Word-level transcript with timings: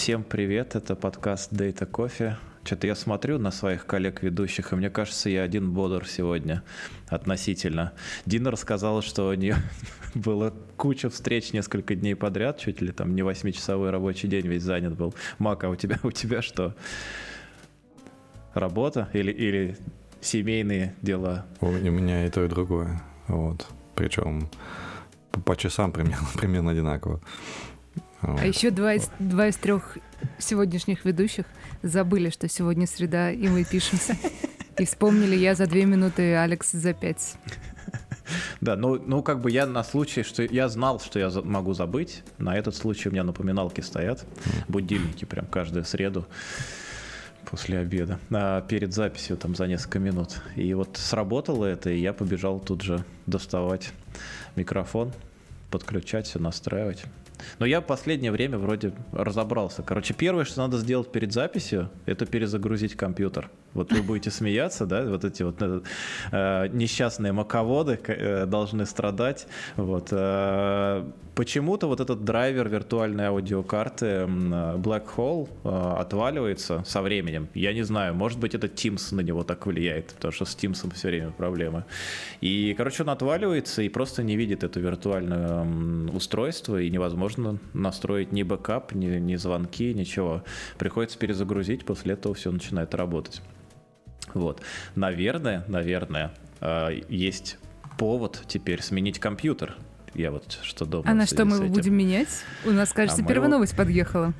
Всем 0.00 0.24
привет, 0.24 0.76
это 0.76 0.96
подкаст 0.96 1.52
Data 1.52 1.86
Coffee. 1.86 2.32
Что-то 2.64 2.86
я 2.86 2.94
смотрю 2.94 3.38
на 3.38 3.50
своих 3.50 3.84
коллег-ведущих, 3.84 4.72
и 4.72 4.76
мне 4.76 4.88
кажется, 4.88 5.28
я 5.28 5.42
один 5.42 5.72
бодр 5.72 6.08
сегодня 6.08 6.62
относительно. 7.08 7.92
Дина 8.24 8.50
рассказала, 8.50 9.02
что 9.02 9.28
у 9.28 9.34
нее 9.34 9.56
было 10.14 10.54
куча 10.78 11.10
встреч 11.10 11.52
несколько 11.52 11.94
дней 11.94 12.14
подряд, 12.14 12.58
чуть 12.58 12.80
ли 12.80 12.92
там 12.92 13.14
не 13.14 13.20
восьмичасовой 13.20 13.90
рабочий 13.90 14.26
день 14.26 14.46
весь 14.46 14.62
занят 14.62 14.96
был. 14.96 15.14
Мак, 15.38 15.64
а 15.64 15.68
у 15.68 15.76
тебя, 15.76 15.98
у 16.02 16.10
тебя 16.10 16.40
что? 16.40 16.74
Работа 18.54 19.10
или, 19.12 19.30
или 19.30 19.76
семейные 20.22 20.94
дела? 21.02 21.44
У 21.60 21.70
меня 21.70 22.26
и 22.26 22.30
то, 22.30 22.42
и 22.42 22.48
другое. 22.48 23.02
Вот. 23.28 23.66
Причем 23.96 24.48
по, 25.30 25.40
по 25.40 25.56
часам 25.56 25.92
примерно, 25.92 26.26
примерно 26.38 26.70
одинаково. 26.70 27.20
Вот. 28.22 28.40
А 28.40 28.46
еще 28.46 28.70
два 28.70 28.94
из, 28.94 29.10
два 29.18 29.48
из 29.48 29.56
трех 29.56 29.98
сегодняшних 30.38 31.04
ведущих 31.04 31.46
забыли, 31.82 32.30
что 32.30 32.48
сегодня 32.48 32.86
среда, 32.86 33.30
и 33.30 33.48
мы 33.48 33.64
пишемся. 33.64 34.16
И 34.78 34.84
вспомнили 34.84 35.36
я 35.36 35.54
за 35.54 35.66
две 35.66 35.84
минуты, 35.84 36.36
Алекс 36.36 36.72
за 36.72 36.94
пять. 36.94 37.36
Да, 38.60 38.76
ну, 38.76 39.00
ну 39.04 39.22
как 39.22 39.40
бы 39.40 39.50
я 39.50 39.66
на 39.66 39.82
случай, 39.82 40.22
что 40.22 40.42
я 40.42 40.68
знал, 40.68 41.00
что 41.00 41.18
я 41.18 41.30
могу 41.42 41.74
забыть, 41.74 42.22
на 42.38 42.56
этот 42.56 42.76
случай 42.76 43.08
у 43.08 43.12
меня 43.12 43.24
напоминалки 43.24 43.80
стоят, 43.80 44.24
будильники 44.68 45.24
прям 45.24 45.46
каждую 45.46 45.84
среду 45.84 46.26
после 47.50 47.78
обеда, 47.78 48.20
а 48.30 48.60
перед 48.60 48.92
записью 48.92 49.36
там 49.36 49.56
за 49.56 49.66
несколько 49.66 49.98
минут. 49.98 50.40
И 50.54 50.72
вот 50.74 50.96
сработало 50.96 51.64
это, 51.64 51.90
и 51.90 51.98
я 51.98 52.12
побежал 52.12 52.60
тут 52.60 52.82
же 52.82 53.04
доставать 53.26 53.90
микрофон, 54.56 55.12
подключать 55.70 56.26
все, 56.26 56.38
настраивать. 56.38 57.04
Но 57.58 57.66
я 57.66 57.80
последнее 57.80 58.32
время 58.32 58.58
вроде 58.58 58.92
разобрался. 59.12 59.82
Короче, 59.82 60.14
первое, 60.14 60.44
что 60.44 60.60
надо 60.60 60.78
сделать 60.78 61.10
перед 61.12 61.32
записью, 61.32 61.90
это 62.06 62.26
перезагрузить 62.26 62.94
компьютер. 62.96 63.50
Вот 63.74 63.92
вы 63.92 64.02
будете 64.02 64.30
смеяться, 64.30 64.86
да, 64.86 65.04
вот 65.04 65.24
эти 65.24 65.42
вот 65.42 65.56
э, 65.60 66.68
несчастные 66.72 67.32
маководы 67.32 67.98
э, 68.06 68.46
должны 68.46 68.84
страдать. 68.84 69.46
Вот. 69.76 70.08
Э, 70.10 71.04
почему-то 71.36 71.86
вот 71.86 72.00
этот 72.00 72.24
драйвер 72.24 72.68
виртуальной 72.68 73.26
аудиокарты 73.26 74.26
Black 74.26 75.04
Hole 75.16 75.48
э, 75.64 76.00
отваливается 76.00 76.82
со 76.84 77.00
временем. 77.00 77.48
Я 77.54 77.72
не 77.72 77.82
знаю, 77.82 78.14
может 78.14 78.40
быть, 78.40 78.54
это 78.54 78.66
Teams 78.66 79.14
на 79.14 79.20
него 79.20 79.44
так 79.44 79.66
влияет, 79.66 80.14
потому 80.14 80.32
что 80.32 80.44
с 80.44 80.56
Teams 80.56 80.92
все 80.94 81.08
время 81.08 81.30
проблемы. 81.30 81.84
И, 82.40 82.74
короче, 82.76 83.04
он 83.04 83.10
отваливается 83.10 83.82
и 83.82 83.88
просто 83.88 84.24
не 84.24 84.36
видит 84.36 84.64
это 84.64 84.80
виртуальное 84.80 85.64
устройство, 86.12 86.80
и 86.80 86.90
невозможно 86.90 87.58
настроить 87.72 88.32
ни 88.32 88.42
бэкап, 88.42 88.94
ни, 88.94 89.06
ни 89.06 89.36
звонки, 89.36 89.94
ничего. 89.94 90.42
Приходится 90.78 91.18
перезагрузить, 91.18 91.84
после 91.84 92.14
этого 92.14 92.34
все 92.34 92.50
начинает 92.50 92.94
работать. 92.94 93.40
Вот. 94.34 94.62
Наверное, 94.94 95.64
наверное, 95.68 96.32
э, 96.60 97.00
есть 97.08 97.58
повод 97.98 98.42
теперь 98.46 98.82
сменить 98.82 99.18
компьютер. 99.18 99.76
Я 100.14 100.30
вот 100.30 100.58
что 100.62 100.84
думаю. 100.84 101.08
А 101.08 101.14
на 101.14 101.26
что 101.26 101.44
мы 101.44 101.56
его 101.56 101.68
будем 101.68 101.94
менять? 101.94 102.28
У 102.64 102.70
нас, 102.70 102.92
кажется, 102.92 103.22
а 103.22 103.26
первая 103.26 103.48
его... 103.48 103.56
новость 103.56 103.76
подъехала. 103.76 104.32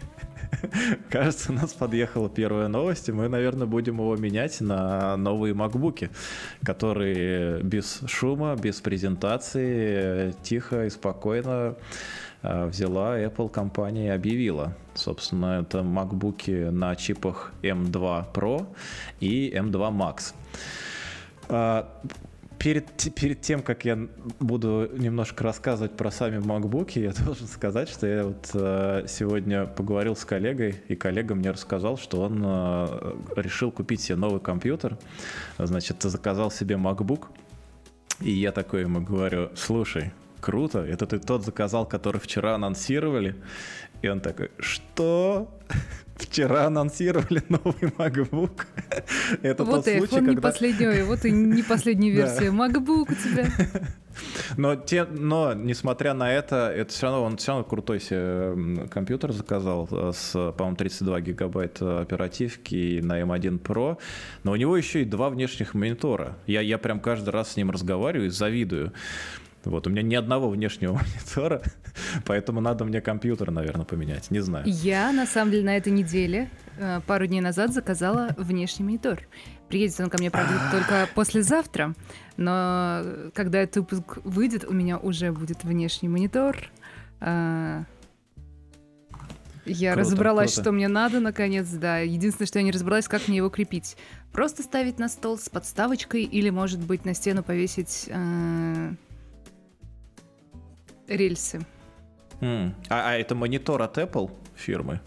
Кажется, 1.11 1.53
у 1.53 1.55
нас 1.55 1.73
подъехала 1.73 2.29
первая 2.29 2.69
новость, 2.69 3.09
и 3.09 3.13
мы, 3.13 3.29
наверное, 3.29 3.67
будем 3.67 3.99
его 3.99 4.17
менять 4.17 4.61
на 4.61 5.17
новые 5.17 5.55
макбуки, 5.55 6.11
которые 6.65 7.63
без 7.63 8.01
шума, 8.07 8.57
без 8.57 8.81
презентации, 8.81 10.35
тихо 10.43 10.87
и 10.87 10.91
спокойно 10.91 11.77
взяла 12.43 13.19
Apple 13.19 13.51
компания 13.51 14.07
и 14.07 14.11
объявила. 14.11 14.77
Собственно, 14.95 15.61
это 15.63 15.83
макбуки 15.83 16.71
на 16.71 16.97
чипах 16.97 17.53
M2 17.63 18.33
Pro 18.33 18.67
и 19.21 19.53
M2 19.55 19.91
Max. 19.93 20.35
А, 21.49 22.01
перед, 22.61 23.15
перед 23.15 23.41
тем, 23.41 23.63
как 23.63 23.85
я 23.85 23.99
буду 24.39 24.89
немножко 24.97 25.43
рассказывать 25.43 25.97
про 25.97 26.11
сами 26.11 26.37
MacBook, 26.37 26.93
я 26.95 27.13
должен 27.25 27.47
сказать, 27.49 27.89
что 27.89 28.07
я 28.07 28.25
вот 28.25 28.51
э, 28.55 29.07
сегодня 29.09 29.67
поговорил 29.67 30.15
с 30.15 30.25
коллегой, 30.25 30.77
и 30.89 30.95
коллега 30.95 31.35
мне 31.35 31.51
рассказал, 31.51 31.97
что 31.97 32.21
он 32.21 32.43
э, 32.45 33.15
решил 33.37 33.73
купить 33.73 34.03
себе 34.03 34.17
новый 34.17 34.41
компьютер, 34.41 34.99
значит, 35.59 36.03
заказал 36.03 36.51
себе 36.51 36.77
MacBook, 36.77 37.29
и 38.21 38.31
я 38.31 38.53
такой 38.53 38.83
ему 38.83 39.01
говорю, 39.01 39.51
слушай, 39.57 40.13
круто, 40.41 40.81
это 40.81 41.07
ты 41.07 41.19
тот 41.19 41.45
заказал, 41.45 41.87
который 41.87 42.21
вчера 42.21 42.55
анонсировали? 42.55 43.37
И 44.03 44.09
он 44.09 44.21
такой, 44.21 44.51
что? 44.59 45.51
Вчера 46.17 46.67
анонсировали 46.67 47.43
новый 47.49 47.91
MacBook. 47.97 48.67
Это 49.43 49.65
вот 49.65 49.85
тот 49.85 49.89
и 49.89 49.99
случай, 49.99 50.17
когда... 50.17 50.33
не 50.33 50.37
последняя, 50.37 51.05
вот 51.05 51.25
и 51.25 51.31
не 51.31 51.63
последняя 51.63 52.11
версия 52.13 52.51
MacBook 52.51 53.11
у 53.11 53.15
тебя. 53.15 53.47
Но, 54.57 54.77
те, 54.77 55.05
но, 55.05 55.55
несмотря 55.55 56.15
на 56.15 56.33
это, 56.33 56.71
это 56.75 56.93
все 56.93 57.07
равно, 57.07 57.23
он 57.23 57.37
все 57.37 57.53
равно 57.53 57.65
крутой 57.65 58.01
себе 58.01 58.87
компьютер 58.89 59.33
заказал 59.33 59.89
э, 59.91 60.13
с, 60.15 60.33
по-моему, 60.33 60.77
32 60.77 61.21
гигабайт 61.21 61.81
оперативки 61.81 63.01
на 63.03 63.21
M1 63.21 63.61
Pro. 63.63 63.99
Но 64.43 64.53
у 64.53 64.57
него 64.57 64.77
еще 64.77 65.03
и 65.03 65.05
два 65.05 65.31
внешних 65.31 65.75
монитора. 65.75 66.37
Я, 66.47 66.61
я 66.61 66.77
прям 66.77 67.01
каждый 67.01 67.31
раз 67.31 67.53
с 67.53 67.57
ним 67.57 67.71
разговариваю 67.71 68.27
и 68.27 68.31
завидую. 68.31 68.93
Вот, 69.65 69.87
у 69.87 69.91
меня 69.91 70.03
ни 70.03 70.15
одного 70.15 70.49
внешнего 70.49 70.93
монитора, 70.95 71.63
поэтому 72.25 72.61
надо 72.61 72.85
мне 72.85 73.01
компьютер, 73.01 73.51
наверное, 73.51 73.85
поменять, 73.85 74.31
не 74.31 74.41
знаю. 74.41 74.65
Я, 74.67 75.13
на 75.13 75.27
самом 75.27 75.53
деле, 75.53 75.65
на 75.65 75.77
этой 75.77 75.93
неделе, 75.93 76.51
э, 76.79 77.01
пару 77.07 77.27
дней 77.27 77.41
назад, 77.41 77.73
заказала 77.73 78.35
внешний 78.39 78.85
монитор. 78.85 79.21
Приедет 79.69 80.01
он 80.01 80.11
ко 80.11 80.19
мне, 80.19 80.31
правда, 80.31 80.55
только 80.73 81.09
послезавтра, 81.15 81.95
но 82.37 83.03
когда 83.35 83.61
этот 83.61 83.91
выпуск 83.91 84.19
выйдет, 84.25 84.65
у 84.65 84.73
меня 84.73 84.99
уже 84.99 85.31
будет 85.31 85.63
внешний 85.63 86.09
монитор. 86.09 86.57
А, 87.21 87.85
я 89.67 89.93
круто, 89.93 90.09
разобралась, 90.09 90.55
круто. 90.55 90.63
что 90.63 90.73
мне 90.73 90.89
надо, 90.89 91.21
наконец, 91.21 91.69
да. 91.69 91.99
Единственное, 91.99 92.47
что 92.47 92.59
я 92.59 92.65
не 92.65 92.73
разобралась, 92.73 93.09
как 93.09 93.29
мне 93.29 93.37
его 93.37 93.51
крепить. 93.51 93.97
Просто 94.33 94.63
ставить 94.63 94.99
на 94.99 95.09
стол 95.09 95.39
с 95.39 95.49
подставочкой 95.49 96.23
или, 96.23 96.51
может 96.51 96.81
быть, 96.81 97.05
на 97.05 97.15
стену 97.15 97.43
повесить 97.43 98.07
э, 98.09 98.93
рельсы. 101.11 101.61
Mm. 102.41 102.73
А, 102.89 103.11
а 103.11 103.19
это 103.19 103.35
монитор 103.35 103.83
от 103.83 103.99
Apple 103.99 104.31
фирмы? 104.55 105.01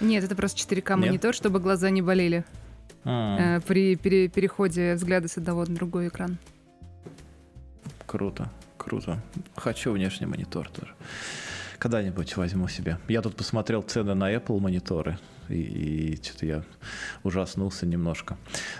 Нет, 0.00 0.24
это 0.24 0.34
просто 0.34 0.58
4К 0.58 0.96
монитор, 0.96 1.34
чтобы 1.34 1.60
глаза 1.60 1.90
не 1.90 2.02
болели 2.02 2.44
mm. 3.04 3.38
э, 3.38 3.60
при 3.60 3.96
пере 3.96 4.28
переходе 4.28 4.94
взгляда 4.94 5.28
с 5.28 5.36
одного 5.38 5.64
на 5.64 5.74
другой 5.74 6.08
экран. 6.08 6.38
Круто, 8.06 8.50
круто. 8.76 9.20
Хочу 9.56 9.92
внешний 9.92 10.26
монитор 10.26 10.68
тоже. 10.68 10.94
Когда-нибудь 11.78 12.36
возьму 12.36 12.68
себе. 12.68 12.98
Я 13.08 13.22
тут 13.22 13.36
посмотрел 13.36 13.82
цены 13.82 14.14
на 14.14 14.32
Apple 14.32 14.58
мониторы 14.60 15.18
и, 15.48 15.54
и 15.54 16.16
что-то 16.22 16.46
я 16.46 16.62
ужаснулся 17.22 17.86
немножко. 17.86 18.36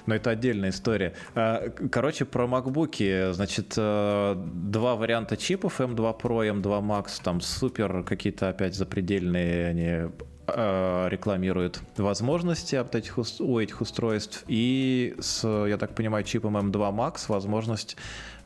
Но 0.07 0.15
это 0.15 0.31
отдельная 0.31 0.71
история. 0.71 1.15
А, 1.35 1.71
короче, 1.91 2.25
про 2.25 2.47
макбуки, 2.47 3.33
значит, 3.33 3.75
э, 3.77 4.35
два 4.37 4.97
варианта 4.97 5.37
чипов, 5.37 5.81
M2 5.81 6.21
Pro, 6.21 6.61
M2 6.61 6.83
Max, 6.83 7.21
там 7.23 7.41
супер 7.41 8.03
какие-то 8.03 8.49
опять 8.49 8.75
запредельные 8.75 9.69
они 9.69 10.11
э, 10.47 11.09
рекламируют 11.11 11.81
возможности 11.97 12.77
от 12.77 12.95
этих, 12.95 13.19
у 13.19 13.59
этих 13.59 13.81
устройств 13.81 14.45
и 14.49 15.15
с, 15.19 15.47
я 15.67 15.77
так 15.77 15.95
понимаю, 15.95 16.25
чипом 16.25 16.57
M2 16.57 16.95
Max 16.95 17.25
возможность 17.29 17.97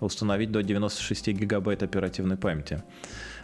установить 0.00 0.50
до 0.50 0.62
96 0.62 1.28
гигабайт 1.28 1.82
оперативной 1.82 2.36
памяти. 2.36 2.82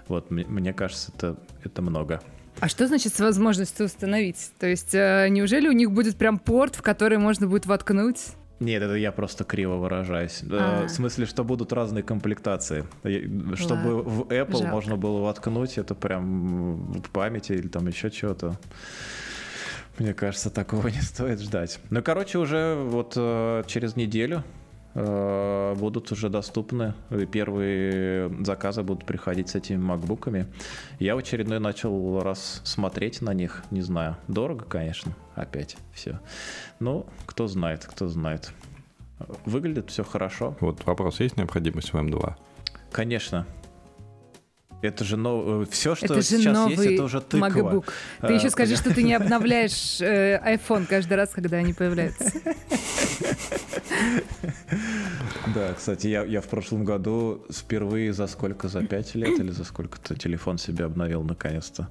Вот, 0.08 0.30
мне 0.30 0.72
кажется, 0.72 1.12
это, 1.14 1.36
это 1.64 1.82
много. 1.82 2.20
А 2.60 2.68
что 2.68 2.86
значит 2.86 3.14
с 3.14 3.20
возможностью 3.20 3.86
установить? 3.86 4.50
То 4.58 4.66
есть 4.66 4.94
э, 4.94 5.28
неужели 5.28 5.68
у 5.68 5.72
них 5.72 5.90
будет 5.90 6.16
прям 6.16 6.38
порт, 6.38 6.74
в 6.76 6.82
который 6.82 7.18
можно 7.18 7.46
будет 7.46 7.66
воткнуть? 7.66 8.18
Нет, 8.60 8.82
это 8.82 8.94
я 8.94 9.12
просто 9.12 9.44
криво 9.44 9.74
выражаюсь. 9.74 10.42
А. 10.50 10.86
В 10.86 10.88
смысле, 10.88 11.26
что 11.26 11.44
будут 11.44 11.74
разные 11.74 12.02
комплектации. 12.02 12.86
Чтобы 13.54 13.96
Ладно. 13.96 14.10
в 14.10 14.20
Apple 14.28 14.52
Жалко. 14.52 14.68
можно 14.68 14.96
было 14.96 15.20
воткнуть 15.20 15.76
это 15.76 15.94
прям 15.94 16.92
в 16.92 17.10
памяти 17.10 17.52
или 17.52 17.68
там 17.68 17.86
еще 17.86 18.10
что-то. 18.10 18.58
Мне 19.98 20.14
кажется, 20.14 20.48
такого 20.48 20.88
не 20.88 21.02
стоит 21.02 21.40
ждать. 21.40 21.78
Ну, 21.90 22.02
короче, 22.02 22.38
уже 22.38 22.74
вот 22.76 23.12
э, 23.16 23.64
через 23.66 23.96
неделю 23.96 24.42
Э, 24.42 24.65
будут 24.96 26.10
уже 26.10 26.30
доступны. 26.30 26.94
Первые 27.30 28.30
заказы 28.44 28.82
будут 28.82 29.04
приходить 29.04 29.50
с 29.50 29.54
этими 29.54 29.76
макбуками. 29.76 30.46
Я 30.98 31.16
в 31.16 31.18
очередной 31.18 31.60
начал 31.60 32.20
раз 32.22 32.62
смотреть 32.64 33.20
на 33.20 33.34
них. 33.34 33.62
Не 33.70 33.82
знаю, 33.82 34.16
дорого, 34.26 34.64
конечно, 34.64 35.12
опять 35.34 35.76
все. 35.92 36.20
Ну, 36.80 37.06
кто 37.26 37.46
знает, 37.46 37.84
кто 37.84 38.08
знает. 38.08 38.52
Выглядит 39.44 39.90
все 39.90 40.02
хорошо. 40.02 40.56
Вот 40.60 40.84
вопрос, 40.86 41.20
есть 41.20 41.36
необходимость 41.36 41.92
в 41.92 41.96
М2? 41.96 42.34
Конечно. 42.90 43.46
Это 44.82 45.04
же 45.04 45.16
но... 45.16 45.64
все, 45.64 45.94
что 45.94 46.06
это 46.06 46.14
же 46.16 46.22
сейчас 46.22 46.54
новый 46.54 46.76
есть, 46.76 46.92
это 46.92 47.04
уже 47.04 47.20
тыква. 47.20 47.48
MacBook. 47.48 47.84
Ты 48.20 48.26
А, 48.26 48.32
еще 48.32 48.50
скажи, 48.50 48.76
что 48.76 48.94
ты 48.94 49.02
не 49.02 49.14
обновляешь 49.14 50.00
э, 50.00 50.38
iPhone 50.54 50.86
каждый 50.86 51.14
раз, 51.14 51.30
когда 51.30 51.56
они 51.56 51.72
появляются. 51.72 52.30
Да, 55.54 55.74
кстати, 55.74 56.08
я, 56.08 56.24
я 56.24 56.40
в 56.40 56.48
прошлом 56.48 56.84
году 56.84 57.44
впервые 57.50 58.12
за 58.12 58.26
сколько, 58.26 58.68
за 58.68 58.84
пять 58.84 59.14
лет 59.14 59.38
или 59.38 59.50
за 59.50 59.64
сколько-то 59.64 60.16
телефон 60.16 60.58
себе 60.58 60.84
обновил 60.84 61.22
наконец-то. 61.22 61.88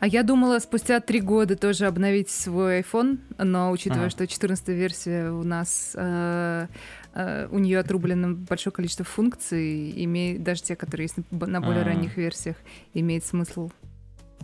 А 0.00 0.06
я 0.06 0.22
думала 0.22 0.58
спустя 0.60 1.00
три 1.00 1.20
года 1.20 1.56
тоже 1.56 1.86
обновить 1.86 2.30
свой 2.30 2.80
iPhone, 2.80 3.18
но 3.36 3.70
учитывая, 3.70 4.04
Ага. 4.06 4.10
что 4.10 4.26
14 4.26 4.68
версия 4.68 5.30
у 5.30 5.42
нас, 5.42 5.92
э, 5.94 6.66
э, 7.14 7.48
у 7.50 7.58
нее 7.58 7.78
отрублено 7.78 8.34
большое 8.34 8.72
количество 8.72 9.04
функций, 9.04 9.92
имеет, 10.04 10.42
даже 10.42 10.62
те, 10.62 10.74
которые 10.76 11.04
есть 11.04 11.16
на, 11.30 11.46
на 11.46 11.60
более 11.60 11.82
А. 11.82 11.84
ранних 11.84 12.16
версиях, 12.16 12.56
имеет 12.94 13.26
смысл 13.26 13.70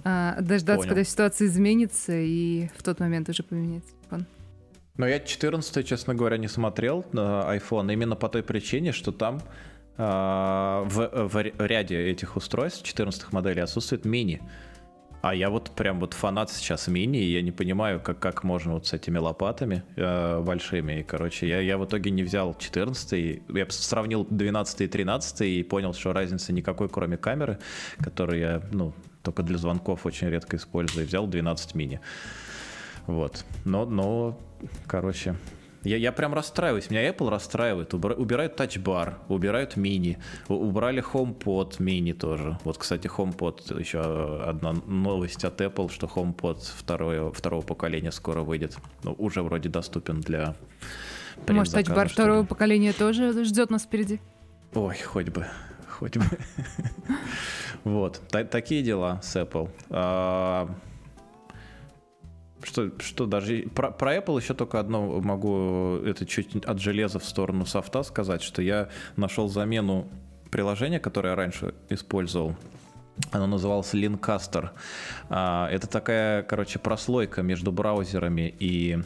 э, 0.05 0.37
дождаться, 0.41 0.83
Понял. 0.83 0.89
когда 0.91 1.05
ситуация 1.05 1.47
изменится, 1.49 2.13
и 2.15 2.69
в 2.77 2.83
тот 2.83 3.01
момент 3.01 3.29
уже 3.31 3.43
поменять. 3.43 3.85
Но 4.97 5.07
я 5.07 5.21
14 5.21 5.87
честно 5.87 6.15
говоря, 6.15 6.39
не 6.39 6.49
смотрел 6.49 7.05
на 7.13 7.45
iPhone 7.57 7.93
именно 7.93 8.17
по 8.17 8.29
той 8.29 8.43
причине, 8.43 8.93
что 8.93 9.13
там 9.13 9.41
а, 9.99 10.85
в, 10.85 11.29
в 11.29 11.67
ряде 11.67 11.99
этих 12.11 12.37
устройств 12.37 12.83
14 12.83 13.33
моделей 13.33 13.63
отсутствует 13.63 14.05
мини. 14.05 14.43
А 15.23 15.35
я 15.35 15.51
вот 15.51 15.71
прям 15.71 15.99
вот 15.99 16.15
фанат 16.15 16.51
сейчас 16.51 16.87
мини, 16.87 17.19
и 17.19 17.33
я 17.33 17.43
не 17.43 17.51
понимаю, 17.51 18.01
как, 18.01 18.19
как 18.21 18.45
можно 18.45 18.75
вот 18.75 18.87
с 18.87 18.93
этими 18.93 19.19
лопатами 19.19 19.83
э, 19.97 20.41
большими. 20.41 21.01
И, 21.01 21.03
короче, 21.03 21.49
я, 21.49 21.61
я 21.61 21.79
в 21.79 21.85
итоге 21.85 22.11
не 22.11 22.23
взял 22.23 22.55
14 22.55 23.43
Я 23.49 23.67
сравнил 23.71 24.27
12 24.31 24.83
и 24.83 24.87
13 24.87 25.41
и 25.41 25.63
понял, 25.65 25.95
что 25.95 26.13
разницы 26.13 26.53
никакой, 26.53 26.89
кроме 26.89 27.17
камеры, 27.17 27.59
которую 27.99 28.39
я, 28.39 28.63
ну, 28.73 28.93
только 29.23 29.43
для 29.43 29.59
звонков 29.59 30.07
очень 30.07 30.29
редко 30.29 30.59
использую. 30.59 31.05
И 31.05 31.09
взял 31.09 31.27
12 31.27 31.75
мини. 31.75 32.01
Вот. 33.07 33.45
Но, 33.65 33.85
но, 33.87 34.39
короче, 34.87 35.37
я, 35.85 35.97
я 35.97 36.11
прям 36.11 36.35
расстраиваюсь. 36.35 36.91
Меня 36.91 37.09
Apple 37.09 37.29
расстраивает. 37.31 37.95
Убирают 37.95 38.57
тачбар, 38.57 39.19
убирают 39.29 39.77
мини, 39.77 40.19
у- 40.49 40.55
убрали 40.55 41.03
HomePod 41.03 41.77
мини 41.81 42.13
тоже. 42.13 42.59
Вот, 42.65 42.79
кстати, 42.79 43.07
HomePod 43.07 43.79
еще 43.79 44.43
одна 44.45 44.73
новость 44.87 45.45
от 45.45 45.61
Apple, 45.61 45.91
что 45.93 46.07
HomePod 46.09 46.59
второе, 46.77 47.31
второго 47.31 47.63
поколения 47.63 48.11
скоро 48.11 48.41
выйдет. 48.43 48.77
Ну, 49.05 49.13
уже 49.19 49.43
вроде 49.43 49.69
доступен 49.69 50.21
для 50.21 50.57
Может, 51.49 51.75
тачбар 51.75 52.09
что 52.09 52.23
ли. 52.23 52.27
второго 52.29 52.45
поколения 52.47 52.93
тоже 52.93 53.45
ждет 53.45 53.71
нас 53.71 53.85
впереди? 53.85 54.21
Ой, 54.75 54.97
хоть 54.99 55.29
бы, 55.29 55.47
хоть 55.89 56.17
бы. 56.17 56.25
Вот, 57.85 58.21
та- 58.31 58.43
такие 58.45 58.83
дела 58.83 59.21
с 59.23 59.37
Apple. 59.37 59.71
Что, 62.67 62.91
что 62.99 63.27
даже... 63.27 63.63
Про, 63.75 63.93
про 63.93 64.17
Apple 64.17 64.41
еще 64.43 64.53
только 64.55 64.81
одно 64.81 65.21
могу, 65.21 65.99
это 66.05 66.27
чуть 66.27 66.65
от 66.65 66.81
железа 66.81 67.21
в 67.21 67.25
сторону 67.25 67.65
софта 67.65 68.03
сказать, 68.03 68.43
что 68.43 68.61
я 68.61 68.89
нашел 69.17 69.49
замену 69.49 70.09
приложения, 70.51 70.99
которое 70.99 71.31
я 71.31 71.37
раньше 71.37 71.75
использовал. 71.91 72.57
Оно 73.31 73.47
называлось 73.47 73.95
Linkaster. 73.95 74.71
А, 75.29 75.69
Это 75.71 75.87
такая, 75.87 76.43
короче, 76.43 76.79
прослойка 76.79 77.43
между 77.43 77.71
браузерами 77.71 78.53
и 78.59 78.99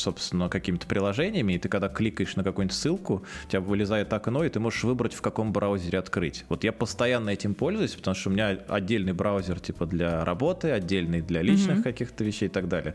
собственно, 0.00 0.48
какими-то 0.48 0.86
приложениями, 0.86 1.52
и 1.54 1.58
ты 1.58 1.68
когда 1.68 1.88
кликаешь 1.88 2.36
на 2.36 2.42
какую-нибудь 2.44 2.76
ссылку, 2.76 3.22
у 3.46 3.48
тебя 3.48 3.60
вылезает 3.60 4.12
окно, 4.12 4.44
и 4.44 4.48
ты 4.48 4.58
можешь 4.60 4.82
выбрать, 4.84 5.14
в 5.14 5.20
каком 5.22 5.52
браузере 5.52 5.98
открыть. 5.98 6.44
Вот 6.48 6.64
я 6.64 6.72
постоянно 6.72 7.30
этим 7.30 7.54
пользуюсь, 7.54 7.94
потому 7.94 8.14
что 8.14 8.30
у 8.30 8.32
меня 8.32 8.58
отдельный 8.68 9.12
браузер 9.12 9.60
типа 9.60 9.86
для 9.86 10.24
работы, 10.24 10.70
отдельный 10.70 11.20
для 11.20 11.42
личных 11.42 11.76
Мгм. 11.76 11.82
каких-то 11.84 12.24
вещей 12.24 12.46
и 12.46 12.48
так 12.48 12.68
далее. 12.68 12.94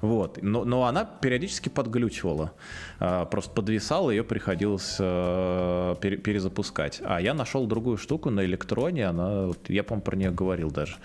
Вот. 0.00 0.42
Но, 0.42 0.64
но 0.64 0.84
она 0.84 1.04
периодически 1.04 1.68
подглючивала. 1.68 2.52
А, 2.98 3.24
Просто 3.26 3.52
подвисала, 3.52 4.10
ее 4.10 4.24
приходилось 4.24 4.96
э, 4.98 5.94
пере- 6.00 6.16
перезапускать. 6.16 7.00
А 7.04 7.20
я 7.20 7.34
нашел 7.34 7.66
другую 7.66 7.96
штуку 7.98 8.30
на 8.30 8.44
электроне, 8.44 9.06
она, 9.06 9.50
я, 9.68 9.84
по-моему, 9.84 10.02
про 10.02 10.16
нее 10.16 10.30
говорил 10.30 10.70
даже. 10.70 10.96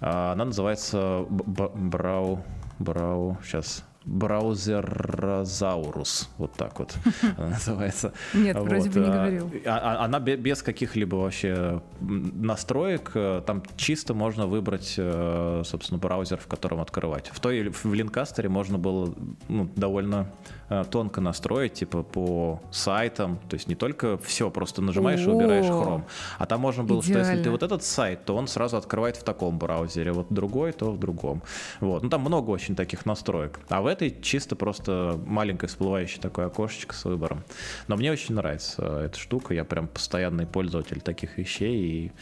А, 0.00 0.32
Она 0.32 0.44
называется 0.46 1.24
Брау... 1.28 2.44
Брау... 2.78 3.38
Сейчас... 3.44 3.84
Браузерозаурус. 4.04 6.28
Вот 6.38 6.52
так 6.54 6.78
вот 6.78 6.94
она 7.36 7.48
называется. 7.50 8.12
Нет, 8.34 8.56
вроде 8.58 8.88
Вот, 8.88 8.94
бы 8.94 9.00
не 9.00 9.06
а, 9.06 9.12
говорил. 9.12 9.50
а- 9.66 9.96
а- 10.00 10.04
Она 10.04 10.20
бе- 10.20 10.36
без 10.36 10.62
каких-либо 10.62 11.16
вообще 11.16 11.80
настроек, 12.00 13.10
э, 13.14 13.42
там 13.46 13.62
чисто 13.76 14.14
можно 14.14 14.46
выбрать, 14.46 14.94
э, 14.98 15.62
собственно, 15.64 15.98
браузер, 15.98 16.38
в 16.38 16.46
котором 16.46 16.80
открывать. 16.80 17.28
В 17.32 17.40
той 17.40 17.68
в 17.70 17.94
линкастере 17.94 18.48
можно 18.48 18.78
было 18.78 19.12
ну, 19.48 19.68
довольно 19.76 20.26
э, 20.68 20.84
тонко 20.90 21.20
настроить, 21.20 21.74
типа 21.74 22.02
по 22.02 22.60
сайтам, 22.70 23.38
то 23.48 23.54
есть 23.54 23.68
не 23.68 23.74
только 23.74 24.18
все 24.18 24.50
просто 24.50 24.82
нажимаешь 24.82 25.20
и 25.20 25.28
убираешь 25.28 25.66
Chrome, 25.66 26.02
а 26.38 26.46
там 26.46 26.60
можно 26.60 26.84
было, 26.84 27.02
что 27.02 27.12
если 27.18 27.32
ты 27.34 27.40
идеально. 27.40 27.50
вот 27.52 27.62
этот 27.62 27.82
сайт, 27.84 28.24
то 28.24 28.36
он 28.36 28.46
сразу 28.48 28.76
открывает 28.76 29.16
в 29.16 29.22
таком 29.24 29.58
браузере, 29.58 30.12
вот 30.12 30.26
другой, 30.30 30.72
то 30.72 30.90
в 30.90 30.98
другом. 30.98 31.42
Вот. 31.80 32.02
Ну 32.02 32.08
там 32.08 32.20
много 32.22 32.50
очень 32.50 32.74
таких 32.76 33.06
настроек. 33.06 33.60
А 33.68 33.80
в 33.82 33.86
этой 33.92 34.20
чисто 34.20 34.56
просто 34.56 35.20
маленькое 35.26 35.68
всплывающее 35.68 36.20
такое 36.20 36.46
окошечко 36.46 36.94
с 36.94 37.04
выбором. 37.04 37.44
Но 37.88 37.96
мне 37.96 38.10
очень 38.10 38.34
нравится 38.34 39.02
эта 39.04 39.18
штука. 39.18 39.54
Я 39.54 39.64
прям 39.64 39.88
постоянный 39.88 40.46
пользователь 40.46 41.00
таких 41.00 41.38
вещей 41.38 41.76
и 41.76 42.12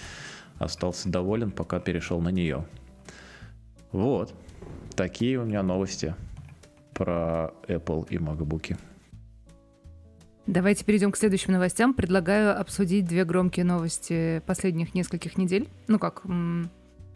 остался 0.58 1.08
доволен, 1.08 1.50
пока 1.50 1.80
перешел 1.80 2.20
на 2.20 2.28
нее. 2.28 2.66
Вот. 3.92 4.34
Такие 4.94 5.38
у 5.38 5.44
меня 5.44 5.62
новости 5.62 6.14
про 6.92 7.52
Apple 7.66 8.06
и 8.10 8.16
MacBook. 8.16 8.76
Давайте 10.46 10.84
перейдем 10.84 11.12
к 11.12 11.16
следующим 11.16 11.52
новостям. 11.52 11.94
Предлагаю 11.94 12.60
обсудить 12.60 13.06
две 13.06 13.24
громкие 13.24 13.64
новости 13.64 14.42
последних 14.46 14.94
нескольких 14.94 15.38
недель. 15.38 15.68
Ну 15.86 15.98
как, 15.98 16.22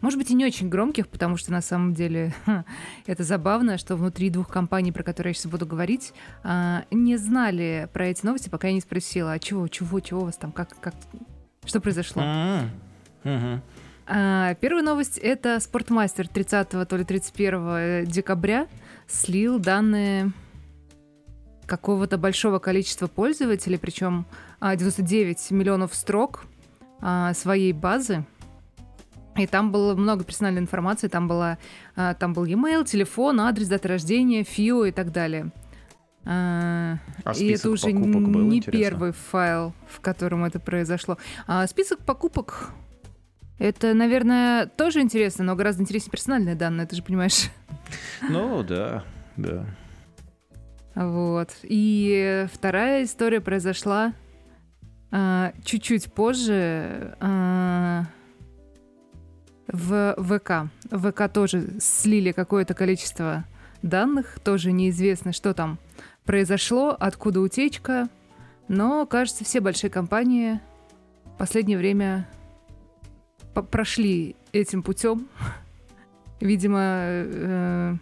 может 0.01 0.19
быть 0.19 0.29
и 0.31 0.35
не 0.35 0.45
очень 0.45 0.69
громких, 0.69 1.07
потому 1.07 1.37
что 1.37 1.51
на 1.51 1.61
самом 1.61 1.93
деле 1.93 2.33
это 3.05 3.23
забавно, 3.23 3.77
что 3.77 3.95
внутри 3.95 4.29
двух 4.29 4.49
компаний, 4.49 4.91
про 4.91 5.03
которые 5.03 5.31
я 5.31 5.33
сейчас 5.35 5.51
буду 5.51 5.65
говорить, 5.65 6.13
а, 6.43 6.85
не 6.91 7.17
знали 7.17 7.89
про 7.93 8.07
эти 8.07 8.25
новости, 8.25 8.49
пока 8.49 8.67
я 8.67 8.73
не 8.73 8.81
спросила, 8.81 9.33
а 9.33 9.39
чего, 9.39 9.67
чего, 9.67 9.99
чего 9.99 10.21
у 10.21 10.25
вас 10.25 10.37
там, 10.37 10.51
как, 10.51 10.79
как, 10.79 10.93
что 11.65 11.79
произошло? 11.79 12.21
М, 12.21 12.69
мгм. 13.23 13.61
А, 14.07 14.53
первая 14.55 14.83
новость— 14.83 15.17
это 15.21 15.59
Спортмастер 15.59 16.27
30 16.27 16.87
то 16.87 16.97
ли 16.97 17.03
31 17.03 18.05
декабря 18.05 18.67
слил 19.07 19.59
данные 19.59 20.31
какого-то 21.65 22.17
большого 22.17 22.59
количества 22.59 23.07
пользователей, 23.07 23.77
причем 23.77 24.25
а, 24.59 24.75
99 24.75 25.51
миллионов 25.51 25.95
строк 25.95 26.45
а, 27.01 27.33
своей 27.33 27.73
базы. 27.73 28.25
И 29.37 29.47
там 29.47 29.71
было 29.71 29.95
много 29.95 30.23
персональной 30.23 30.61
информации, 30.61 31.07
там, 31.07 31.27
была, 31.27 31.57
а, 31.95 32.13
там 32.13 32.33
был 32.33 32.45
e-mail, 32.45 32.85
телефон, 32.85 33.41
адрес, 33.41 33.67
дата 33.67 33.87
рождения, 33.87 34.43
ФИО 34.43 34.85
и 34.85 34.91
так 34.91 35.11
далее. 35.11 35.51
А, 36.23 36.97
А 37.23 37.33
и 37.33 37.51
это 37.51 37.69
уже 37.69 37.89
был, 37.89 38.05
не 38.05 38.57
интересно? 38.57 38.71
первый 38.71 39.11
файл, 39.11 39.73
в 39.87 39.99
котором 39.99 40.43
это 40.43 40.59
произошло. 40.59 41.17
А 41.47 41.67
список 41.67 41.99
покупок 41.99 42.71
это, 43.57 43.93
наверное, 43.93 44.65
тоже 44.65 45.01
интересно, 45.01 45.45
но 45.45 45.55
гораздо 45.55 45.83
интереснее 45.83 46.11
персональные 46.11 46.55
данные, 46.55 46.87
ты 46.87 46.95
же 46.95 47.03
понимаешь. 47.03 47.49
Ну 48.27 48.63
да, 48.63 49.03
да. 49.37 49.65
Вот. 50.95 51.49
И 51.61 52.47
вторая 52.51 53.03
история 53.03 53.41
произошла 53.41 54.13
а, 55.11 55.53
чуть-чуть 55.63 56.11
позже 56.11 57.15
а, 57.19 58.05
в 59.67 60.15
ВК. 60.17 60.69
В 60.91 61.11
ВК 61.11 61.31
тоже 61.31 61.79
слили 61.79 62.31
какое-то 62.31 62.73
количество 62.73 63.45
данных, 63.81 64.39
тоже 64.43 64.71
неизвестно, 64.71 65.31
что 65.31 65.53
там 65.53 65.79
произошло, 66.23 66.95
откуда 66.99 67.41
утечка, 67.41 68.09
но, 68.67 69.05
кажется, 69.05 69.43
все 69.43 69.61
большие 69.61 69.89
компании 69.89 70.59
в 71.25 71.37
последнее 71.37 71.77
время 71.77 72.27
прошли 73.53 74.35
этим 74.51 74.83
путем. 74.83 75.27
Видимо, 76.39 76.79
э, 76.81 77.95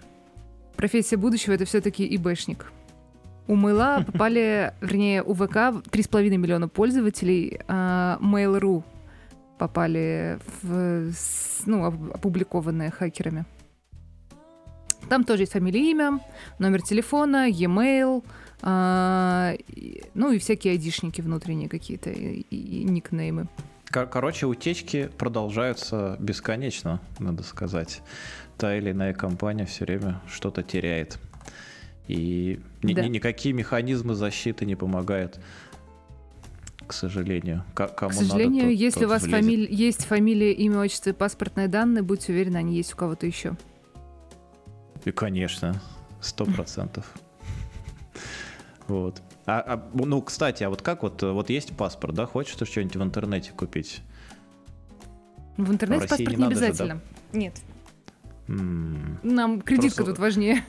профессия 0.76 1.18
будущего 1.18 1.54
это 1.54 1.66
все-таки 1.66 2.16
ИБшник. 2.16 2.72
У 3.48 3.56
Мейла 3.56 4.04
попали, 4.08 4.74
вернее, 4.82 5.22
у 5.22 5.34
ВК 5.34 5.56
3,5 5.56 6.30
миллиона 6.38 6.68
пользователей, 6.68 7.60
а 7.68 8.18
Mail.ru 8.22 8.84
попали 9.64 10.40
в, 10.62 11.14
ну, 11.66 11.88
оп- 11.88 12.16
опубликованные 12.16 12.92
хакерами. 12.92 13.46
Там 15.08 15.24
тоже 15.24 15.44
есть 15.44 15.54
фамилия, 15.54 15.92
имя, 15.92 16.20
номер 16.60 16.82
телефона, 16.82 17.48
e-mail, 17.50 18.26
и- 19.76 20.04
ну 20.14 20.32
и 20.34 20.38
всякие 20.38 20.72
айдишники 20.72 21.22
внутренние 21.22 21.70
какие-то, 21.70 22.10
и, 22.10 22.42
и 22.42 22.84
никнеймы. 22.84 23.48
Короче, 23.86 24.48
утечки 24.48 25.10
продолжаются 25.18 26.18
бесконечно, 26.20 27.00
надо 27.20 27.44
сказать. 27.44 28.02
Та 28.58 28.76
или 28.76 28.92
иная 28.92 29.14
компания 29.14 29.66
все 29.66 29.86
время 29.86 30.22
что-то 30.28 30.62
теряет. 30.62 31.20
И 32.10 32.60
да. 32.82 33.02
ни, 33.04 33.08
никакие 33.08 33.54
механизмы 33.54 34.14
защиты 34.14 34.66
не 34.66 34.76
помогают 34.76 35.40
к 36.94 36.96
сожалению. 36.96 37.64
К, 37.74 37.88
кому 37.88 38.12
к 38.12 38.14
сожалению, 38.14 38.66
надо, 38.66 38.74
тот, 38.76 38.80
если 38.80 39.00
тот 39.00 39.06
у 39.06 39.10
вас 39.10 39.24
влезет. 39.24 39.40
фамилия, 39.40 39.74
есть 39.74 40.06
фамилия, 40.06 40.54
имя, 40.54 40.80
отчество 40.80 41.10
и 41.10 41.14
паспортные 41.14 41.68
данные, 41.68 42.04
будьте 42.04 42.32
уверены, 42.32 42.58
они 42.58 42.76
есть 42.76 42.94
у 42.94 42.98
кого-то 42.98 43.26
еще. 43.26 43.58
И, 45.04 45.12
конечно, 45.12 45.82
сто 46.22 46.46
процентов. 46.46 47.12
Вот. 48.88 49.22
А, 49.46 49.60
а, 49.66 49.90
ну, 49.94 50.22
кстати, 50.22 50.64
а 50.64 50.70
вот 50.70 50.82
как 50.82 51.04
вот, 51.04 51.22
вот 51.24 51.50
есть 51.50 51.76
паспорт, 51.76 52.14
да, 52.14 52.26
хочешь 52.26 52.56
ты 52.56 52.66
что-нибудь 52.66 52.96
в 52.96 53.04
интернете 53.04 53.52
купить? 53.52 54.02
В 55.58 55.72
интернете 55.72 56.06
В 56.06 56.10
паспорт 56.10 56.30
не 56.30 56.36
не 56.36 56.42
надо 56.42 56.56
же, 56.56 56.66
обязательно. 56.66 57.02
Нет. 57.34 57.62
М, 58.48 59.20
Нам 59.24 59.62
кредитка 59.62 60.04
Просто- 60.04 60.12
тут 60.12 60.20
важнее. 60.20 60.64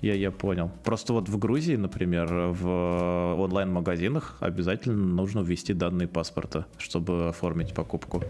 Я, 0.00 0.14
я 0.14 0.30
понял. 0.30 0.70
Просто 0.82 1.12
вот 1.12 1.28
в 1.28 1.38
Грузии, 1.38 1.76
например, 1.76 2.26
в 2.32 3.34
онлайн-магазинах 3.38 4.36
обязательно 4.40 4.96
нужно 4.96 5.40
ввести 5.40 5.74
данные 5.74 6.08
паспорта, 6.08 6.66
чтобы 6.78 7.28
оформить 7.28 7.74
покупку. 7.74 8.22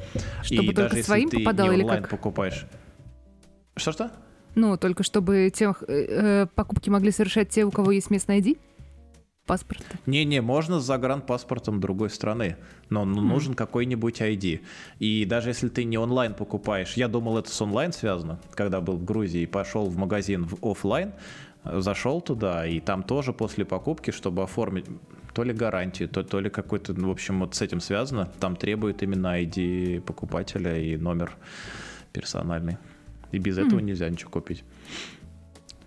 Чтобы 0.42 0.62
И 0.62 0.66
только 0.66 0.82
даже 0.82 0.96
если 0.96 1.02
своим 1.02 1.28
ты 1.30 1.36
не 1.36 1.42
или 1.42 1.82
онлайн 1.82 2.02
как? 2.02 2.10
покупаешь. 2.10 2.66
Что-что? 3.76 4.10
Ну, 4.56 4.76
только 4.76 5.04
чтобы 5.04 5.50
тех, 5.54 5.84
э, 5.86 6.06
э, 6.42 6.46
покупки 6.54 6.90
могли 6.90 7.12
совершать 7.12 7.50
те, 7.50 7.64
у 7.64 7.70
кого 7.70 7.92
есть 7.92 8.10
местный 8.10 8.40
ID? 8.40 8.58
Паспорт. 9.46 9.82
Не-не, 10.06 10.40
можно 10.42 10.78
с 10.80 10.84
загранпаспортом 10.84 11.80
другой 11.80 12.10
страны, 12.10 12.56
но 12.88 13.04
Мгм. 13.04 13.28
нужен 13.28 13.54
какой-нибудь 13.54 14.20
ID. 14.20 14.60
И 14.98 15.24
даже 15.24 15.50
если 15.50 15.68
ты 15.68 15.84
не 15.84 15.98
онлайн 15.98 16.34
покупаешь, 16.34 16.94
я 16.94 17.08
думал, 17.08 17.38
это 17.38 17.50
с 17.50 17.60
онлайн 17.60 17.92
связано, 17.92 18.38
когда 18.54 18.80
был 18.80 18.96
в 18.96 19.04
Грузии, 19.04 19.46
пошел 19.46 19.86
в 19.86 19.96
магазин 19.96 20.44
в 20.46 20.56
офлайн, 20.64 21.12
зашел 21.64 22.20
туда, 22.20 22.66
и 22.66 22.80
там 22.80 23.02
тоже 23.02 23.32
после 23.32 23.64
покупки, 23.64 24.10
чтобы 24.10 24.42
оформить 24.42 24.86
то 25.34 25.44
ли 25.44 25.52
гарантию, 25.52 26.08
то, 26.08 26.22
то 26.22 26.40
ли 26.40 26.50
какой-то, 26.50 26.92
ну, 26.94 27.08
в 27.08 27.12
общем, 27.12 27.40
вот 27.40 27.54
с 27.54 27.62
этим 27.62 27.80
связано, 27.80 28.26
там 28.40 28.56
требует 28.56 29.02
именно 29.02 29.40
ID 29.40 30.00
покупателя 30.00 30.76
и 30.76 30.96
номер 30.96 31.32
персональный. 32.12 32.78
И 33.32 33.38
без 33.38 33.58
этого 33.58 33.76
Мгм. 33.76 33.86
нельзя 33.86 34.08
ничего 34.08 34.30
купить. 34.30 34.64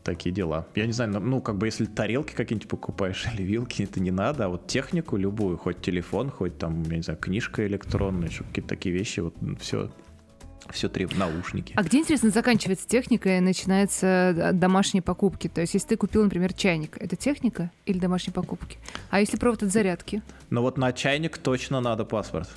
Такие 0.03 0.33
дела. 0.35 0.67
Я 0.75 0.85
не 0.85 0.91
знаю, 0.91 1.11
ну, 1.11 1.19
ну, 1.19 1.41
как 1.41 1.57
бы 1.57 1.67
если 1.67 1.85
тарелки 1.85 2.33
какие-нибудь 2.33 2.69
покупаешь 2.69 3.25
или 3.33 3.43
вилки, 3.43 3.83
это 3.83 3.99
не 3.99 4.11
надо, 4.11 4.45
а 4.45 4.49
вот 4.49 4.67
технику 4.67 5.17
любую, 5.17 5.57
хоть 5.57 5.81
телефон, 5.81 6.29
хоть 6.29 6.57
там, 6.57 6.83
я 6.83 6.97
не 6.97 7.01
знаю, 7.03 7.19
книжка 7.19 7.65
электронная, 7.67 8.29
еще 8.29 8.43
какие-то 8.43 8.69
такие 8.69 8.95
вещи, 8.95 9.21
вот 9.21 9.35
все, 9.59 9.89
все 10.71 10.89
требует, 10.89 11.17
наушники. 11.17 11.73
А 11.75 11.83
где, 11.83 11.99
интересно, 11.99 12.29
заканчивается 12.29 12.87
техника 12.87 13.37
и 13.37 13.39
начинаются 13.39 14.07
э, 14.35 14.51
домашние 14.53 15.01
покупки? 15.01 15.47
То 15.47 15.61
есть, 15.61 15.73
если 15.73 15.89
ты 15.89 15.97
купил, 15.97 16.23
например, 16.23 16.53
чайник, 16.53 16.97
это 16.99 17.15
техника 17.15 17.71
или 17.85 17.99
домашние 17.99 18.33
покупки? 18.33 18.77
А 19.09 19.19
если 19.19 19.37
провод 19.37 19.63
от 19.63 19.71
зарядки? 19.71 20.21
Но 20.49 20.61
вот 20.61 20.77
на 20.77 20.91
чайник 20.93 21.37
точно 21.37 21.81
надо 21.81 22.05
паспорт. 22.05 22.49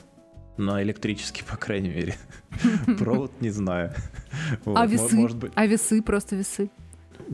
На 0.56 0.82
электрический, 0.82 1.44
по 1.44 1.56
крайней 1.56 1.90
мере. 1.90 2.16
Провод 2.98 3.40
не 3.40 3.50
знаю. 3.50 3.92
А 4.64 4.86
весы? 4.86 5.28
А 5.54 5.66
весы, 5.66 6.02
просто 6.02 6.36
весы? 6.36 6.70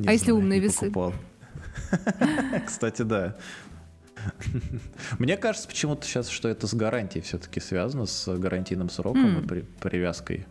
а 0.07 0.13
если 0.13 0.33
умные 0.33 0.61
весы? 0.61 0.93
Кстати, 2.67 3.03
да. 3.03 3.37
Мне 5.19 5.37
кажется 5.37 5.69
почему-то 5.69 6.07
сейчас, 6.07 6.29
что 6.29 6.49
это 6.49 6.67
с 6.67 6.75
гарантией 6.75 7.23
все-таки 7.23 7.61
связано, 7.61 8.07
с 8.07 8.37
гарантийным 8.37 8.89
сроком 8.91 9.37
М. 9.37 9.45
и 9.45 9.47
при- 9.47 9.65
привязкой. 9.81 10.47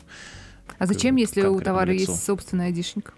А 0.79 0.85
зачем, 0.85 1.15
если 1.15 1.41
у 1.43 1.59
товара 1.59 1.91
лицу. 1.91 2.11
есть 2.11 2.25
собственный 2.25 2.65
айдишник? 2.65 3.13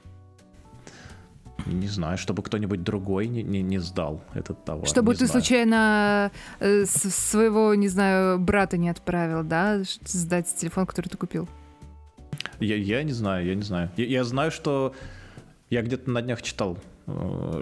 Не 1.66 1.88
знаю, 1.88 2.18
чтобы 2.18 2.44
кто-нибудь 2.44 2.84
другой 2.84 3.28
не, 3.28 3.42
не, 3.42 3.62
не 3.62 3.78
сдал 3.80 4.22
этот 4.34 4.66
товар. 4.66 4.86
Чтобы 4.86 5.14
не 5.14 5.20
ты 5.20 5.28
знаю. 5.28 5.42
случайно 5.42 6.32
э, 6.60 6.86
своего, 6.86 7.74
не 7.74 7.88
знаю, 7.88 8.38
брата 8.38 8.76
не 8.76 8.90
отправил, 8.90 9.44
да, 9.44 9.82
сдать 10.04 10.54
телефон, 10.56 10.86
который 10.86 11.08
ты 11.08 11.18
купил. 11.18 11.48
Я, 12.60 12.76
я 12.76 13.04
не 13.04 13.14
знаю, 13.14 13.46
я 13.46 13.56
не 13.56 13.62
знаю. 13.62 13.90
Я, 13.96 14.06
я 14.06 14.24
знаю, 14.26 14.52
что 14.52 14.94
я 15.70 15.82
где-то 15.84 16.10
на 16.10 16.22
днях 16.22 16.42
читал, 16.42 16.78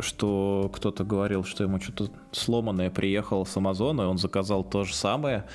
что 0.02 0.70
кто-то 0.74 1.04
говорил, 1.04 1.44
что 1.44 1.64
ему 1.64 1.80
что-то 1.80 2.12
сломанное 2.32 2.90
приехало 2.92 3.44
с 3.44 3.58
Амазона, 3.58 4.04
и 4.04 4.06
он 4.06 4.18
заказал 4.18 4.64
то 4.64 4.84
же 4.84 4.94
самое. 4.94 5.46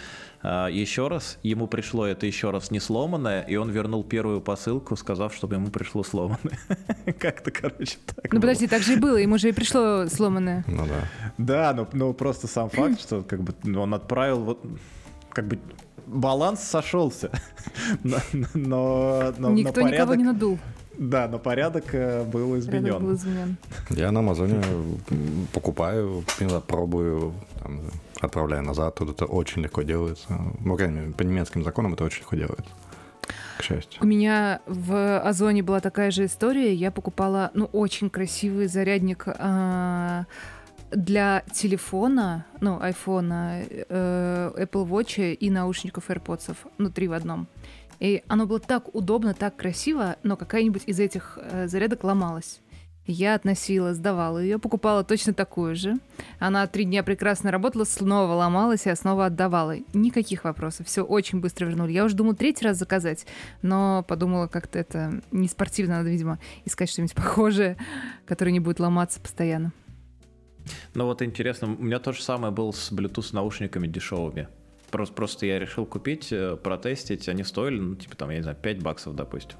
а, 0.42 0.66
еще 0.68 1.08
раз, 1.08 1.38
ему 1.44 1.66
пришло 1.68 2.04
это 2.06 2.26
еще 2.26 2.50
раз 2.50 2.70
не 2.70 2.80
сломанное, 2.80 3.42
и 3.42 3.56
он 3.56 3.70
вернул 3.70 4.02
первую 4.04 4.40
посылку, 4.40 4.96
сказав, 4.96 5.34
чтобы 5.34 5.54
ему 5.54 5.68
пришло 5.68 6.02
сломанное. 6.02 6.58
Как-то, 7.18 7.50
короче, 7.50 7.98
так. 8.06 8.32
Ну 8.32 8.40
подожди, 8.40 8.66
так 8.66 8.82
же 8.82 8.94
и 8.94 8.96
было, 8.96 9.16
ему 9.16 9.38
же 9.38 9.48
и 9.48 9.52
пришло 9.52 10.06
сломанное. 10.08 10.64
Ну 10.66 10.84
да. 10.86 11.08
Да, 11.38 11.72
но, 11.74 11.88
но 11.92 12.12
просто 12.12 12.46
сам 12.48 12.70
факт, 12.70 13.00
что 13.00 13.22
как 13.22 13.42
бы 13.42 13.54
ну, 13.62 13.82
он 13.82 13.94
отправил 13.94 14.40
вот 14.44 14.64
как 15.30 15.46
бы 15.46 15.58
баланс 16.06 16.60
сошелся, 16.60 17.30
но, 18.04 18.16
но, 18.32 18.46
но- 18.54 19.34
но 19.38 19.50
Никто 19.50 19.80
никого 19.80 19.90
порядок, 19.90 20.16
не 20.16 20.24
надул. 20.24 20.58
Да, 20.98 21.28
но 21.28 21.38
порядок 21.38 21.94
э, 21.94 22.24
был 22.24 22.50
Порядок 22.50 22.58
изменен. 22.58 22.98
был 22.98 23.14
изменен. 23.14 23.56
Я 23.90 24.10
на 24.12 24.20
Амазоне 24.20 24.62
покупаю, 25.52 26.24
иногда 26.40 26.60
пробую, 26.60 27.34
там, 27.62 27.80
отправляю 28.20 28.62
назад. 28.62 28.94
Тут 28.94 29.10
это 29.10 29.26
очень 29.26 29.62
легко 29.62 29.82
делается. 29.82 30.26
Ну, 30.60 30.70
по 30.72 30.76
крайней 30.76 31.00
мере, 31.00 31.12
по 31.12 31.22
немецким 31.22 31.64
законам 31.64 31.94
это 31.94 32.04
очень 32.04 32.20
легко 32.20 32.36
делается. 32.36 32.72
К 33.58 33.62
счастью. 33.62 34.02
У 34.02 34.06
меня 34.06 34.60
в 34.66 35.18
Озоне 35.20 35.62
была 35.62 35.80
такая 35.80 36.10
же 36.10 36.26
история. 36.26 36.74
Я 36.74 36.90
покупала, 36.90 37.50
ну, 37.54 37.66
очень 37.72 38.10
красивый 38.10 38.66
зарядник 38.66 39.24
а, 39.26 40.24
для 40.90 41.42
телефона, 41.52 42.44
ну, 42.60 42.78
айфона, 42.80 43.62
э, 43.68 44.52
Apple 44.56 44.88
Watch 44.88 45.34
и 45.34 45.50
наушников 45.50 46.10
AirPods, 46.10 46.54
ну, 46.78 46.90
три 46.90 47.08
в 47.08 47.12
одном. 47.12 47.48
И 48.00 48.22
оно 48.28 48.46
было 48.46 48.60
так 48.60 48.94
удобно, 48.94 49.34
так 49.34 49.56
красиво, 49.56 50.16
но 50.22 50.36
какая-нибудь 50.36 50.82
из 50.86 51.00
этих 51.00 51.38
э, 51.40 51.68
зарядок 51.68 52.04
ломалась. 52.04 52.60
Я 53.06 53.36
относила, 53.36 53.94
сдавала 53.94 54.38
ее, 54.38 54.58
покупала 54.58 55.04
точно 55.04 55.32
такую 55.32 55.76
же. 55.76 55.94
Она 56.40 56.66
три 56.66 56.84
дня 56.84 57.04
прекрасно 57.04 57.52
работала, 57.52 57.84
снова 57.84 58.32
ломалась, 58.32 58.86
я 58.86 58.96
снова 58.96 59.26
отдавала. 59.26 59.76
Никаких 59.94 60.42
вопросов, 60.42 60.88
все 60.88 61.02
очень 61.02 61.40
быстро 61.40 61.66
вернули. 61.66 61.92
Я 61.92 62.04
уже 62.04 62.16
думала 62.16 62.34
третий 62.34 62.64
раз 62.64 62.78
заказать, 62.78 63.24
но 63.62 64.04
подумала, 64.08 64.48
как-то 64.48 64.80
это 64.80 65.20
не 65.30 65.46
спортивно, 65.46 65.98
надо, 65.98 66.10
видимо, 66.10 66.40
искать 66.64 66.90
что-нибудь 66.90 67.14
похожее, 67.14 67.76
которое 68.24 68.50
не 68.50 68.60
будет 68.60 68.80
ломаться 68.80 69.20
постоянно. 69.20 69.72
Ну 70.94 71.06
вот 71.06 71.22
интересно, 71.22 71.68
у 71.78 71.82
меня 71.82 72.00
то 72.00 72.12
же 72.12 72.20
самое 72.20 72.52
было 72.52 72.72
с 72.72 72.90
Bluetooth 72.90 73.32
наушниками 73.32 73.86
дешевыми. 73.86 74.48
Просто, 74.96 75.14
просто 75.14 75.44
я 75.44 75.58
решил 75.58 75.84
купить, 75.84 76.32
э, 76.32 76.56
протестить, 76.56 77.28
они 77.28 77.44
стоили, 77.44 77.78
ну, 77.78 77.96
типа 77.96 78.16
там, 78.16 78.30
я 78.30 78.36
не 78.36 78.42
знаю, 78.42 78.56
5 78.56 78.82
баксов, 78.82 79.14
допустим. 79.14 79.58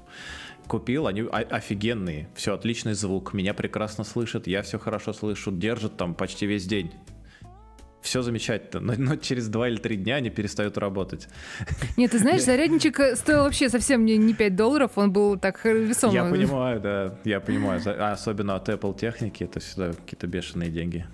Купил, 0.65 1.05
они 1.05 1.21
офигенные, 1.21 2.27
все, 2.33 2.55
отличный 2.55 2.93
звук, 2.93 3.35
меня 3.35 3.53
прекрасно 3.53 4.03
слышат, 4.03 4.47
я 4.47 4.63
все 4.63 4.79
хорошо 4.79 5.13
слышу, 5.13 5.51
держат 5.51 5.95
там 5.95 6.15
почти 6.15 6.47
весь 6.47 6.65
день. 6.65 6.91
Все 8.01 8.23
замечательно, 8.23 8.81
но, 8.81 8.93
но 8.97 9.15
через 9.17 9.47
2 9.47 9.67
или 9.69 9.77
3 9.77 9.97
дня 9.97 10.15
они 10.15 10.31
перестают 10.31 10.79
работать. 10.79 11.27
Нет, 11.97 12.09
ты 12.09 12.17
знаешь, 12.17 12.41
зарядничек 12.43 12.99
э, 12.99 13.15
стоил 13.15 13.43
вообще 13.43 13.69
совсем 13.69 14.05
не, 14.05 14.17
не 14.17 14.33
5 14.33 14.55
долларов, 14.55 14.93
он 14.95 15.13
был 15.13 15.37
так 15.37 15.63
э, 15.67 15.71
весомо. 15.71 16.15
Я 16.15 16.23
понимаю, 16.23 16.81
да, 16.81 17.15
я 17.25 17.39
понимаю. 17.39 17.79
А 17.85 18.13
особенно 18.13 18.55
от 18.55 18.69
Apple 18.69 18.97
техники, 18.99 19.43
это 19.43 19.59
всегда 19.59 19.93
какие-то 19.93 20.25
бешеные 20.25 20.71
деньги. 20.71 21.05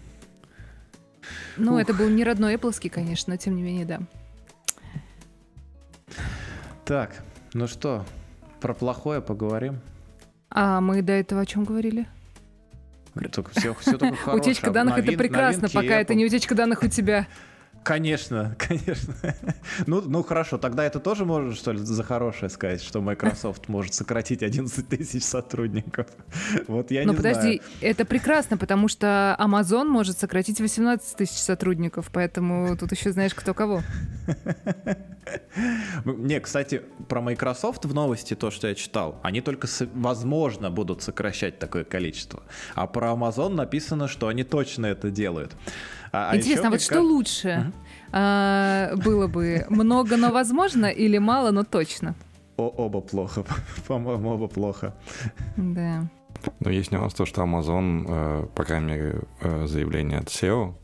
Ну, 1.58 1.74
Ух. 1.76 1.82
это 1.82 1.94
был 1.94 2.10
не 2.10 2.24
родной 2.24 2.56
Apple, 2.56 2.90
конечно, 2.90 3.34
но 3.34 3.38
тем 3.38 3.56
не 3.56 3.62
менее, 3.64 3.86
да. 3.86 4.00
Так, 6.86 7.24
ну 7.54 7.68
что, 7.68 8.06
про 8.60 8.74
плохое 8.74 9.22
поговорим. 9.22 9.80
А 10.50 10.82
мы 10.82 11.02
до 11.02 11.14
этого 11.14 11.42
о 11.42 11.46
чем 11.46 11.64
говорили? 11.64 12.08
Только 13.32 13.52
все, 13.52 13.74
все 13.76 13.98
только 13.98 14.16
хорошее. 14.18 14.42
Утечка 14.52 14.72
данных 14.72 14.98
это 14.98 15.08
Новин- 15.08 15.18
прекрасно, 15.18 15.62
новинки 15.64 15.76
пока 15.76 16.00
это 16.00 16.14
Apple. 16.14 16.18
не 16.18 16.26
утечка 16.26 16.56
данных 16.56 16.84
у 16.84 16.88
тебя. 16.88 17.28
Конечно, 17.84 18.56
конечно. 18.60 19.14
Ну, 19.86 20.02
ну 20.02 20.24
хорошо, 20.24 20.58
тогда 20.58 20.86
это 20.86 21.00
тоже 21.00 21.26
можно, 21.26 21.54
что 21.54 21.72
ли, 21.72 21.80
за 21.80 22.04
хорошее 22.04 22.50
сказать, 22.50 22.82
что 22.82 23.02
Microsoft 23.02 23.68
может 23.68 23.94
сократить 23.94 24.44
11 24.44 24.88
тысяч 24.88 25.24
сотрудников. 25.24 26.08
Вот 26.68 26.92
я 26.92 27.06
Но 27.06 27.12
не 27.12 27.18
подожди, 27.18 27.62
это 27.82 28.06
прекрасно, 28.06 28.58
потому 28.58 28.88
что 28.88 29.36
Amazon 29.40 29.86
может 29.86 30.18
сократить 30.18 30.60
18 30.60 31.16
тысяч 31.16 31.38
сотрудников, 31.38 32.10
поэтому 32.12 32.76
тут 32.78 32.92
еще 32.92 33.12
знаешь 33.12 33.34
кто 33.34 33.54
кого. 33.54 33.82
знаю. 36.04 36.18
Не, 36.18 36.40
кстати, 36.40 36.82
про 37.08 37.22
Microsoft 37.22 37.86
в 37.86 37.94
новости, 37.94 38.36
то, 38.36 38.52
что 38.52 38.68
я 38.68 38.76
читал, 38.76 39.20
они 39.24 39.42
только, 39.42 39.68
возможно, 39.94 40.70
будут 40.72 41.02
сокращать 41.02 41.60
такое 41.60 41.84
количество. 41.84 42.44
А 42.76 42.88
про 42.88 43.12
Amazon 43.12 43.50
написано, 43.50 44.08
что 44.08 44.28
они 44.28 44.44
точно 44.44 44.88
это 44.88 45.10
делают. 45.12 45.56
А, 46.14 46.30
а 46.30 46.38
Интересно, 46.38 46.60
еще, 46.60 46.68
а 46.68 46.72
вот 46.72 46.82
что 46.82 47.02
лучше? 47.02 47.74
А, 48.12 48.96
было 49.04 49.28
бы 49.28 49.66
много, 49.70 50.16
но 50.16 50.32
возможно, 50.32 50.86
или 50.86 51.18
мало, 51.18 51.50
но 51.50 51.64
точно. 51.64 52.16
О, 52.58 52.68
оба 52.68 53.02
плохо. 53.02 53.44
По-моему, 53.88 54.30
оба 54.30 54.48
плохо. 54.48 54.94
Да. 55.58 56.08
Но 56.60 56.70
есть 56.70 56.92
нюанс 56.92 57.16
то, 57.16 57.26
что 57.26 57.42
Amazon, 57.42 58.06
э, 58.08 58.48
по 58.54 58.64
крайней 58.64 58.86
мере, 58.86 59.22
э, 59.42 59.66
заявление 59.66 60.20
от 60.20 60.28
SEO. 60.28 60.76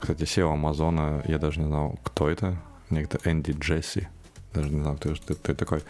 Кстати, 0.00 0.22
SEO 0.22 0.52
Амазона, 0.52 1.22
я 1.26 1.38
даже 1.38 1.60
не 1.60 1.66
знал, 1.66 1.98
кто 2.02 2.30
это. 2.30 2.56
Некто 2.88 3.18
Энди 3.24 3.52
Джесси. 3.52 4.08
Даже 4.54 4.70
не 4.70 4.80
знал, 4.80 4.96
кто, 4.96 5.14
кто, 5.14 5.34
кто 5.34 5.52
это 5.52 5.54
такой. 5.54 5.82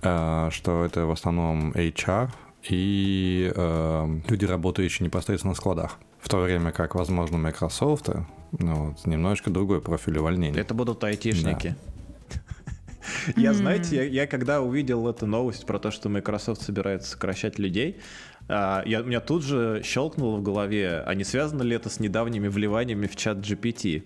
Э, 0.00 0.48
что 0.50 0.82
это 0.82 1.04
в 1.04 1.10
основном 1.10 1.72
HR 1.72 2.30
и 2.70 3.52
люди, 4.26 4.46
работающие 4.46 5.04
непосредственно 5.04 5.50
на 5.50 5.56
складах. 5.56 5.98
В 6.24 6.28
то 6.30 6.40
время 6.40 6.72
как, 6.72 6.94
возможно, 6.94 7.36
Microsoft 7.36 8.08
ну, 8.58 8.74
вот, 8.86 9.06
немножечко 9.06 9.50
другой 9.50 9.82
профиль 9.82 10.16
увольнений. 10.16 10.58
Это 10.58 10.72
будут 10.72 11.04
айтишники. 11.04 11.76
Я, 13.36 13.52
знаете, 13.52 13.96
я, 13.96 14.04
я 14.04 14.26
когда 14.26 14.62
увидел 14.62 15.06
эту 15.06 15.26
новость 15.26 15.66
про 15.66 15.78
то, 15.78 15.90
что 15.90 16.08
Microsoft 16.08 16.62
собирается 16.62 17.10
сокращать 17.10 17.58
людей, 17.58 18.00
а, 18.48 18.82
я, 18.86 19.02
у 19.02 19.04
меня 19.04 19.20
тут 19.20 19.44
же 19.44 19.82
щелкнуло 19.84 20.38
в 20.38 20.42
голове, 20.42 21.02
а 21.04 21.14
не 21.14 21.22
связано 21.22 21.62
ли 21.62 21.76
это 21.76 21.90
с 21.90 22.00
недавними 22.00 22.48
вливаниями 22.48 23.06
в 23.06 23.14
чат 23.14 23.38
GPT? 23.38 24.04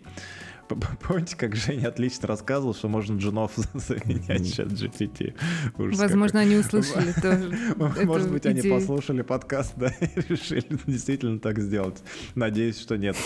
Помните, 0.69 1.37
как 1.37 1.57
Женя 1.57 1.89
отлично 1.89 2.29
рассказывал, 2.29 2.75
что 2.75 2.89
можно 2.89 3.17
джунов 3.19 3.53
заменять 3.75 4.55
чат 4.55 4.69
GPT? 4.69 5.35
Ужас 5.79 5.99
Возможно, 5.99 6.41
какой. 6.41 6.53
они 6.53 6.57
услышали 6.57 7.13
тоже. 7.13 7.57
Может 8.05 8.31
быть, 8.31 8.47
они 8.47 8.63
послушали 8.63 9.23
подкаст, 9.23 9.75
да, 9.77 9.89
и 10.01 10.21
решили 10.29 10.67
действительно 10.87 11.39
так 11.39 11.59
сделать. 11.59 12.03
Надеюсь, 12.35 12.81
что 12.81 12.97
нет. 12.97 13.17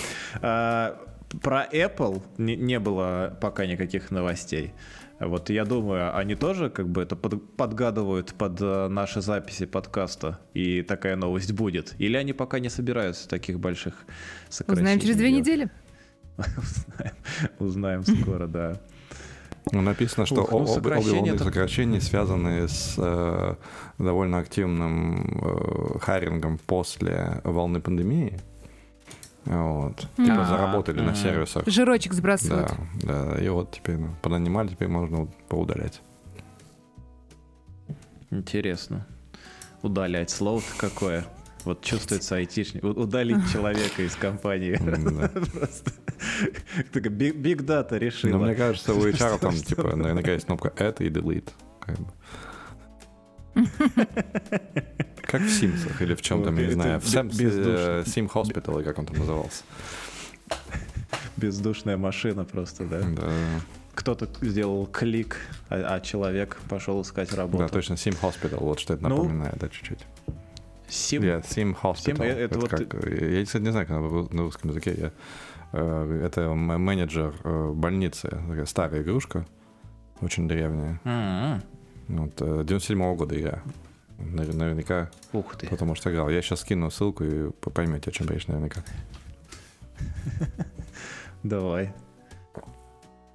А, 0.41 1.01
про 1.41 1.67
Apple 1.73 2.23
не, 2.39 2.79
было 2.79 3.37
пока 3.41 3.67
никаких 3.67 4.11
новостей. 4.11 4.73
Вот 5.19 5.51
я 5.51 5.65
думаю, 5.65 6.17
они 6.17 6.35
тоже 6.35 6.69
как 6.69 6.89
бы 6.89 7.03
это 7.03 7.15
под, 7.15 7.57
подгадывают 7.57 8.35
под 8.35 8.61
э, 8.61 8.89
наши 8.89 9.21
записи 9.21 9.67
подкаста, 9.67 10.41
и 10.53 10.83
такая 10.83 11.15
новость 11.15 11.53
будет. 11.53 11.95
Или 11.99 12.17
они 12.17 12.33
пока 12.33 12.59
не 12.59 12.69
собираются 12.69 13.29
таких 13.29 13.61
больших 13.61 13.95
сокращений 14.49 14.83
Узнаем 14.83 15.01
через 15.01 15.17
две 15.17 15.29
делать? 15.29 15.47
недели. 15.47 15.71
узнаем, 17.59 18.03
узнаем 18.03 18.05
скоро, 18.05 18.47
да. 18.47 18.81
Ну, 19.71 19.81
написано, 19.81 20.27
что 20.27 20.43
Ух, 20.43 20.51
ну, 20.51 20.59
обе 20.59 20.97
волны 20.97 21.29
это... 21.29 21.45
сокращений 21.45 22.01
связаны 22.01 22.69
с 22.69 22.95
э, 22.99 23.55
довольно 23.99 24.39
активным 24.39 25.41
э, 25.41 25.99
харингом 26.01 26.59
после 26.59 27.41
волны 27.45 27.81
пандемии. 27.81 28.41
Вот. 29.45 30.09
Типа 30.17 30.45
заработали 30.45 31.01
на 31.01 31.15
сервисах. 31.15 31.65
Жирочек 31.67 32.13
сбрасывают. 32.13 32.73
Да, 33.03 33.35
да. 33.35 33.45
И 33.45 33.49
вот 33.49 33.73
теперь 33.73 33.97
ну, 33.97 34.09
понанимали, 34.21 34.69
теперь 34.69 34.89
можно 34.89 35.29
поудалять. 35.49 36.01
Интересно. 38.31 39.07
Удалять 39.83 40.31
слово 40.31 40.63
какое. 40.79 41.25
Вот 41.65 41.83
чувствуется 41.83 42.37
айтишник. 42.37 42.83
Удалить 42.83 43.51
человека 43.53 44.03
из 44.03 44.15
компании. 44.17 44.77
Просто. 45.53 45.93
Биг 47.11 47.63
дата 47.63 47.99
решила. 47.99 48.33
Ну, 48.33 48.45
мне 48.45 48.55
кажется, 48.55 48.95
у 48.95 48.99
HR 49.07 49.39
там, 49.39 49.55
типа, 49.55 49.97
наверняка 49.97 50.33
есть 50.33 50.47
кнопка 50.47 50.73
это 50.77 51.05
и 51.05 51.11
delete. 51.11 51.51
Как 55.23 55.41
в 55.41 55.51
Симсах 55.51 56.03
или 56.03 56.15
в 56.15 56.23
чем 56.23 56.43
там, 56.43 56.57
я 56.59 56.67
не 56.67 56.73
знаю, 56.73 57.01
в 57.01 57.07
Сим 57.07 58.27
Hospital, 58.27 58.79
или 58.79 58.85
как 58.85 58.99
он 58.99 59.07
там 59.07 59.19
назывался. 59.19 59.63
Бездушная 61.37 61.97
машина 61.97 62.45
просто, 62.45 62.85
да? 62.85 63.01
Да. 63.01 63.33
Кто-то 63.95 64.29
сделал 64.41 64.87
клик, 64.87 65.39
а, 65.69 65.97
а 65.97 66.01
человек 66.01 66.59
пошел 66.69 67.01
искать 67.03 67.33
работу. 67.33 67.65
Да, 67.65 67.69
точно, 67.69 67.95
Sim 67.95 68.17
Hospital, 68.23 68.61
вот 68.61 68.81
что 68.81 68.95
это 68.95 69.09
ну, 69.09 69.25
напоминает, 69.25 69.59
да, 69.59 69.69
чуть-чуть. 69.69 69.99
Sim? 70.89 71.23
Yeah, 71.23 71.43
Sim 71.43 71.77
Hospital. 71.83 72.17
Sim, 72.17 72.25
это, 72.25 72.41
это 72.41 72.59
вот... 72.59 72.69
как, 72.71 72.81
я, 72.81 73.45
кстати, 73.45 73.63
не 73.63 73.71
знаю, 73.71 73.87
как 73.87 74.33
на 74.33 74.43
русском 74.43 74.71
языке. 74.71 74.95
Я, 74.97 75.13
э, 75.73 76.23
это 76.25 76.53
менеджер 76.55 77.35
э, 77.45 77.73
больницы, 77.73 78.29
такая 78.29 78.67
старая 78.67 79.03
игрушка, 79.03 79.47
очень 80.21 80.49
древняя. 80.49 81.01
Mm-hmm. 81.05 81.63
Вот, 82.09 82.41
97-го 82.41 83.13
э, 83.13 83.17
года 83.17 83.35
я 83.35 83.63
наверняка 84.19 85.11
Ух 85.33 85.57
ты. 85.57 85.67
потому 85.69 85.95
что 85.95 86.11
играл. 86.11 86.29
Я 86.29 86.43
сейчас 86.43 86.61
скину 86.61 86.91
ссылку 86.91 87.25
и 87.25 87.51
поймете, 87.51 88.11
о 88.11 88.13
чем 88.13 88.29
речь 88.29 88.47
наверняка. 88.47 88.83
Давай. 91.43 91.93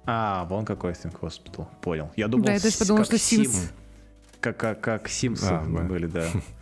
А, 0.06 0.46
вон 0.46 0.64
какой 0.64 0.92
Think 0.92 1.20
Hospital. 1.20 1.66
Понял. 1.82 2.10
Я 2.16 2.28
думал, 2.28 2.46
да, 2.46 2.54
я 2.54 2.60
даже 2.60 2.78
подумал, 2.78 3.04
что 3.04 3.16
Sims. 3.16 3.70
Как, 4.40 4.56
как, 4.56 4.80
как 4.80 5.06
Sims 5.08 5.40
а, 5.42 5.62
были, 5.62 6.06
да. 6.06 6.26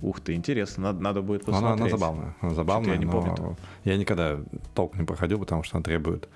Ух 0.00 0.20
ты, 0.20 0.34
интересно, 0.34 0.84
надо, 0.84 1.02
надо 1.02 1.22
будет 1.22 1.44
посмотреть. 1.44 1.72
Она, 1.72 1.82
она 1.82 1.90
забавная, 1.90 2.36
она 2.40 2.54
забавная, 2.54 2.92
я 2.92 2.98
не 2.98 3.06
помню. 3.06 3.56
Я 3.84 3.96
никогда 3.96 4.38
толк 4.74 4.96
не 4.96 5.04
проходил, 5.04 5.40
потому 5.40 5.64
что 5.64 5.76
она 5.76 5.82
требует 5.82 6.28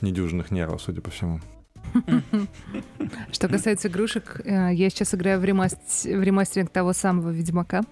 недюжинных 0.00 0.50
нервов, 0.50 0.80
судя 0.80 1.00
по 1.00 1.10
всему. 1.10 1.40
Что 3.32 3.48
касается 3.48 3.88
игрушек, 3.88 4.40
э, 4.44 4.74
я 4.74 4.90
сейчас 4.90 5.14
играю 5.14 5.40
в, 5.40 5.44
ремастер, 5.44 6.18
в 6.18 6.22
ремастеринг 6.22 6.70
того 6.70 6.92
самого 6.92 7.30
Ведьмака. 7.30 7.82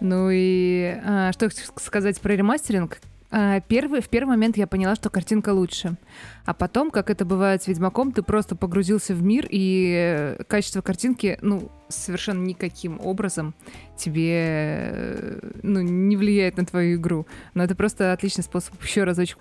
Ну 0.00 0.30
и 0.32 0.96
а, 1.04 1.32
что 1.32 1.48
сказать 1.76 2.20
про 2.20 2.34
ремастеринг? 2.34 3.00
А, 3.30 3.60
первый, 3.60 4.00
в 4.00 4.08
первый 4.08 4.30
момент 4.30 4.56
я 4.56 4.66
поняла, 4.66 4.94
что 4.94 5.10
картинка 5.10 5.50
лучше. 5.50 5.96
А 6.44 6.54
потом, 6.54 6.90
как 6.90 7.10
это 7.10 7.24
бывает 7.24 7.62
с 7.62 7.66
Ведьмаком, 7.68 8.12
ты 8.12 8.22
просто 8.22 8.56
погрузился 8.56 9.14
в 9.14 9.22
мир, 9.22 9.46
и 9.50 10.36
качество 10.48 10.80
картинки, 10.80 11.38
ну, 11.42 11.70
совершенно 11.88 12.42
никаким 12.42 13.00
образом 13.00 13.54
тебе, 13.96 14.32
э, 14.32 15.40
ну, 15.62 15.80
не 15.80 16.16
влияет 16.16 16.56
на 16.56 16.64
твою 16.64 16.96
игру. 16.96 17.26
Но 17.54 17.64
это 17.64 17.74
просто 17.74 18.12
отличный 18.12 18.44
способ 18.44 18.82
еще 18.82 19.04
разочек 19.04 19.38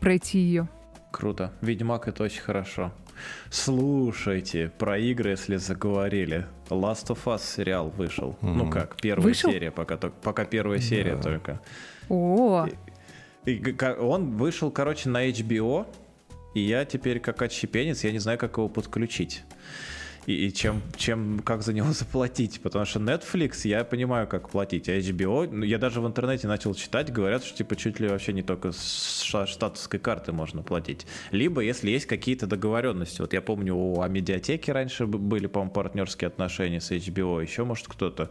пройти 0.00 0.38
ее. 0.38 0.68
Круто. 1.10 1.52
Ведьмак 1.60 2.08
это 2.08 2.24
очень 2.24 2.42
хорошо. 2.42 2.92
Слушайте, 3.50 4.72
про 4.78 4.98
игры, 4.98 5.30
если 5.30 5.56
заговорили. 5.56 6.46
Last 6.68 7.06
of 7.08 7.18
Us 7.26 7.42
сериал 7.44 7.90
вышел. 7.90 8.36
Mm-hmm. 8.40 8.54
Ну 8.54 8.70
как, 8.70 8.96
первая 8.96 9.28
вышел? 9.28 9.50
серия, 9.50 9.70
пока, 9.70 9.96
пока 9.96 10.44
первая 10.44 10.80
серия 10.80 11.12
yeah. 11.12 11.22
только. 11.22 11.60
О. 12.08 12.66
И, 12.66 12.74
и, 13.46 13.74
он 14.00 14.36
вышел, 14.36 14.70
короче, 14.70 15.08
на 15.08 15.28
HBO, 15.28 15.86
и 16.54 16.60
я 16.60 16.84
теперь 16.84 17.20
как 17.20 17.42
отщепенец, 17.42 18.04
я 18.04 18.12
не 18.12 18.18
знаю, 18.18 18.38
как 18.38 18.56
его 18.56 18.68
подключить 18.68 19.42
и, 20.26 20.46
и 20.46 20.52
чем, 20.52 20.82
чем, 20.96 21.40
как 21.40 21.62
за 21.62 21.72
него 21.72 21.88
заплатить. 21.92 22.60
Потому 22.60 22.84
что 22.84 23.00
Netflix, 23.00 23.60
я 23.64 23.84
понимаю, 23.84 24.26
как 24.26 24.48
платить, 24.50 24.88
а 24.88 24.98
HBO, 24.98 25.48
ну, 25.50 25.64
я 25.64 25.78
даже 25.78 26.00
в 26.00 26.06
интернете 26.06 26.48
начал 26.48 26.74
читать, 26.74 27.12
говорят, 27.12 27.44
что 27.44 27.56
типа 27.56 27.76
чуть 27.76 28.00
ли 28.00 28.08
вообще 28.08 28.32
не 28.32 28.42
только 28.42 28.72
с 28.72 29.22
штатовской 29.22 30.00
карты 30.00 30.32
можно 30.32 30.62
платить. 30.62 31.06
Либо 31.30 31.60
если 31.60 31.90
есть 31.90 32.06
какие-то 32.06 32.46
договоренности. 32.46 33.20
Вот 33.20 33.32
я 33.32 33.42
помню, 33.42 33.74
у 33.74 34.00
Амедиатеки 34.00 34.70
раньше 34.70 35.06
были, 35.06 35.46
по-моему, 35.46 35.72
партнерские 35.72 36.28
отношения 36.28 36.80
с 36.80 36.90
HBO, 36.90 37.42
еще, 37.42 37.64
может, 37.64 37.88
кто-то. 37.88 38.30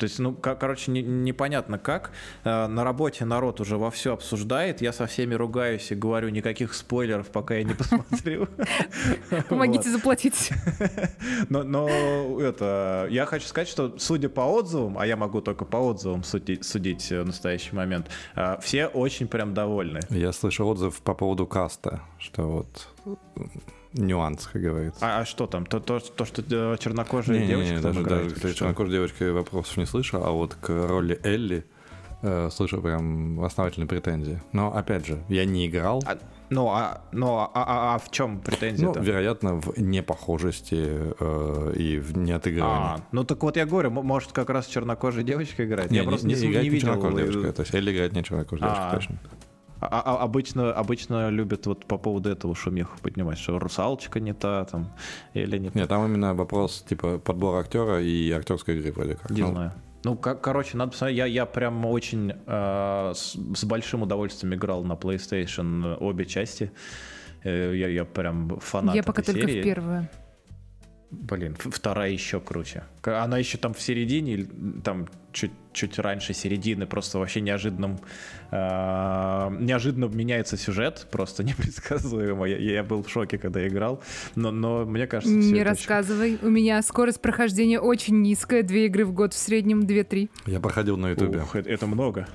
То 0.00 0.04
есть, 0.04 0.18
ну, 0.18 0.32
короче, 0.32 0.90
не, 0.90 1.02
непонятно 1.02 1.78
как. 1.78 2.10
Э, 2.44 2.66
на 2.68 2.84
работе 2.84 3.26
народ 3.26 3.60
уже 3.60 3.76
во 3.76 3.90
все 3.90 4.14
обсуждает, 4.14 4.80
я 4.80 4.94
со 4.94 5.06
всеми 5.06 5.34
ругаюсь 5.34 5.92
и 5.92 5.94
говорю, 5.94 6.30
никаких 6.30 6.72
спойлеров, 6.72 7.28
пока 7.28 7.56
я 7.56 7.64
не 7.64 7.74
посмотрю. 7.80 8.48
Помогите 9.50 9.90
заплатить. 9.90 10.52
Но, 11.50 12.40
это, 12.40 13.08
я 13.10 13.26
хочу 13.26 13.46
сказать, 13.46 13.68
что 13.68 13.98
судя 13.98 14.30
по 14.30 14.40
отзывам, 14.40 14.98
а 14.98 15.06
я 15.06 15.18
могу 15.18 15.42
только 15.42 15.66
по 15.66 15.76
отзывам 15.76 16.24
судить, 16.24 17.10
в 17.10 17.24
настоящий 17.24 17.76
момент, 17.76 18.08
а, 18.34 18.58
все 18.60 18.86
очень 18.86 19.28
прям 19.28 19.52
довольны. 19.52 20.00
Я 20.08 20.32
слышал 20.32 20.66
отзыв 20.66 21.02
по 21.02 21.12
поводу 21.12 21.46
каста, 21.46 22.00
что 22.18 22.42
вот 23.04 23.18
нюанс, 23.92 24.48
как 24.52 24.62
говорится. 24.62 24.98
А, 25.00 25.20
а 25.20 25.24
что 25.24 25.46
там? 25.46 25.66
То, 25.66 25.80
то, 25.80 26.00
то 26.00 26.24
что 26.24 26.42
э, 26.42 26.76
чернокожая 26.78 27.40
не, 27.40 27.46
девочка? 27.46 27.70
Не, 27.70 27.76
не, 27.76 27.82
даже, 27.82 28.00
играет, 28.02 28.40
даже 28.40 28.54
чернокожая 28.54 28.92
девочка 28.92 29.32
вопросов 29.32 29.76
не 29.76 29.86
слышал, 29.86 30.24
а 30.24 30.30
вот 30.30 30.54
к 30.54 30.68
роли 30.68 31.20
Элли 31.24 31.64
э, 32.22 32.50
слышу 32.50 32.80
прям 32.80 33.42
основательные 33.42 33.88
претензии. 33.88 34.40
Но 34.52 34.74
опять 34.74 35.06
же, 35.06 35.22
я 35.28 35.44
не 35.44 35.66
играл. 35.66 36.02
А, 36.06 36.18
ну, 36.50 36.68
а, 36.68 37.02
ну, 37.12 37.38
а, 37.38 37.50
а, 37.54 37.94
а 37.94 37.98
в 37.98 38.10
чем 38.10 38.40
претензия? 38.40 38.86
Ну, 38.86 39.00
вероятно, 39.00 39.60
в 39.60 39.78
непохожести 39.80 41.14
э, 41.18 41.74
и 41.76 41.98
в 41.98 42.16
неотыгрывании. 42.16 42.98
А, 42.98 43.06
ну 43.12 43.24
так 43.24 43.42
вот 43.42 43.56
я 43.56 43.66
говорю, 43.66 43.90
может 43.90 44.32
как 44.32 44.50
раз 44.50 44.66
чернокожая 44.66 45.24
девочка 45.24 45.64
играет? 45.64 45.90
Не, 45.90 45.98
я 45.98 46.04
не, 46.04 46.08
просто 46.08 46.26
не, 46.26 46.34
не, 46.34 46.46
не 46.46 46.68
видел. 46.68 46.88
чернокожая 46.88 47.26
девочка, 47.26 47.52
то 47.52 47.62
есть 47.62 47.74
Элли 47.74 47.92
играет 47.92 48.12
не 48.12 48.24
чернокожая 48.24 48.68
девочка, 48.68 48.88
а, 48.88 48.94
точно. 48.94 49.18
А, 49.80 50.00
а, 50.00 50.22
обычно, 50.22 50.72
обычно 50.72 51.30
любят 51.30 51.66
вот 51.66 51.86
по 51.86 51.96
поводу 51.96 52.30
этого 52.30 52.54
шумиху 52.54 52.98
поднимать, 53.02 53.38
что 53.38 53.58
русалочка 53.58 54.20
не 54.20 54.34
та 54.34 54.64
там 54.64 54.92
или 55.32 55.58
не 55.58 55.70
Нет, 55.72 55.88
там 55.88 56.06
именно 56.06 56.34
вопрос 56.34 56.84
типа 56.88 57.18
подбор 57.18 57.60
актера 57.60 58.00
и 58.00 58.30
актерской 58.30 58.76
игры 58.76 58.92
вроде 58.92 59.14
как. 59.14 59.30
Не 59.30 59.42
ну, 59.42 59.48
знаю. 59.48 59.72
Ну, 60.04 60.16
как, 60.16 60.40
короче, 60.40 60.76
надо 60.76 60.92
посмотреть. 60.92 61.18
Я, 61.18 61.26
я 61.26 61.46
прям 61.46 61.84
очень 61.84 62.32
э, 62.46 63.12
с, 63.14 63.36
с 63.54 63.64
большим 63.64 64.02
удовольствием 64.02 64.54
играл 64.54 64.84
на 64.84 64.94
PlayStation 64.94 65.96
обе 65.98 66.24
части. 66.24 66.72
Э, 67.44 67.74
я, 67.74 67.88
я 67.88 68.04
прям 68.04 68.58
фанат 68.60 68.94
Я 68.94 69.02
пока 69.02 69.22
только 69.22 69.46
серии. 69.46 69.60
в 69.60 69.64
первую. 69.64 70.08
Блин, 71.10 71.56
вторая 71.58 72.10
еще 72.10 72.38
круче. 72.40 72.84
Она 73.02 73.38
еще 73.38 73.58
там 73.58 73.74
в 73.74 73.80
середине, 73.82 74.46
там 74.84 75.08
чуть, 75.32 75.50
чуть 75.72 75.98
раньше 75.98 76.34
середины, 76.34 76.86
просто 76.86 77.18
вообще 77.18 77.40
неожиданным, 77.40 77.98
э, 78.52 78.56
неожиданно 79.58 80.04
меняется 80.04 80.56
сюжет, 80.56 81.08
просто 81.10 81.42
непредсказуемо. 81.44 82.44
Я, 82.44 82.58
я 82.58 82.84
был 82.84 83.02
в 83.02 83.10
шоке, 83.10 83.38
когда 83.38 83.66
играл, 83.66 84.00
но, 84.36 84.52
но 84.52 84.84
мне 84.84 85.08
кажется, 85.08 85.34
Не 85.34 85.46
это 85.46 85.50
очень- 85.50 85.64
рассказывай. 85.64 86.38
У 86.42 86.48
меня 86.48 86.80
скорость 86.82 87.20
прохождения 87.20 87.80
очень 87.80 88.22
низкая. 88.22 88.62
Две 88.62 88.86
игры 88.86 89.04
в 89.04 89.12
год 89.12 89.34
в 89.34 89.38
среднем 89.38 89.80
2-3. 89.80 90.30
Я 90.46 90.60
проходил 90.60 90.96
на 90.96 91.10
ютубе. 91.10 91.42
Это 91.54 91.86
много. 91.88 92.28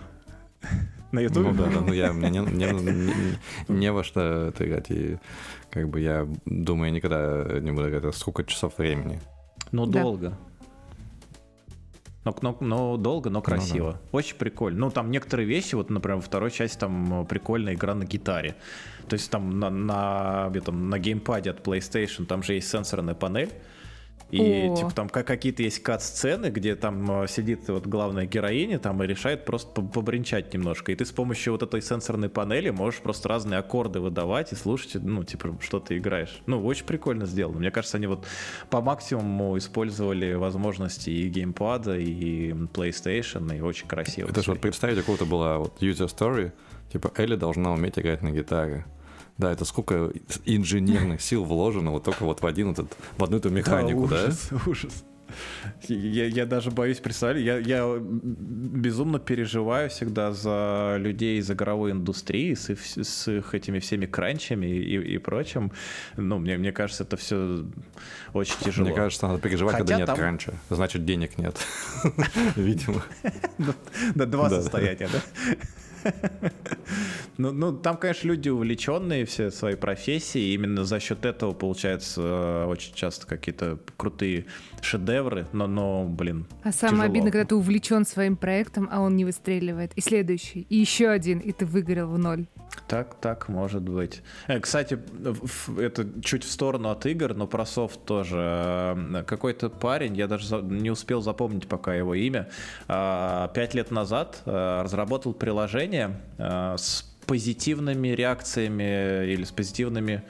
На 1.11 1.19
ютубе? 1.19 1.49
Ну 1.51 1.53
да, 1.53 1.69
да, 1.69 1.81
ну 1.81 1.93
я, 1.93 2.11
мне 2.13 2.29
не, 2.29 2.39
не, 2.39 2.71
не- 2.71 3.37
не 3.69 3.91
во 3.91 4.03
что 4.03 4.19
это 4.49 4.65
играть, 4.67 4.91
и 4.91 5.17
как 5.69 5.89
бы 5.89 5.99
я 5.99 6.27
думаю, 6.45 6.89
я 6.89 6.95
никогда 6.95 7.59
не 7.59 7.71
буду 7.71 7.89
играть, 7.89 8.03
это 8.03 8.11
сколько 8.17 8.43
часов 8.43 8.77
времени. 8.77 9.19
Ну, 9.71 9.85
Да. 9.85 10.01
долго. 10.01 10.37
Но, 12.25 12.35
но, 12.41 12.57
но 12.59 12.97
долго, 12.97 13.29
но 13.29 13.41
красиво. 13.41 14.01
Очень 14.11 14.37
прикольно. 14.37 14.79
Ну, 14.79 14.89
там 14.91 15.11
некоторые 15.11 15.45
вещи, 15.47 15.75
вот, 15.75 15.91
например, 15.91 16.15
во 16.17 16.21
второй 16.23 16.49
части 16.49 16.77
там 16.79 17.21
э, 17.21 17.25
прикольная 17.25 17.75
игра 17.75 17.93
на 17.93 18.03
гитаре. 18.03 18.55
То 19.07 19.13
есть 19.13 19.29
там 19.29 19.59
на, 19.59 19.69
на, 19.69 20.51
этом, 20.55 20.89
на 20.89 20.97
геймпаде 20.97 21.51
от 21.51 21.59
PlayStation 21.65 22.25
там 22.25 22.41
же 22.41 22.53
есть 22.53 22.67
сенсорная 22.67 23.13
панель. 23.13 23.51
И 24.31 24.69
О. 24.71 24.75
типа 24.75 24.91
там 24.91 25.09
как 25.09 25.27
какие-то 25.27 25.61
есть 25.61 25.83
кат-сцены, 25.83 26.47
где 26.47 26.75
там 26.75 27.23
э, 27.23 27.27
сидит 27.27 27.67
вот 27.67 27.85
главная 27.85 28.25
героиня 28.25 28.79
там 28.79 29.01
и 29.03 29.07
решает 29.07 29.45
просто 29.45 29.71
по- 29.71 29.83
побренчать 29.83 30.53
немножко. 30.53 30.91
И 30.91 30.95
ты 30.95 31.05
с 31.05 31.11
помощью 31.11 31.53
вот 31.53 31.61
этой 31.61 31.81
сенсорной 31.81 32.29
панели 32.29 32.71
можешь 32.71 33.01
просто 33.01 33.29
разные 33.29 33.59
аккорды 33.59 33.99
выдавать 33.99 34.51
и 34.51 34.55
слушать, 34.55 34.95
ну, 34.95 35.23
типа, 35.23 35.57
что 35.61 35.79
ты 35.79 35.97
играешь. 35.97 36.41
Ну, 36.47 36.65
очень 36.65 36.85
прикольно 36.85 37.27
сделано. 37.27 37.59
Мне 37.59 37.71
кажется, 37.71 37.97
они 37.97 38.07
вот 38.07 38.25
по 38.69 38.81
максимуму 38.81 39.57
использовали 39.57 40.33
возможности 40.33 41.11
и 41.11 41.29
геймпада, 41.29 41.97
и 41.97 42.51
PlayStation, 42.51 43.55
и 43.55 43.61
очень 43.61 43.87
красиво. 43.87 44.29
Это 44.29 44.41
же 44.41 44.51
вот 44.51 44.59
представить, 44.59 44.97
у 44.97 45.03
кого-то 45.03 45.25
была 45.25 45.59
вот 45.59 45.81
user 45.81 46.07
story, 46.07 46.51
типа 46.91 47.11
Элли 47.15 47.35
должна 47.35 47.71
уметь 47.71 47.99
играть 47.99 48.23
на 48.23 48.31
гитаре. 48.31 48.85
Да, 49.37 49.51
это 49.51 49.65
сколько 49.65 50.11
инженерных 50.45 51.21
сил 51.21 51.43
вложено 51.43 51.91
вот 51.91 52.03
только 52.03 52.23
вот 52.23 52.41
в 52.41 52.45
один 52.45 52.71
этот, 52.71 52.95
в 53.17 53.23
одну 53.23 53.37
эту 53.37 53.49
механику, 53.49 54.07
да? 54.07 54.23
ужас, 54.25 54.49
ужас. 54.65 55.03
Я, 55.89 56.27
я 56.27 56.45
даже 56.45 56.71
боюсь 56.71 56.99
представить, 56.99 57.43
я, 57.43 57.57
я 57.57 57.97
безумно 57.99 59.19
переживаю 59.19 59.89
всегда 59.89 60.31
за 60.31 60.95
людей 60.99 61.39
из 61.39 61.49
игровой 61.51 61.91
индустрии, 61.91 62.53
с, 62.53 62.69
с 62.69 63.27
их 63.27 63.53
этими 63.53 63.79
всеми 63.79 64.05
кранчами 64.05 64.67
и, 64.67 65.15
и 65.15 65.17
прочим. 65.17 65.71
Ну, 66.15 66.37
мне, 66.37 66.57
мне 66.57 66.71
кажется, 66.71 67.03
это 67.03 67.17
все 67.17 67.65
очень 68.33 68.55
тяжело. 68.63 68.87
Мне 68.87 68.95
кажется, 68.95 69.27
надо 69.27 69.41
переживать, 69.41 69.75
когда 69.77 69.93
Хотя 69.93 69.97
нет 69.97 70.05
там- 70.07 70.15
кранча. 70.17 70.53
Значит, 70.69 71.03
денег 71.05 71.37
нет. 71.37 71.57
Видимо. 72.55 73.03
Да, 74.13 74.25
два 74.25 74.47
Да. 74.49 74.61
состояния, 74.61 75.09
да? 75.11 75.19
Ну, 77.37 77.51
ну, 77.51 77.73
там, 77.73 77.97
конечно, 77.97 78.29
люди 78.29 78.47
увлеченные 78.47 79.25
все 79.25 79.51
своей 79.51 79.75
профессией, 79.75 80.53
именно 80.53 80.85
за 80.85 81.01
счет 81.01 81.25
этого 81.25 81.51
получается 81.51 82.21
э, 82.21 82.65
очень 82.65 82.93
часто 82.93 83.27
какие-то 83.27 83.77
крутые 83.97 84.45
шедевры, 84.85 85.47
но, 85.51 85.67
но 85.67 86.05
блин, 86.05 86.45
А 86.63 86.71
самое 86.71 86.97
Тяжело. 86.97 87.11
обидно, 87.11 87.31
когда 87.31 87.45
ты 87.45 87.55
увлечен 87.55 88.05
своим 88.05 88.37
проектом, 88.37 88.87
а 88.91 89.01
он 89.01 89.15
не 89.15 89.25
выстреливает. 89.25 89.91
И 89.95 90.01
следующий, 90.01 90.61
и 90.69 90.77
еще 90.77 91.09
один, 91.09 91.39
и 91.39 91.51
ты 91.51 91.65
выгорел 91.65 92.07
в 92.07 92.17
ноль. 92.17 92.45
Так, 92.87 93.15
так, 93.15 93.47
может 93.49 93.81
быть. 93.83 94.21
Э, 94.47 94.59
Кстати, 94.59 94.99
это 95.79 96.07
чуть 96.21 96.43
в 96.43 96.51
сторону 96.51 96.89
от 96.89 97.05
игр, 97.05 97.33
но 97.33 97.47
про 97.47 97.65
софт 97.65 98.05
тоже. 98.05 98.37
Э, 98.37 99.23
Какой-то 99.25 99.69
парень, 99.69 100.15
я 100.15 100.27
даже 100.27 100.61
не 100.61 100.91
успел 100.91 101.21
запомнить 101.21 101.67
пока 101.67 101.93
его 101.95 102.13
имя, 102.13 102.47
а, 102.87 103.47
пять 103.49 103.73
лет 103.73 103.91
назад 103.91 104.41
э, 104.45 104.81
разработал 104.83 105.33
приложение 105.33 106.19
э, 106.37 106.75
с 106.77 107.03
позитивными 107.25 108.09
реакциями 108.09 109.25
или 109.33 109.43
с 109.43 109.51
позитивными 109.51 110.21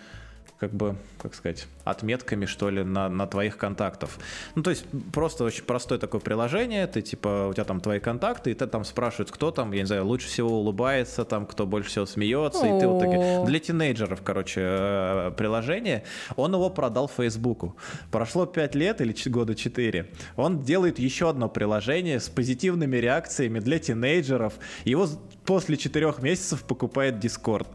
как 0.59 0.71
бы, 0.71 0.95
как 1.21 1.35
сказать, 1.35 1.67
отметками, 1.83 2.45
что 2.45 2.69
ли, 2.69 2.83
на, 2.83 3.09
на 3.09 3.27
твоих 3.27 3.57
контактов. 3.57 4.17
Ну, 4.55 4.63
то 4.63 4.69
есть 4.69 4.85
просто 5.11 5.43
очень 5.43 5.63
простое 5.63 5.99
такое 5.99 6.21
приложение, 6.21 6.87
ты, 6.87 7.01
типа, 7.01 7.47
у 7.49 7.53
тебя 7.53 7.65
там 7.65 7.81
твои 7.81 7.99
контакты, 7.99 8.51
и 8.51 8.53
ты 8.53 8.65
там 8.65 8.85
спрашивают, 8.85 9.31
кто 9.31 9.51
там, 9.51 9.71
я 9.73 9.81
не 9.81 9.87
знаю, 9.87 10.05
лучше 10.05 10.27
всего 10.27 10.59
улыбается, 10.59 11.25
там, 11.25 11.45
кто 11.45 11.65
больше 11.65 11.89
всего 11.89 12.05
смеется, 12.05 12.65
и 12.65 12.79
ты 12.79 12.87
вот 12.87 12.99
такие... 12.99 13.45
Для 13.45 13.59
тинейджеров, 13.59 14.21
короче, 14.23 14.61
э, 14.63 15.31
приложение. 15.37 16.03
Он 16.35 16.53
его 16.53 16.69
продал 16.69 17.07
Фейсбуку. 17.07 17.75
Прошло 18.11 18.45
5 18.45 18.75
лет 18.75 19.01
или 19.01 19.13
года 19.29 19.55
4. 19.55 20.09
Он 20.35 20.61
делает 20.61 20.99
еще 20.99 21.29
одно 21.29 21.49
приложение 21.49 22.19
с 22.19 22.29
позитивными 22.29 22.97
реакциями 22.97 23.59
для 23.59 23.79
тинейджеров. 23.79 24.53
Его 24.85 25.07
после 25.45 25.77
4 25.77 26.13
месяцев 26.21 26.63
покупает 26.63 27.15
Discord. 27.23 27.67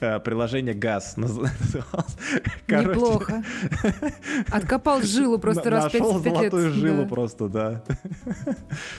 Э, 0.00 0.18
Приложение 0.20 0.74
ГАЗ 0.74 1.16
называлось. 1.16 1.52
Короче, 2.66 2.88
Неплохо. 2.90 3.42
Откопал 4.50 5.02
жилу 5.02 5.38
просто 5.38 5.70
раз 5.70 5.84
нашел 5.92 6.22
пять 6.22 6.32
лет. 6.40 6.50
золотую 6.52 6.70
жилу 6.72 7.02
Да. 7.02 7.08
просто, 7.08 7.48
да. 7.48 7.84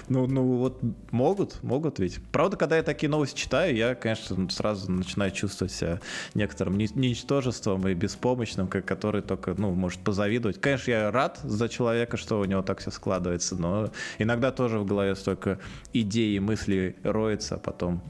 Ну, 0.10 0.28
ну 0.28 0.58
вот 0.58 0.80
могут, 1.12 1.62
могут 1.63 2.00
ведь. 2.00 2.19
Правда, 2.32 2.58
когда 2.58 2.78
я 2.78 2.84
такие 2.84 3.10
новости 3.10 3.38
читаю, 3.39 3.76
я, 3.76 3.95
конечно, 3.95 4.50
сразу 4.50 4.91
начинаю 4.91 5.32
чувствовать 5.32 5.74
себя 5.74 6.00
некоторым 6.34 6.78
ни- 6.78 6.89
ничтожеством 6.97 7.88
и 7.88 7.93
беспомощным, 7.93 8.67
который 8.67 9.21
только, 9.21 9.54
ну, 9.58 9.71
может 9.74 10.00
позавидовать. 10.02 10.60
Конечно, 10.60 10.91
я 10.91 11.12
рад 11.12 11.39
за 11.43 11.69
человека, 11.69 12.17
что 12.17 12.39
у 12.39 12.45
него 12.45 12.62
так 12.62 12.80
все 12.80 12.91
складывается, 12.91 13.56
но 13.56 13.91
иногда 14.19 14.52
тоже 14.52 14.80
в 14.80 14.86
голове 14.86 15.15
столько 15.15 15.60
идей 15.93 16.36
и 16.36 16.39
мыслей 16.39 16.95
роется, 17.04 17.56
а 17.56 17.58
потом... 17.58 18.00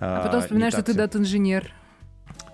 А 0.00 0.24
потом 0.24 0.42
вспоминаешь, 0.42 0.72
что 0.72 0.82
ты 0.82 0.94
дат-инженер. 0.94 1.72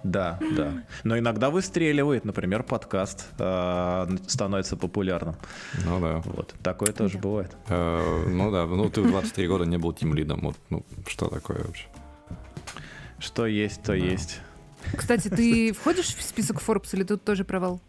Да, 0.04 0.38
да. 0.56 0.72
Но 1.04 1.16
иногда 1.18 1.50
выстреливает, 1.50 2.24
например, 2.24 2.64
подкаст 2.64 3.26
э, 3.38 4.08
становится 4.26 4.76
популярным. 4.76 5.36
Ну 5.84 6.00
да. 6.00 6.18
Вот, 6.24 6.54
такое 6.62 6.92
тоже 6.92 7.18
бывает. 7.18 7.56
Э, 7.68 8.24
Ну 8.28 8.50
да, 8.50 8.66
ну 8.66 8.90
ты 8.90 9.00
в 9.02 9.08
23 9.08 9.46
года 9.46 9.64
не 9.64 9.78
был 9.78 9.92
тимлидом. 9.92 10.40
Вот, 10.42 10.56
ну 10.70 10.84
что 11.06 11.28
такое 11.28 11.62
вообще? 11.64 11.86
Что 13.18 13.46
есть, 13.46 13.82
то 13.82 13.92
есть. 13.92 14.40
Кстати, 14.96 15.28
ты 15.28 15.72
входишь 15.72 16.14
в 16.16 16.22
список 16.22 16.60
Forbes 16.60 16.88
или 16.92 17.04
тут 17.04 17.24
тоже 17.24 17.44
провал? 17.44 17.80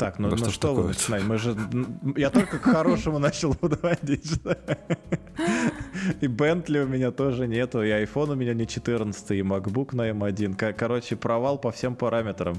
Так, 0.00 0.18
ну, 0.18 0.30
Да 0.30 0.36
ну 0.36 0.44
что 0.44 0.50
что 0.50 0.74
вы 0.74 0.88
начинаете? 0.88 1.26
Мы 1.26 1.36
же... 1.38 1.56
Я 2.16 2.30
только 2.30 2.58
к 2.58 2.62
хорошему 2.62 3.18
начал 3.28 3.54
подводить. 3.54 4.40
И 6.22 6.26
Бентли 6.26 6.78
у 6.80 6.86
меня 6.86 7.10
тоже 7.10 7.46
нету, 7.46 7.82
и 7.82 7.88
iPhone 7.88 8.32
у 8.32 8.34
меня 8.34 8.54
не 8.54 8.66
14, 8.66 9.30
и 9.32 9.40
MacBook 9.42 9.94
на 9.94 10.08
M1. 10.10 10.54
Ко- 10.56 10.72
Короче, 10.72 11.16
провал 11.16 11.58
по 11.58 11.70
всем 11.70 11.94
параметрам. 11.94 12.56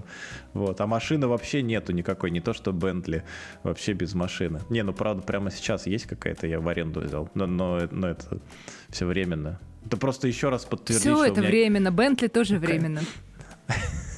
Вот. 0.54 0.80
А 0.82 0.86
машины 0.88 1.27
вообще 1.27 1.63
нету 1.63 1.91
никакой, 1.93 2.30
не 2.30 2.41
то 2.41 2.54
что 2.54 2.71
Бентли, 2.71 3.23
вообще 3.63 3.93
без 3.93 4.13
машины. 4.13 4.62
Не, 4.69 4.84
ну 4.84 4.93
правда, 4.93 5.23
прямо 5.23 5.49
сейчас 5.49 5.88
есть 5.88 6.06
какая-то, 6.06 6.45
я 6.45 6.60
в 6.60 6.67
аренду 6.67 6.99
взял, 7.01 7.30
но, 7.34 7.47
но, 7.47 7.88
но 7.89 8.08
это 8.10 8.39
все 8.89 9.06
временно. 9.08 9.60
Это 9.86 9.97
просто 9.97 10.27
еще 10.27 10.49
раз 10.49 10.63
подтвердить, 10.65 11.01
Все 11.04 11.23
это 11.25 11.39
меня- 11.41 11.49
временно. 11.49 11.91
Бентли 11.91 12.27
тоже 12.27 12.60
временно. 12.60 13.01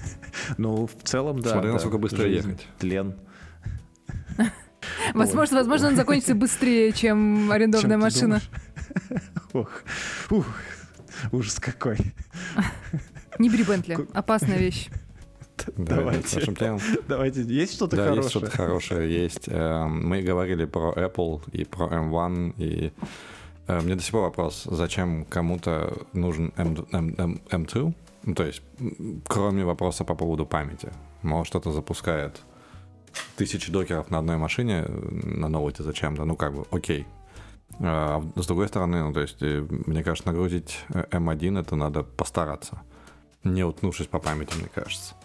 Ну, 0.58 0.88
в 0.88 1.04
целом, 1.04 1.40
да. 1.42 1.52
Смотря 1.52 1.70
да. 1.70 1.74
насколько 1.74 1.98
быстро 1.98 2.24
Жизнь, 2.24 2.50
ехать. 2.50 2.68
Тлен. 2.80 3.16
Возможно, 5.14 5.58
возможно, 5.58 5.88
он 5.90 5.96
закончится 5.96 6.36
быстрее, 6.36 6.92
чем 6.92 7.52
арендованная 7.52 7.98
машина. 7.98 8.42
Ох, 9.54 9.70
ух, 10.30 10.46
ужас 11.32 11.60
какой. 11.60 11.98
Не 13.40 13.50
бери 13.50 13.64
Бентли. 13.64 13.98
Опасная 14.14 14.58
вещь. 14.58 14.90
Да, 15.78 15.98
Давайте. 15.98 16.42
Давайте, 17.08 17.44
есть 17.44 17.76
что-то 17.76 17.96
Да, 17.96 18.04
хорошее? 18.04 18.22
есть 18.24 18.30
что-то 18.32 18.52
хорошее, 18.52 19.24
есть. 19.24 19.44
Эм, 19.48 20.06
Мы 20.08 20.22
говорили 20.22 20.66
про 20.66 20.92
Apple 20.92 21.42
и 21.54 21.64
про 21.64 21.86
M1, 21.86 22.56
и 22.58 22.92
э, 23.68 23.80
мне 23.82 23.96
до 23.96 24.02
сих 24.02 24.12
пор 24.12 24.24
вопрос, 24.24 24.64
зачем 24.66 25.24
кому-то 25.26 25.94
нужен 26.12 26.52
M, 26.58 26.86
M, 26.92 27.16
M, 27.18 27.42
M2? 27.50 27.94
Ну, 28.24 28.36
то 28.36 28.46
есть, 28.46 28.62
кроме 29.28 29.66
вопроса 29.66 30.04
по 30.04 30.16
поводу 30.16 30.46
памяти. 30.46 30.92
Может, 31.22 31.48
что-то 31.48 31.72
запускает 31.72 32.42
тысячи 33.36 33.72
докеров 33.72 34.10
на 34.12 34.20
одной 34.20 34.38
машине, 34.38 34.86
на 34.88 35.50
ноуте 35.50 35.84
зачем-то, 35.84 36.26
ну, 36.26 36.36
как 36.36 36.54
бы, 36.54 36.66
окей. 36.72 37.06
А 37.80 38.22
с 38.36 38.46
другой 38.48 38.68
стороны, 38.68 39.04
ну, 39.04 39.14
то 39.14 39.22
есть, 39.22 39.42
э, 39.42 39.66
мне 39.70 40.04
кажется, 40.04 40.30
нагрузить 40.30 40.80
э, 40.90 41.06
M1 41.12 41.60
это 41.60 41.76
надо 41.76 42.04
постараться, 42.04 42.82
не 43.44 43.64
утнувшись 43.64 44.08
по 44.08 44.20
памяти, 44.20 44.56
мне 44.58 44.70
кажется. 44.74 45.16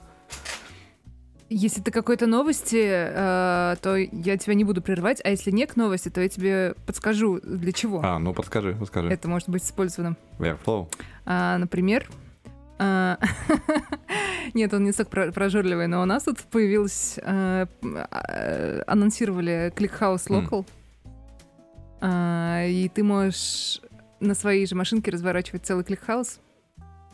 Если 1.50 1.80
ты 1.80 1.90
какой-то 1.90 2.26
новости, 2.26 2.82
э, 2.82 3.76
то 3.80 3.96
я 3.96 4.36
тебя 4.36 4.54
не 4.54 4.64
буду 4.64 4.82
прерывать, 4.82 5.20
а 5.24 5.30
если 5.30 5.50
нет 5.50 5.76
новости, 5.76 6.10
то 6.10 6.20
я 6.20 6.28
тебе 6.28 6.74
подскажу, 6.86 7.40
для 7.40 7.72
чего 7.72 8.00
А, 8.02 8.18
ну 8.18 8.34
подскажи, 8.34 8.74
подскажи. 8.74 9.08
это 9.08 9.28
может 9.28 9.48
быть 9.48 9.62
использовано. 9.62 10.16
Airflow. 10.38 10.88
А, 11.24 11.56
например, 11.56 12.08
нет, 14.54 14.72
он 14.74 14.84
не 14.84 14.92
так 14.92 15.08
про- 15.08 15.32
прожорливый, 15.32 15.86
но 15.88 16.02
у 16.02 16.04
нас 16.04 16.24
тут 16.24 16.38
появилась, 16.38 17.18
э, 17.22 17.66
э, 17.82 18.82
анонсировали 18.86 19.72
ClickHouse. 19.76 20.28
Local, 20.28 20.64
А, 22.00 22.64
и 22.66 22.88
ты 22.88 23.02
можешь 23.02 23.80
на 24.20 24.34
своей 24.34 24.66
же 24.66 24.74
машинке 24.74 25.10
разворачивать 25.10 25.64
целый 25.66 25.84
ClickHouse, 25.84 26.38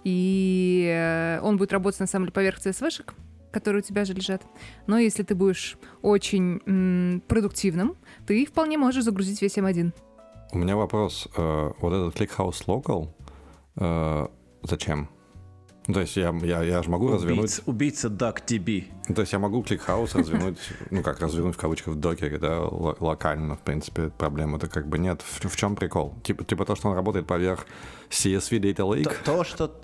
и 0.04 0.86
э, 0.92 1.40
он 1.42 1.56
будет 1.56 1.72
работать 1.72 2.00
на 2.00 2.06
самом 2.06 2.26
деле 2.26 2.32
поверх 2.32 2.58
CSV-шек, 2.58 3.14
которые 3.50 3.80
у 3.80 3.84
тебя 3.84 4.04
же 4.04 4.12
лежат. 4.12 4.42
Но 4.86 4.98
если 4.98 5.22
ты 5.22 5.34
будешь 5.34 5.78
очень 6.02 6.60
м, 6.66 7.22
продуктивным, 7.26 7.96
ты 8.26 8.44
вполне 8.44 8.76
можешь 8.76 9.04
загрузить 9.04 9.40
весь 9.40 9.56
M1. 9.56 9.92
У 10.52 10.58
меня 10.58 10.76
вопрос. 10.76 11.28
э, 11.36 11.72
Вот 11.80 11.92
этот 11.92 12.20
ClickHouse 12.20 12.66
Local, 12.66 13.08
э, 13.76 14.26
зачем? 14.62 15.08
Ну, 15.86 15.94
То 15.94 16.00
есть 16.00 16.16
я, 16.16 16.34
я, 16.42 16.62
я 16.62 16.82
же 16.82 16.88
могу 16.88 17.10
развернуть... 17.10 17.40
Убийца, 17.40 17.62
убийца 17.66 18.08
DuckDB. 18.08 18.84
То 19.14 19.20
есть 19.20 19.32
я 19.34 19.38
могу 19.38 19.62
ClickHouse 19.62 20.18
развернуть, 20.18 20.58
ну 20.90 21.02
как 21.02 21.20
развернуть 21.20 21.56
в 21.56 21.58
кавычках 21.58 21.94
в 21.94 22.00
докере, 22.00 22.38
да, 22.38 22.60
ло- 22.60 22.96
локально, 23.00 23.56
в 23.56 23.60
принципе, 23.60 24.08
проблемы-то 24.08 24.68
как 24.68 24.88
бы 24.88 24.98
нет. 24.98 25.20
В, 25.22 25.46
в 25.46 25.56
чем 25.56 25.76
прикол? 25.76 26.14
Типа, 26.22 26.44
типа 26.44 26.64
то, 26.64 26.74
что 26.74 26.88
он 26.88 26.94
работает 26.94 27.26
поверх 27.26 27.66
CSV 28.08 28.60
Data 28.60 28.74
То, 28.76 28.94
Lake? 28.94 29.14
то, 29.24 29.44
что 29.44 29.80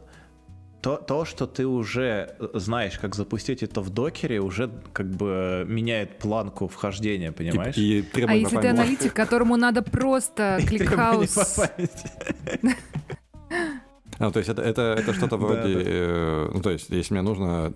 то, 0.81 0.97
то, 0.97 1.27
что 1.27 1.47
ты 1.47 1.67
уже 1.67 2.35
знаешь, 2.55 2.99
как 2.99 3.15
запустить 3.15 3.63
это 3.63 3.83
в 3.83 3.91
докере, 3.91 4.41
уже 4.41 4.71
как 4.95 5.11
бы 5.11 5.65
меняет 5.69 6.19
планку 6.19 6.69
вхождения, 6.69 7.29
И, 7.29 7.33
понимаешь? 7.33 7.77
и 7.77 8.01
А 8.01 8.15
требования 8.15 8.41
если 8.41 8.61
ты 8.61 8.69
аналитик, 8.69 9.13
которому 9.13 9.57
надо 9.57 9.83
просто 9.83 10.59
Требования 10.67 11.29
А, 14.21 14.31
то 14.31 14.39
есть 14.39 14.49
это, 14.51 14.63
это, 14.63 14.83
это 14.99 15.13
что-то 15.15 15.37
вроде... 15.39 15.83
э, 15.85 16.51
ну, 16.55 16.61
то 16.61 16.71
есть 16.71 16.91
если 16.91 17.15
мне 17.15 17.23
нужно 17.23 17.73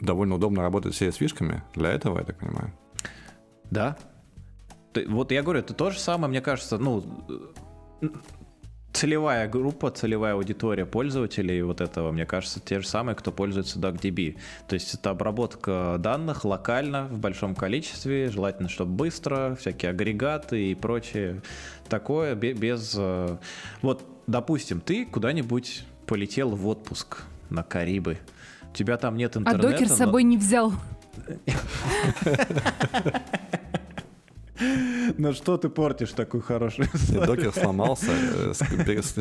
довольно 0.00 0.34
удобно 0.34 0.62
работать 0.62 0.94
с 0.94 1.02
CSV-шками, 1.02 1.60
для 1.74 1.90
этого, 1.92 2.18
я 2.18 2.24
так 2.24 2.38
понимаю. 2.38 2.72
Да. 3.70 3.96
Ты- 4.92 5.06
Вот 5.08 5.30
я 5.32 5.42
говорю, 5.42 5.60
это 5.60 5.74
то 5.74 5.90
же 5.90 5.98
самое, 6.00 6.28
мне 6.30 6.40
кажется, 6.40 6.78
ну, 6.78 7.04
э, 8.02 8.08
целевая 8.92 9.48
группа, 9.48 9.90
целевая 9.90 10.34
аудитория 10.34 10.84
пользователей 10.86 11.62
вот 11.62 11.80
этого, 11.80 12.12
мне 12.12 12.26
кажется, 12.26 12.60
те 12.60 12.80
же 12.80 12.86
самые, 12.86 13.14
кто 13.16 13.32
пользуется 13.32 13.78
DuckDB. 13.78 14.36
То 14.68 14.74
есть 14.74 14.94
это 14.94 15.10
обработка 15.10 15.96
данных 15.98 16.44
локально 16.44 17.06
в 17.08 17.18
большом 17.18 17.54
количестве, 17.54 18.28
желательно, 18.30 18.68
чтобы 18.68 18.92
быстро, 18.92 19.56
всякие 19.58 19.90
агрегаты 19.90 20.70
и 20.70 20.74
прочее 20.74 21.42
такое, 21.88 22.34
бе- 22.34 22.52
без... 22.52 22.94
э, 22.98 23.36
Вот, 23.80 24.04
допустим, 24.26 24.80
ты 24.80 25.04
куда-нибудь 25.06 25.84
полетел 26.06 26.50
в 26.50 26.66
отпуск 26.66 27.22
на 27.50 27.62
Карибы, 27.62 28.18
у 28.70 28.74
тебя 28.74 28.96
там 28.96 29.16
нет 29.16 29.36
А 29.36 29.40
интернета. 29.40 29.68
докер 29.70 29.86
с 29.86 29.90
но- 29.90 29.96
собой 29.96 30.22
не 30.22 30.36
взял. 30.36 30.72
Ну 35.18 35.32
что 35.32 35.56
ты 35.56 35.68
портишь 35.68 36.12
такую 36.12 36.42
хорошую 36.42 36.88
историю? 36.94 37.26
докер 37.26 37.52
сломался, 37.52 38.10
э, 38.12 38.52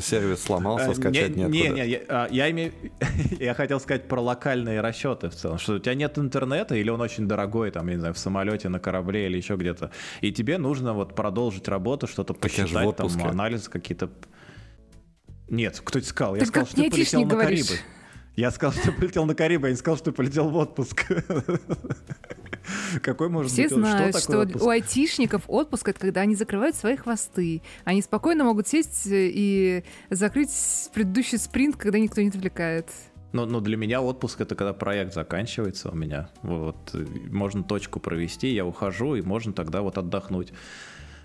сервис 0.01 0.43
сломался, 0.43 0.91
А, 0.91 0.93
скачать 0.93 1.35
не, 1.35 1.43
неоткуда. 1.43 1.69
не, 1.69 1.69
не, 1.69 1.89
я, 1.89 1.99
а, 2.09 2.27
я 2.29 2.51
имею, 2.51 2.73
я 3.39 3.53
хотел 3.55 3.79
сказать 3.79 4.07
про 4.07 4.21
локальные 4.21 4.81
расчеты 4.81 5.29
в 5.29 5.35
целом, 5.35 5.57
что 5.57 5.73
у 5.75 5.79
тебя 5.79 5.95
нет 5.95 6.17
интернета 6.19 6.75
или 6.75 6.89
он 6.89 7.01
очень 7.01 7.27
дорогой, 7.27 7.71
там, 7.71 7.87
я 7.87 7.93
не 7.95 7.99
знаю, 7.99 8.13
в 8.13 8.19
самолете, 8.19 8.69
на 8.69 8.79
корабле 8.79 9.25
или 9.27 9.37
еще 9.37 9.55
где-то, 9.55 9.89
и 10.21 10.31
тебе 10.31 10.57
нужно 10.59 10.93
вот 10.93 11.15
продолжить 11.15 11.67
работу, 11.67 12.07
что-то 12.07 12.33
посчитать, 12.33 12.95
там, 12.95 13.07
анализы 13.23 13.69
какие-то. 13.69 14.09
Нет, 15.51 15.79
кто 15.83 15.99
тебе 15.99 16.07
сказал? 16.09 16.33
Я 16.35 16.39
Ты 16.41 16.45
сказал, 16.47 16.65
как 16.65 16.71
что 16.71 16.81
ты 16.83 16.89
полетел 16.91 17.21
на 17.21 17.27
говоришь. 17.27 17.65
Карибы. 17.67 17.81
Я 18.37 18.51
сказал, 18.51 18.71
что 18.73 18.91
ты 18.91 18.91
полетел 18.93 19.25
на 19.25 19.35
Карибы, 19.35 19.67
я 19.67 19.71
не 19.73 19.77
сказал, 19.77 19.97
что 19.97 20.05
ты 20.05 20.11
полетел 20.13 20.49
в 20.49 20.55
отпуск. 20.55 21.05
Какой 23.01 23.29
может 23.29 23.51
Все 23.51 23.63
быть? 23.63 23.71
знают, 23.73 24.05
такое 24.13 24.21
что 24.21 24.39
отпуск? 24.39 24.65
у 24.65 24.69
айтишников 24.69 25.43
отпуск 25.47 25.89
это 25.89 25.99
когда 25.99 26.21
они 26.21 26.35
закрывают 26.35 26.75
свои 26.75 26.95
хвосты. 26.95 27.61
Они 27.83 28.01
спокойно 28.01 28.43
могут 28.45 28.67
сесть 28.67 29.07
э, 29.07 29.29
и 29.33 29.83
закрыть 30.09 30.51
предыдущий 30.93 31.37
спринт, 31.37 31.75
когда 31.75 31.99
никто 31.99 32.21
не 32.21 32.29
отвлекает. 32.29 32.87
Ну, 33.33 33.45
ну, 33.45 33.61
для 33.61 33.77
меня 33.77 34.01
отпуск 34.01 34.41
это 34.41 34.55
когда 34.55 34.73
проект 34.73 35.13
заканчивается 35.13 35.89
у 35.89 35.95
меня. 35.95 36.29
Вот 36.43 36.77
э, 36.93 37.05
можно 37.29 37.63
точку 37.63 37.99
провести, 37.99 38.53
я 38.53 38.65
ухожу, 38.65 39.15
и 39.15 39.21
можно 39.21 39.53
тогда 39.53 39.81
вот 39.81 39.97
отдохнуть 39.97 40.53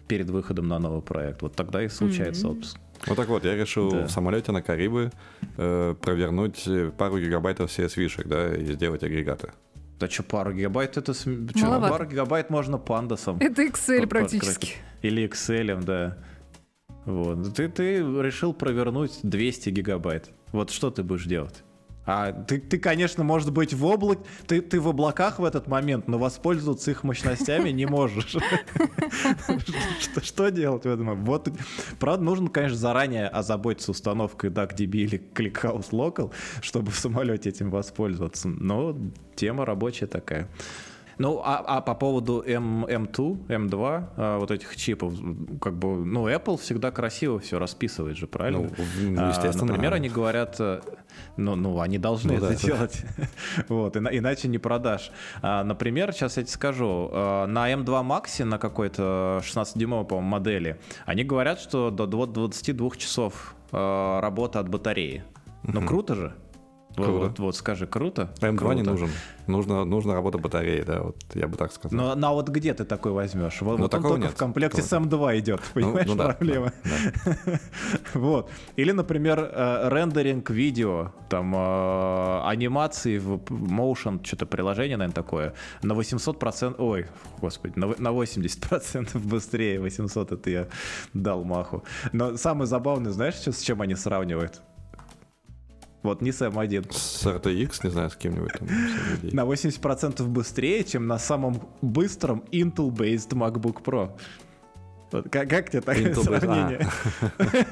перед 0.08 0.30
выходом 0.30 0.68
на 0.68 0.78
новый 0.78 1.02
проект. 1.02 1.42
Вот 1.42 1.54
тогда 1.54 1.82
и 1.84 1.88
случается 1.88 2.46
Мгм. 2.48 2.56
отпуск. 2.56 2.78
Ну 3.06 3.14
так 3.14 3.28
вот, 3.28 3.44
я 3.44 3.54
решил 3.54 3.90
Да. 3.90 4.06
в 4.06 4.10
самолете 4.10 4.52
на 4.52 4.62
Карибы 4.62 5.10
э, 5.56 5.94
провернуть 6.00 6.68
пару 6.98 7.18
гигабайтов 7.18 7.70
CSV-шек, 7.70 8.26
да, 8.28 8.54
и 8.54 8.72
сделать 8.72 9.02
агрегаты. 9.02 9.52
Да 9.98 10.08
что, 10.10 10.22
пару 10.24 10.52
гигабайт 10.52 10.96
это... 10.96 11.14
чё, 11.14 11.30
Маловато. 11.66 11.92
пару 11.92 12.06
гигабайт 12.06 12.50
можно 12.50 12.78
пандасом. 12.78 13.38
Это 13.40 13.62
Excel 13.62 13.96
По- 14.00 14.02
по- 14.02 14.08
практически. 14.08 14.74
Или 15.02 15.26
Excel, 15.28 15.82
да. 15.84 16.18
Вот. 17.04 17.54
Ты, 17.54 17.68
ты 17.68 17.98
решил 17.98 18.52
провернуть 18.52 19.20
200 19.22 19.70
гигабайт. 19.70 20.30
Вот 20.52 20.70
что 20.70 20.90
ты 20.90 21.02
будешь 21.02 21.24
делать? 21.24 21.62
А 22.06 22.32
ты, 22.32 22.58
ты, 22.58 22.78
конечно, 22.78 23.24
может 23.24 23.52
быть 23.52 23.74
в 23.74 23.84
облак... 23.84 24.20
Ты, 24.46 24.60
ты 24.60 24.80
в 24.80 24.88
облаках 24.88 25.40
в 25.40 25.44
этот 25.44 25.66
момент, 25.66 26.06
но 26.06 26.18
воспользоваться 26.18 26.92
их 26.92 27.02
мощностями 27.02 27.70
не 27.70 27.86
можешь. 27.86 28.36
Что, 30.22 30.50
делать 30.50 30.84
в 30.84 30.88
этом? 30.88 31.24
Вот, 31.24 31.48
правда, 31.98 32.22
нужно, 32.22 32.48
конечно, 32.48 32.78
заранее 32.78 33.26
озаботиться 33.26 33.90
установкой 33.90 34.50
DuckDB 34.50 34.96
или 34.98 35.22
ClickHouse 35.34 35.90
Local, 35.90 36.32
чтобы 36.62 36.92
в 36.92 36.96
самолете 36.96 37.48
этим 37.48 37.70
воспользоваться. 37.70 38.48
Но 38.48 38.96
тема 39.34 39.66
рабочая 39.66 40.06
такая. 40.06 40.48
Ну, 41.18 41.40
а, 41.42 41.64
а 41.66 41.80
по 41.80 41.94
поводу 41.94 42.42
M, 42.46 42.84
M2, 42.84 43.46
M2, 43.48 44.04
а, 44.16 44.38
вот 44.38 44.50
этих 44.50 44.76
чипов, 44.76 45.14
как 45.60 45.74
бы, 45.78 46.04
ну, 46.04 46.28
Apple 46.28 46.58
всегда 46.58 46.90
красиво 46.90 47.38
все 47.38 47.58
расписывает 47.58 48.16
же, 48.18 48.26
правильно? 48.26 48.58
Ну, 48.62 48.68
в- 48.68 49.18
А, 49.20 49.28
естественно. 49.30 49.68
Например, 49.68 49.94
они 49.94 50.08
говорят, 50.10 50.56
э, 50.60 50.80
ну, 51.38 51.56
ну 51.56 51.80
они 51.80 51.96
должны 51.98 52.32
Ну 52.32 52.38
это 52.38 52.48
да, 52.48 52.54
делать, 52.54 53.02
вот, 53.68 53.96
ина- 53.96 54.10
иначе 54.16 54.48
не 54.48 54.58
продашь. 54.58 55.10
А, 55.42 55.64
Например, 55.64 56.12
сейчас 56.12 56.36
я 56.36 56.42
тебе 56.42 56.52
скажу, 56.52 57.08
э, 57.12 57.46
на 57.46 57.72
M2 57.72 58.02
Max, 58.04 58.44
на 58.44 58.58
какой-то 58.58 59.40
16-дюймовой, 59.42 60.04
по-моему, 60.06 60.28
модели, 60.28 60.78
они 61.06 61.24
говорят, 61.24 61.60
что 61.60 61.90
до 61.90 62.04
дво- 62.04 62.26
22 62.26 62.90
часов 62.96 63.54
э, 63.72 64.20
работа 64.20 64.60
от 64.60 64.68
батареи. 64.68 65.24
Ну, 65.62 65.80
круто 65.84 66.14
же. 66.14 66.32
Круто. 66.96 67.12
Вот, 67.28 67.38
вот 67.38 67.56
скажи, 67.56 67.86
круто? 67.86 68.30
M2 68.40 68.50
не 68.50 68.56
Круто. 68.56 68.82
нужен. 68.90 69.10
Нужно, 69.46 69.84
нужна 69.84 70.14
работа 70.14 70.38
батареи, 70.38 70.82
да, 70.82 71.02
вот 71.02 71.16
я 71.34 71.46
бы 71.46 71.56
так 71.56 71.70
сказал. 71.72 71.96
Но, 71.96 72.14
ну, 72.16 72.26
а 72.26 72.32
вот 72.32 72.48
где 72.48 72.74
ты 72.74 72.84
такой 72.84 73.12
возьмешь? 73.12 73.60
Вот, 73.60 73.76
Ну, 73.78 73.84
вот 73.84 73.94
он 73.94 74.02
только 74.02 74.18
нет. 74.22 74.30
в 74.32 74.36
комплекте 74.36 74.82
с 74.82 74.88
Такого 74.88 75.06
M2 75.06 75.38
идет, 75.38 75.60
Ну, 75.74 75.80
понимаешь, 75.82 76.06
ну 76.08 76.14
да, 76.16 76.24
проблема. 76.30 76.72
да, 76.84 76.90
да. 77.46 77.60
Вот. 78.14 78.50
Или, 78.76 78.92
например, 78.92 79.38
э, 79.40 79.88
рендеринг 79.88 80.50
видео, 80.50 81.12
там 81.28 81.54
э, 81.54 82.40
анимации 82.46 83.18
в 83.18 83.36
Motion, 83.50 84.24
что-то 84.24 84.46
приложение, 84.46 84.96
наверное, 84.96 85.14
такое, 85.14 85.54
на 85.82 85.92
800%, 85.92 86.74
ой, 86.78 87.06
господи, 87.40 87.74
на, 87.78 87.88
на 87.98 88.08
80% 88.12 89.18
быстрее, 89.18 89.80
800 89.80 90.32
это 90.32 90.50
я 90.50 90.66
дал 91.14 91.44
маху. 91.44 91.84
Но 92.12 92.36
самое 92.36 92.66
забавное, 92.66 93.12
знаешь, 93.12 93.34
что- 93.34 93.52
с 93.52 93.60
чем 93.60 93.80
они 93.82 93.94
сравнивают? 93.94 94.62
Вот 96.06 96.22
не 96.22 96.30
с 96.32 96.40
M1. 96.40 96.92
С 96.92 97.26
RTX, 97.26 97.80
не 97.84 97.90
знаю, 97.90 98.10
с 98.10 98.16
кем-нибудь. 98.16 98.52
На 99.32 99.42
80% 99.44 100.24
быстрее, 100.28 100.84
чем 100.84 101.06
на 101.06 101.18
самом 101.18 101.60
быстром 101.82 102.44
Intel-based 102.52 103.30
MacBook 103.30 103.82
Pro. 103.82 104.10
Вот 105.12 105.28
как, 105.30 105.50
как 105.50 105.70
тебе 105.70 105.80
такое 105.80 106.12
Intel-based, 106.12 106.24
сравнение? 106.40 106.88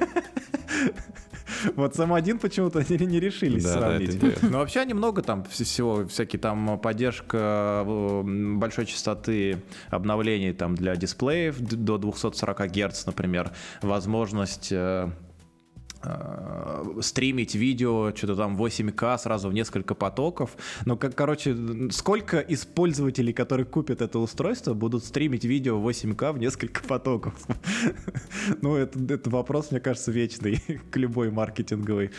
Вот 1.77 1.95
сам 1.95 2.13
один 2.13 2.39
почему-то 2.39 2.85
не, 2.89 3.07
не 3.07 3.21
решились 3.21 3.65
Да, 3.65 3.75
да, 3.75 3.79
сравнить. 3.81 4.15
интересно. 4.17 4.51
Но 4.51 4.59
вообще 4.59 4.81
они 4.81 4.93
много 4.93 5.23
там 5.23 5.43
вс- 5.43 5.65
всего, 5.65 6.07
всякие 6.09 6.39
там 6.41 6.79
поддержка 6.79 7.85
э, 7.87 8.23
большой 8.57 8.85
частоты 8.87 9.63
обновлений 9.89 10.53
там 10.53 10.75
для 10.75 10.95
дисплеев 10.97 11.59
до 11.59 11.97
240 11.99 12.71
Гц, 12.71 13.07
например, 13.07 13.53
возможность 13.83 14.73
э, 14.73 15.09
э, 15.09 15.11
стримить 17.01 17.55
видео, 17.55 18.13
что-то 18.15 18.37
там 18.37 18.57
8К 18.57 19.19
сразу 19.19 19.49
в 19.49 19.55
несколько 19.55 19.95
потоков. 19.95 20.57
Но, 20.85 20.97
как, 20.97 21.15
короче, 21.15 21.57
сколько 21.91 22.41
из 22.41 22.65
пользователей, 22.65 23.33
которые 23.33 23.67
купят 23.67 24.03
это 24.03 24.19
устройство, 24.19 24.75
будут 24.75 25.05
стримить 25.05 25.45
видео 25.45 25.79
8К 25.79 26.33
в 26.33 26.39
несколько 26.39 26.83
потоков? 26.83 27.35
Ну, 28.61 28.77
это, 28.77 28.99
это 29.15 29.31
вопрос, 29.31 29.71
мне 29.71 29.81
кажется, 29.81 30.13
вечный 30.13 30.63
к 30.91 30.97
любой 30.97 31.31
маркетинговой 31.31 32.11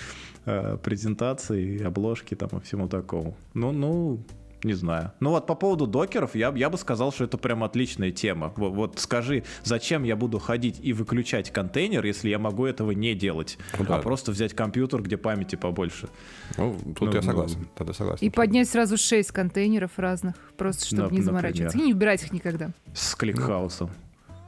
э, 0.45 0.77
презентации, 0.77 1.83
обложке 1.83 2.35
там 2.35 2.49
и 2.57 2.61
всему 2.61 2.87
такому. 2.87 3.37
Ну, 3.53 3.71
ну, 3.71 4.19
не 4.65 4.73
знаю. 4.73 5.11
Ну 5.19 5.29
вот 5.29 5.47
по 5.47 5.55
поводу 5.55 5.87
докеров, 5.87 6.35
я, 6.35 6.51
я 6.55 6.69
бы 6.69 6.77
сказал, 6.77 7.11
что 7.13 7.23
это 7.23 7.37
прям 7.37 7.63
отличная 7.63 8.11
тема. 8.11 8.51
Вот, 8.57 8.73
вот 8.73 8.99
скажи, 8.99 9.43
зачем 9.63 10.03
я 10.03 10.15
буду 10.15 10.39
ходить 10.39 10.79
и 10.81 10.91
выключать 10.93 11.51
контейнер, 11.51 12.05
если 12.05 12.29
я 12.29 12.39
могу 12.39 12.65
этого 12.65 12.91
не 12.91 13.13
делать, 13.15 13.57
Ну 13.79 13.85
да. 13.85 13.97
а 13.97 14.01
просто 14.01 14.31
взять 14.31 14.53
компьютер, 14.53 15.01
где 15.01 15.17
памяти 15.17 15.55
побольше. 15.55 16.09
Ну, 16.57 16.75
тут 16.97 17.01
Ну, 17.01 17.07
я 17.13 17.21
ну, 17.21 17.21
согласен. 17.21 17.67
Тогда 17.75 17.93
согласен. 17.93 18.25
И 18.25 18.29
поднять 18.29 18.67
сразу 18.69 18.97
шесть 18.97 19.31
контейнеров 19.31 19.91
разных, 19.97 20.35
просто 20.57 20.85
чтобы 20.85 21.03
Нап- 21.03 21.11
не 21.13 21.21
заморачиваться. 21.21 21.63
И 21.63 21.65
например. 21.81 21.87
не 21.87 21.93
убирать 21.93 22.23
их 22.23 22.33
никогда. 22.33 22.71
С 22.93 23.15
ClickHouse 23.15 23.72
ом. 23.72 23.89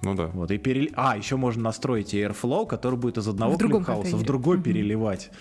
Ну 0.04 0.14
да. 0.16 0.28
Вот, 0.28 0.52
и 0.52 0.58
перел... 0.58 0.88
А, 0.96 1.18
еще 1.18 1.38
можно 1.38 1.64
настроить 1.64 2.14
Airflow, 2.14 2.68
который 2.68 2.98
будет 3.00 3.18
из 3.18 3.28
одного 3.28 3.54
В 3.54 3.58
ClickHouse 3.58 4.10
а 4.10 4.16
в 4.16 4.24
другой 4.24 4.58
Мгм. 4.58 4.64
переливать. 4.64 5.32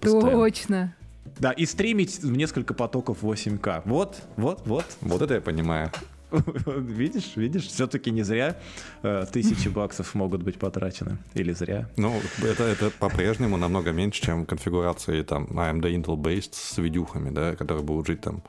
Постоянно. 0.00 0.30
Точно. 0.32 0.94
Да, 1.38 1.52
и 1.52 1.66
стримить 1.66 2.22
в 2.22 2.36
несколько 2.36 2.74
потоков 2.74 3.22
8К. 3.22 3.82
Вот, 3.84 4.22
вот, 4.36 4.62
вот. 4.66 4.84
Вот 5.00 5.22
это 5.22 5.34
я 5.34 5.40
понимаю. 5.40 5.90
Видишь, 6.76 7.36
видишь, 7.36 7.66
все-таки 7.66 8.10
не 8.10 8.22
зря 8.22 8.56
э, 9.02 9.26
тысячи 9.30 9.68
баксов 9.68 10.14
могут 10.14 10.42
быть 10.42 10.58
потрачены. 10.58 11.18
Или 11.34 11.52
зря. 11.52 11.88
Ну, 11.96 12.14
это, 12.42 12.64
это 12.64 12.90
по-прежнему 12.90 13.56
намного 13.56 13.92
меньше, 13.92 14.22
чем 14.22 14.46
конфигурации 14.46 15.22
там 15.22 15.44
AMD 15.44 15.82
Intel 15.82 16.16
Based 16.16 16.54
с 16.54 16.78
видюхами, 16.78 17.30
да, 17.30 17.54
которые 17.54 17.84
будут 17.84 18.06
жить 18.06 18.22
там 18.22 18.42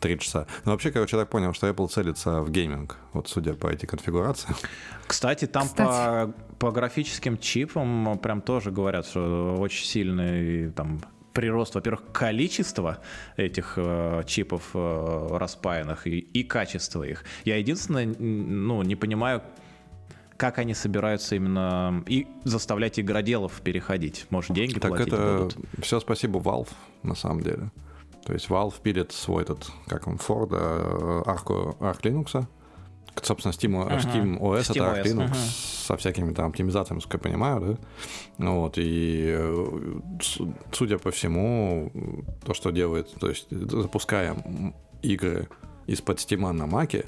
3 0.00 0.18
часа. 0.18 0.46
Ну, 0.64 0.72
вообще, 0.72 0.90
короче, 0.90 1.16
я 1.16 1.22
так 1.22 1.30
понял, 1.30 1.52
что 1.54 1.68
Apple 1.68 1.88
целится 1.88 2.40
в 2.40 2.50
гейминг, 2.50 2.96
вот 3.12 3.28
судя 3.28 3.54
по 3.54 3.68
этой 3.68 3.86
конфигурации. 3.86 4.48
Кстати, 5.06 5.46
там 5.46 5.66
Кстати. 5.66 6.32
По, 6.58 6.66
по 6.66 6.72
графическим 6.72 7.38
чипам 7.38 8.18
прям 8.18 8.40
тоже 8.40 8.70
говорят, 8.70 9.06
что 9.06 9.56
очень 9.58 9.86
сильный 9.86 10.70
там 10.70 11.00
прирост, 11.38 11.76
во-первых, 11.76 12.02
количества 12.12 12.98
этих 13.36 13.74
э, 13.76 14.24
чипов 14.26 14.70
э, 14.74 15.28
распаянных 15.30 16.08
и, 16.08 16.18
и 16.18 16.42
качество 16.42 17.04
их. 17.04 17.24
Я 17.44 17.58
единственное, 17.58 18.06
ну, 18.06 18.82
не 18.82 18.96
понимаю, 18.96 19.42
как 20.36 20.58
они 20.58 20.74
собираются 20.74 21.36
именно 21.36 22.02
и 22.08 22.26
заставлять 22.42 22.98
игроделов 22.98 23.60
переходить. 23.62 24.26
Может, 24.30 24.56
деньги 24.56 24.80
Так 24.80 24.90
платить 24.90 25.12
это 25.12 25.38
будут? 25.38 25.56
все 25.80 26.00
спасибо 26.00 26.40
Valve, 26.40 26.70
на 27.04 27.14
самом 27.14 27.42
деле. 27.42 27.70
То 28.24 28.32
есть 28.32 28.48
Valve 28.48 28.74
пилит 28.82 29.12
свой 29.12 29.44
этот, 29.44 29.70
как 29.86 30.08
он, 30.08 30.16
Ford, 30.16 30.48
э, 30.50 31.22
арку, 31.24 31.76
Arc 31.78 32.00
Linux. 32.02 32.48
Собственно, 33.22 33.52
Steam, 33.52 33.82
Ага. 33.82 33.96
Steam 33.96 34.38
OS 34.38 34.60
это 34.60 34.72
Steam 34.72 34.94
Arc 34.94 35.02
OS, 35.02 35.04
Linux 35.04 35.24
ага. 35.24 35.34
со 35.34 35.96
всякими 35.96 36.32
там 36.32 36.46
оптимизациями, 36.50 36.98
насколько 36.98 37.16
я 37.18 37.32
понимаю, 37.32 37.60
да? 37.60 37.78
Ну 38.38 38.60
Вот, 38.60 38.78
и 38.78 39.34
э, 39.36 40.00
судя 40.72 40.98
по 40.98 41.10
всему, 41.10 41.90
то, 42.44 42.54
что 42.54 42.70
делает, 42.70 43.12
то 43.18 43.28
есть 43.28 43.48
запуская 43.50 44.36
игры 45.02 45.48
из-под 45.86 46.18
Steam 46.18 46.52
на 46.52 46.66
Маке, 46.66 47.04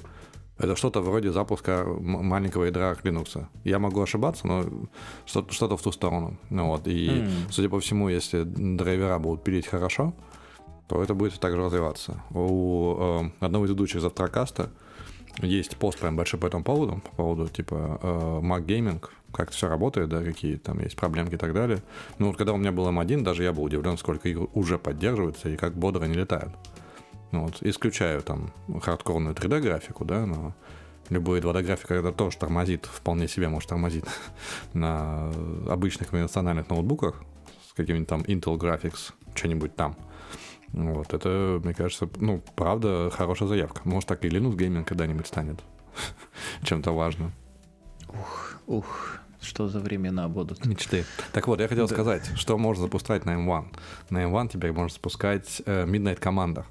это 0.58 0.76
что-то 0.76 1.00
вроде 1.00 1.32
запуска 1.32 1.84
маленького 1.86 2.64
ядра 2.64 2.92
Linux. 3.02 3.46
Я 3.64 3.78
могу 3.78 4.02
ошибаться, 4.02 4.46
но 4.46 4.64
что-то, 5.24 5.76
в 5.76 5.82
ту 5.82 5.90
сторону. 5.90 6.36
Ну 6.50 6.66
вот, 6.66 6.86
и 6.86 7.08
М. 7.08 7.30
судя 7.50 7.70
по 7.70 7.80
всему, 7.80 8.10
если 8.10 8.42
драйвера 8.42 9.18
будут 9.18 9.42
пилить 9.42 9.66
хорошо, 9.66 10.12
то 10.86 11.02
это 11.02 11.14
будет 11.14 11.40
также 11.40 11.62
развиваться. 11.62 12.22
У 12.30 12.94
э, 12.98 13.30
одного 13.40 13.64
из 13.64 13.70
ведущих 13.70 14.00
завтракаста 14.02 14.70
есть 15.38 15.76
пост 15.76 15.98
прям 15.98 16.16
большой 16.16 16.40
по 16.40 16.46
этому 16.46 16.64
поводу, 16.64 17.00
по 17.10 17.16
поводу 17.16 17.48
типа 17.48 17.98
э, 18.02 18.40
Mac 18.42 18.66
Gaming, 18.66 19.02
как 19.32 19.48
это 19.48 19.56
все 19.56 19.68
работает, 19.68 20.08
да, 20.08 20.22
какие 20.22 20.56
там 20.56 20.80
есть 20.80 20.96
проблемки 20.96 21.34
и 21.34 21.38
так 21.38 21.54
далее. 21.54 21.82
Ну 22.18 22.28
вот 22.28 22.36
когда 22.36 22.52
у 22.52 22.56
меня 22.56 22.72
был 22.72 22.88
M1, 22.88 23.22
даже 23.22 23.42
я 23.42 23.52
был 23.52 23.64
удивлен, 23.64 23.96
сколько 23.96 24.28
игр 24.28 24.48
уже 24.54 24.78
поддерживается 24.78 25.48
и 25.48 25.56
как 25.56 25.74
бодро 25.74 26.04
они 26.04 26.14
летают. 26.14 26.52
Ну, 27.32 27.44
вот, 27.44 27.58
исключаю 27.60 28.22
там 28.22 28.52
хардкорную 28.82 29.36
3D-графику, 29.36 30.04
да, 30.04 30.26
но 30.26 30.52
любой 31.10 31.40
2D-графика, 31.40 31.94
это 31.94 32.12
тоже 32.12 32.36
тормозит, 32.36 32.86
вполне 32.86 33.28
себе 33.28 33.48
может 33.48 33.68
тормозить 33.68 34.04
на 34.72 35.32
обычных 35.68 36.08
конвенциональных 36.08 36.68
ноутбуках 36.68 37.22
с 37.68 37.72
каким-нибудь 37.72 38.08
там 38.08 38.22
Intel 38.22 38.58
Graphics, 38.58 39.12
что-нибудь 39.34 39.76
там. 39.76 39.96
Вот, 40.72 41.12
это, 41.12 41.60
мне 41.64 41.74
кажется, 41.74 42.08
ну, 42.18 42.42
правда, 42.54 43.10
хорошая 43.12 43.48
заявка. 43.48 43.80
Может, 43.84 44.08
так 44.08 44.24
и 44.24 44.28
Linux 44.28 44.56
Gaming 44.56 44.84
когда-нибудь 44.84 45.26
станет 45.26 45.60
чем-то 46.62 46.92
важным. 46.92 47.32
Ух, 48.66 49.16
что 49.40 49.68
за 49.68 49.80
времена 49.80 50.28
будут? 50.28 50.64
Мечты. 50.64 51.04
Так 51.32 51.48
вот, 51.48 51.60
я 51.60 51.68
хотел 51.68 51.88
Да. 51.88 51.94
сказать, 51.94 52.30
что 52.36 52.56
можно 52.58 52.84
запускать 52.84 53.24
на 53.24 53.30
M1. 53.34 53.64
На 54.10 54.24
M1 54.24 54.50
теперь 54.52 54.72
можно 54.72 54.92
запускать 54.92 55.62
э, 55.66 55.86
Midnight 55.86 56.20
Commander. 56.20 56.64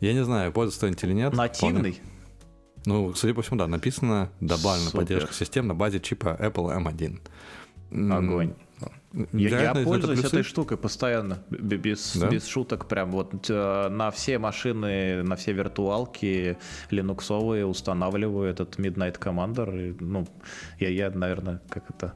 Я 0.00 0.12
не 0.12 0.24
знаю, 0.24 0.52
пользуется 0.52 0.80
кто-нибудь 0.80 1.04
или 1.04 1.12
нет. 1.14 1.32
Нативный? 1.32 2.00
Ну, 2.84 3.14
судя 3.14 3.32
по 3.34 3.42
всему, 3.42 3.58
да, 3.58 3.68
написано 3.68 4.30
добавлена 4.40 4.86
Супер. 4.90 4.98
поддержка 4.98 5.32
систем 5.32 5.68
на 5.68 5.74
базе 5.74 6.00
чипа 6.00 6.36
Apple 6.40 6.76
M1. 6.82 7.20
М, 7.92 8.12
Огонь. 8.12 8.54
Я, 9.32 9.62
я 9.62 9.74
пользуюсь 9.74 10.24
этой 10.24 10.42
штукой 10.42 10.76
постоянно, 10.76 11.38
без, 11.50 12.16
Да? 12.16 12.28
без 12.28 12.46
шуток. 12.46 12.86
Прям 12.86 13.10
вот 13.10 13.46
э, 13.48 13.88
на 13.88 14.10
все 14.10 14.38
машины, 14.38 15.22
на 15.22 15.36
все 15.36 15.52
виртуалки 15.52 16.56
линуксовые 16.90 17.66
устанавливаю 17.66 18.50
этот 18.50 18.78
Midnight 18.78 19.18
Commander. 19.18 19.90
И, 19.90 19.96
ну, 20.00 20.26
я, 20.78 20.88
я, 20.88 21.10
наверное, 21.10 21.60
как 21.68 21.90
это 21.90 22.14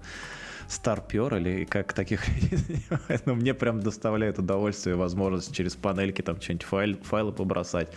старпер 0.69 1.37
или 1.37 1.65
как 1.65 1.93
таких 1.93 2.25
но 3.27 3.35
мне 3.35 3.55
прям 3.55 3.81
доставляет 3.81 4.39
удовольствие 4.39 4.97
возможность 4.97 5.55
через 5.55 5.77
панельки 5.77 6.23
там 6.23 6.41
что-нибудь 6.41 6.67
файл, 6.67 6.97
файлы 7.03 7.33
побросать. 7.33 7.89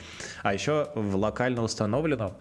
А 0.44 0.54
еще 0.54 0.90
в 0.96 1.16
локально 1.16 1.64
установленном 1.64 2.34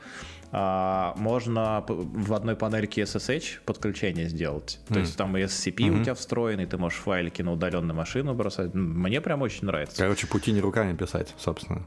можно 0.52 1.84
п- 1.86 1.94
в 1.94 2.32
одной 2.32 2.56
панельке 2.56 3.02
SSH 3.02 3.60
подключение 3.64 4.28
сделать. 4.28 4.80
То 4.88 4.94
Мгм. 4.94 5.02
есть 5.02 5.16
там 5.16 5.36
и 5.36 5.42
SCP 5.42 5.90
у 5.90 6.02
тебя 6.02 6.14
встроенный, 6.14 6.66
ты 6.66 6.78
можешь 6.78 6.98
файлики 6.98 7.42
на 7.42 7.52
удаленную 7.52 7.94
машину 7.96 8.34
бросать. 8.34 8.74
Мне 8.74 9.20
прям 9.20 9.42
очень 9.42 9.66
нравится. 9.66 9.96
Короче, 10.02 10.26
пути 10.26 10.52
не 10.52 10.60
руками 10.60 10.96
писать, 10.96 11.34
собственно. 11.38 11.82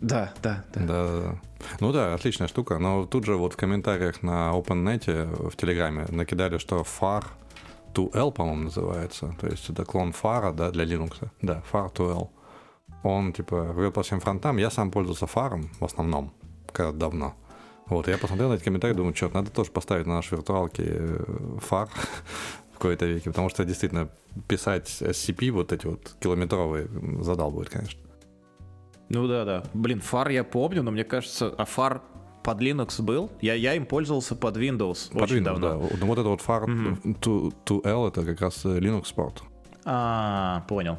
Да, 0.00 0.32
да, 0.42 0.64
да. 0.74 0.80
Да, 0.84 1.20
да. 1.20 1.40
Ну 1.80 1.92
да, 1.92 2.14
отличная 2.14 2.48
штука. 2.48 2.78
Но 2.78 3.06
тут 3.06 3.24
же 3.24 3.36
вот 3.36 3.54
в 3.54 3.56
комментариях 3.56 4.22
на 4.22 4.50
OpenNet 4.52 5.50
в 5.50 5.56
Телеграме 5.56 6.06
накидали, 6.08 6.58
что 6.58 6.82
FAR 7.00 7.24
2L, 7.94 8.32
по-моему, 8.32 8.64
называется. 8.64 9.34
То 9.40 9.46
есть 9.46 9.70
это 9.70 9.84
клон 9.84 10.12
фара, 10.12 10.52
да, 10.52 10.70
для 10.70 10.84
Linux. 10.84 11.28
Да, 11.40 11.62
FAR 11.72 11.92
2L. 11.94 12.28
Он, 13.04 13.32
типа, 13.32 13.62
врет 13.72 13.94
по 13.94 14.02
всем 14.02 14.20
фронтам. 14.20 14.56
Я 14.58 14.70
сам 14.70 14.90
пользовался 14.90 15.26
фаром 15.26 15.70
в 15.80 15.84
основном, 15.84 16.32
когда 16.72 16.92
давно. 16.92 17.34
Вот, 17.86 18.08
я 18.08 18.16
посмотрел 18.18 18.48
на 18.50 18.54
эти 18.54 18.64
комментарии, 18.64 18.94
думаю, 18.94 19.14
что 19.14 19.28
надо 19.28 19.50
тоже 19.50 19.70
поставить 19.70 20.06
на 20.06 20.14
нашей 20.14 20.36
виртуалке 20.36 20.84
э, 20.86 21.24
фар 21.60 21.88
в 22.72 22.78
какой-то 22.78 23.06
веке, 23.06 23.30
потому 23.30 23.48
что 23.50 23.64
действительно 23.64 24.08
писать 24.48 24.88
SCP 25.00 25.50
вот 25.50 25.72
эти 25.72 25.86
вот 25.86 26.14
километровые 26.20 26.88
задал 27.22 27.50
будет, 27.50 27.68
конечно. 27.68 28.00
Ну 29.08 29.26
да, 29.28 29.44
да. 29.44 29.62
Блин, 29.74 30.00
фар 30.00 30.28
я 30.30 30.42
помню, 30.44 30.82
но 30.82 30.90
мне 30.90 31.04
кажется, 31.04 31.52
а 31.58 31.64
фар 31.66 32.00
под 32.42 32.60
Linux 32.60 33.02
был? 33.02 33.30
Я, 33.40 33.54
я 33.54 33.74
им 33.74 33.84
пользовался 33.84 34.34
под 34.34 34.56
Windows 34.56 35.12
Под 35.12 35.22
очень 35.22 35.38
Windows, 35.38 35.44
давно. 35.44 35.68
да. 35.68 35.96
Ну, 36.00 36.06
вот 36.06 36.18
это 36.18 36.28
вот 36.28 36.40
фар 36.40 36.66
Мгм. 36.66 37.00
2L, 37.04 38.08
это 38.08 38.24
как 38.24 38.40
раз 38.40 38.64
э, 38.64 38.78
Linux 38.78 39.04
Sport. 39.14 39.42
А, 39.84 40.64
понял. 40.68 40.98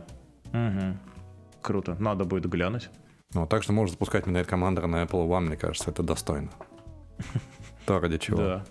Мгм. 0.51 0.99
Круто. 1.61 1.95
Надо 1.99 2.25
будет 2.25 2.45
глянуть. 2.47 2.89
Ну, 3.33 3.47
так 3.47 3.63
что 3.63 3.73
можно 3.73 3.93
запускать 3.93 4.25
Midnight 4.27 4.47
Commander 4.47 4.85
на 4.85 5.03
Apple 5.03 5.27
One, 5.27 5.41
мне 5.47 5.57
кажется, 5.57 5.89
это 5.89 6.03
достойно. 6.03 6.49
То 7.85 7.99
ради 7.99 8.17
чего. 8.17 8.37
Да. 8.37 8.63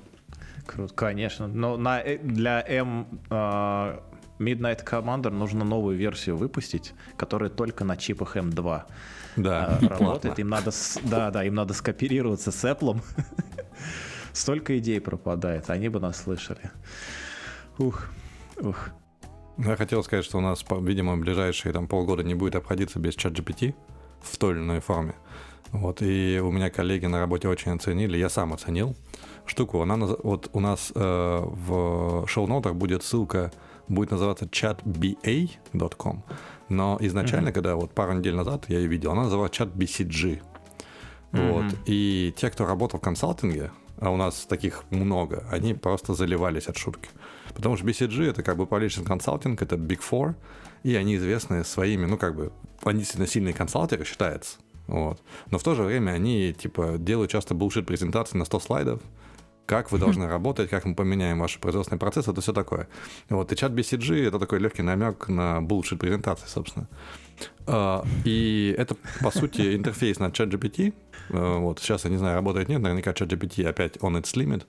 Круто, 0.66 0.94
конечно. 0.94 1.48
Но 1.48 1.76
на, 1.76 2.00
э, 2.00 2.18
для 2.18 2.64
M 2.66 3.06
а, 3.30 4.02
Midnight 4.38 4.84
Commander 4.84 5.30
нужно 5.30 5.64
новую 5.64 5.96
версию 5.96 6.36
выпустить, 6.36 6.94
которая 7.16 7.50
только 7.50 7.84
на 7.84 7.96
чипах 7.96 8.36
M2 8.36 8.82
Да, 9.36 9.78
а, 9.80 9.88
работает. 9.88 10.38
Им 10.38 10.48
надо, 10.48 10.70
с- 10.70 11.00
да, 11.02 11.30
да, 11.30 11.44
им 11.44 11.54
надо 11.54 11.74
скооперироваться 11.74 12.52
с 12.52 12.64
Apple. 12.64 13.00
Столько 14.32 14.78
идей 14.78 15.00
пропадает, 15.00 15.68
они 15.68 15.88
бы 15.88 16.00
нас 16.00 16.22
слышали. 16.22 16.70
Ух, 17.78 18.08
ух. 18.60 18.90
Я 19.58 19.76
хотел 19.76 20.02
сказать, 20.02 20.24
что 20.24 20.38
у 20.38 20.40
нас, 20.40 20.64
видимо, 20.80 21.16
ближайшие 21.16 21.72
там 21.72 21.86
полгода 21.86 22.22
не 22.22 22.34
будет 22.34 22.56
обходиться 22.56 22.98
без 22.98 23.14
чат 23.14 23.32
GPT 23.32 23.74
в 24.22 24.38
той 24.38 24.54
или 24.54 24.60
иной 24.60 24.80
форме. 24.80 25.14
Вот, 25.72 26.02
и 26.02 26.38
у 26.42 26.52
меня 26.52 26.70
коллеги 26.70 27.06
на 27.06 27.18
работе 27.18 27.48
очень 27.48 27.72
оценили, 27.72 28.18
я 28.18 28.28
сам 28.28 28.52
оценил 28.52 28.94
штуку. 29.46 29.80
Она, 29.80 29.96
вот 29.96 30.50
у 30.52 30.60
нас 30.60 30.92
э, 30.94 31.40
в 31.44 32.26
шоу-нотах 32.28 32.74
будет 32.74 33.02
ссылка, 33.02 33.50
будет 33.88 34.10
называться 34.10 34.44
chatba.com, 34.44 36.22
но 36.68 36.98
изначально, 37.00 37.52
когда 37.52 37.74
вот 37.76 37.92
пару 37.92 38.12
недель 38.12 38.34
назад 38.34 38.66
я 38.68 38.78
ее 38.78 38.86
видел, 38.86 39.12
она 39.12 39.24
называлась 39.24 39.52
чат 39.52 39.68
BCG. 39.68 40.42
Вот, 41.32 41.64
и 41.86 42.34
те, 42.36 42.50
кто 42.50 42.66
работал 42.66 43.00
в 43.00 43.02
консалтинге, 43.02 43.72
а 43.98 44.10
у 44.10 44.16
нас 44.16 44.44
таких 44.44 44.84
много, 44.90 45.46
они 45.50 45.72
просто 45.72 46.12
заливались 46.12 46.66
от 46.66 46.76
шутки. 46.76 47.08
Потому 47.54 47.78
что 47.78 47.86
BCG 47.86 48.28
это 48.28 48.42
как 48.42 48.58
бы 48.58 48.64
publishing 48.64 49.04
консалтинг, 49.04 49.62
это 49.62 49.76
Big 49.76 50.00
Four, 50.00 50.34
и 50.82 50.94
они 50.94 51.16
известны 51.16 51.64
своими, 51.64 52.04
ну 52.04 52.18
как 52.18 52.36
бы, 52.36 52.52
они 52.84 52.98
действительно 52.98 53.26
сильные 53.26 53.54
консалтеры, 53.54 54.04
считается. 54.04 54.58
Вот. 54.92 55.22
Но 55.50 55.58
в 55.58 55.62
то 55.62 55.74
же 55.74 55.84
время 55.84 56.10
они, 56.10 56.52
типа, 56.52 56.96
делают 56.98 57.30
часто 57.30 57.54
bullshit 57.54 57.84
презентации 57.84 58.36
на 58.36 58.44
100 58.44 58.60
слайдов, 58.60 59.00
как 59.64 59.90
вы 59.90 59.98
должны 59.98 60.26
работать, 60.26 60.68
как 60.68 60.84
мы 60.84 60.94
поменяем 60.94 61.38
ваши 61.38 61.58
производственные 61.58 61.98
процессы, 61.98 62.30
это 62.30 62.42
все 62.42 62.52
такое. 62.52 62.88
Вот, 63.30 63.50
и 63.50 63.56
чат 63.56 63.72
BCG— 63.72 64.26
это 64.28 64.38
такой 64.38 64.58
легкий 64.58 64.82
намек 64.82 65.28
на 65.28 65.60
bullshit 65.60 65.96
презентации, 65.96 66.46
собственно. 66.46 66.88
А, 67.66 68.04
и 68.26 68.74
это, 68.76 68.96
по 69.22 69.30
сути, 69.30 69.74
интерфейс 69.76 70.18
на 70.18 70.30
чат 70.30 70.50
GPT. 70.50 70.92
А, 71.30 71.56
вот, 71.58 71.78
сейчас, 71.78 72.04
я 72.04 72.10
не 72.10 72.18
знаю, 72.18 72.34
работает 72.34 72.68
нет, 72.68 72.82
наверняка 72.82 73.14
чат 73.14 73.32
GPT 73.32 73.64
опять 73.64 73.96
on 73.96 74.20
its 74.20 74.34
limit. 74.34 74.64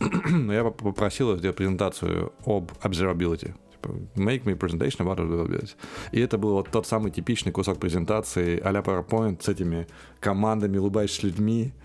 Но 0.30 0.52
я 0.52 0.64
попросил 0.64 1.36
сделать 1.36 1.56
презентацию 1.56 2.32
об 2.44 2.72
observability. 2.82 3.54
Типа, 3.80 3.94
make 4.16 4.44
me 4.44 4.54
presentation 4.54 5.00
about 5.00 5.18
observability. 5.18 5.74
И 6.12 6.20
это 6.20 6.38
был 6.38 6.52
вот 6.52 6.70
тот 6.70 6.86
самый 6.86 7.10
типичный 7.10 7.52
кусок 7.52 7.78
презентации 7.78 8.60
а-ля 8.60 8.80
PowerPoint 8.80 9.42
с 9.42 9.48
этими 9.48 9.86
командами, 10.20 10.78
улыбающимися 10.78 11.26
людьми. 11.26 11.72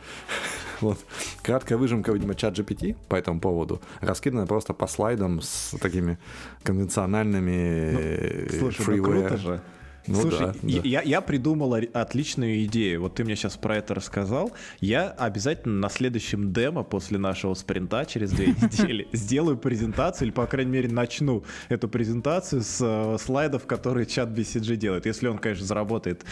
Вот. 0.81 0.97
Краткая 1.41 1.77
выжимка, 1.77 2.11
видимо, 2.11 2.35
чат 2.35 2.59
GPT 2.59 2.97
по 3.07 3.15
этому 3.15 3.39
поводу 3.39 3.79
раскидана 4.01 4.45
просто 4.45 4.73
по 4.73 4.87
слайдам 4.87 5.39
с 5.41 5.73
такими 5.79 6.17
конвенциональными 6.63 8.49
ну, 8.51 8.59
слушай, 8.59 8.97
ну 8.97 9.03
круто 9.03 9.37
же. 9.37 9.61
Ну, 10.07 10.21
Слушай, 10.21 10.47
да, 10.47 10.53
да. 10.53 10.59
Я, 10.83 11.01
я 11.01 11.21
придумал 11.21 11.73
отличную 11.73 12.63
идею. 12.65 13.01
Вот 13.01 13.15
ты 13.15 13.23
мне 13.23 13.35
сейчас 13.35 13.57
про 13.57 13.77
это 13.77 13.95
рассказал. 13.95 14.51
Я 14.79 15.09
обязательно 15.09 15.75
на 15.79 15.89
следующем 15.89 16.53
демо 16.53 16.83
после 16.83 17.17
нашего 17.17 17.53
спринта 17.55 18.05
через 18.05 18.31
две 18.31 18.47
недели 18.61 19.07
сделаю 19.13 19.57
презентацию, 19.57 20.27
или, 20.27 20.33
по 20.33 20.45
крайней 20.45 20.71
мере, 20.71 20.89
начну 20.89 21.43
эту 21.69 21.89
презентацию 21.89 22.61
с 22.61 22.79
э, 22.81 23.17
слайдов, 23.19 23.65
которые 23.65 24.05
чат 24.05 24.29
BCG 24.29 24.75
делает, 24.75 25.05
если 25.05 25.27
он, 25.27 25.37
конечно, 25.39 25.65
заработает 25.65 26.23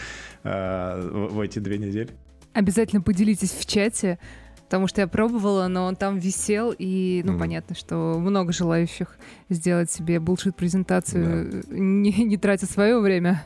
э, 0.44 1.10
в, 1.12 1.34
в 1.34 1.40
эти 1.40 1.58
две 1.58 1.78
недели. 1.78 2.10
Обязательно 2.52 3.02
поделитесь 3.02 3.50
в 3.50 3.66
чате, 3.66 4.18
потому 4.64 4.86
что 4.86 5.00
я 5.00 5.08
пробовала, 5.08 5.66
но 5.66 5.86
он 5.86 5.96
там 5.96 6.18
висел, 6.18 6.72
и, 6.76 7.22
ну, 7.24 7.34
mm. 7.34 7.38
понятно, 7.38 7.74
что 7.74 8.18
много 8.18 8.52
желающих 8.52 9.18
сделать 9.48 9.90
себе 9.90 10.20
булшит-презентацию, 10.20 11.64
да. 11.64 11.76
не, 11.76 12.12
не 12.12 12.36
тратя 12.36 12.66
свое 12.66 13.00
время. 13.00 13.42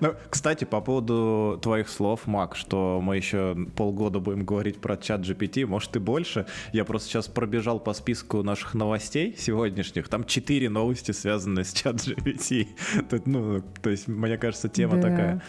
Ну, 0.00 0.14
кстати, 0.30 0.64
по 0.64 0.80
поводу 0.80 1.58
твоих 1.62 1.88
слов, 1.88 2.26
Мак, 2.26 2.56
что 2.56 3.00
мы 3.02 3.16
еще 3.16 3.56
полгода 3.76 4.20
будем 4.20 4.44
говорить 4.44 4.80
про 4.80 4.96
чат 4.96 5.22
GPT, 5.22 5.66
может 5.66 5.96
и 5.96 5.98
больше. 5.98 6.46
Я 6.72 6.84
просто 6.84 7.08
сейчас 7.08 7.28
пробежал 7.28 7.80
по 7.80 7.92
списку 7.94 8.42
наших 8.42 8.74
новостей 8.74 9.34
сегодняшних. 9.38 10.08
Там 10.08 10.24
четыре 10.24 10.68
новости, 10.68 11.12
связанные 11.12 11.64
с 11.64 11.72
чат 11.72 11.96
GPT. 11.96 12.68
Тут, 13.10 13.26
ну, 13.26 13.62
то 13.82 13.90
есть, 13.90 14.08
мне 14.08 14.36
кажется, 14.38 14.68
тема 14.68 14.96
да. 14.96 15.02
такая. 15.02 15.42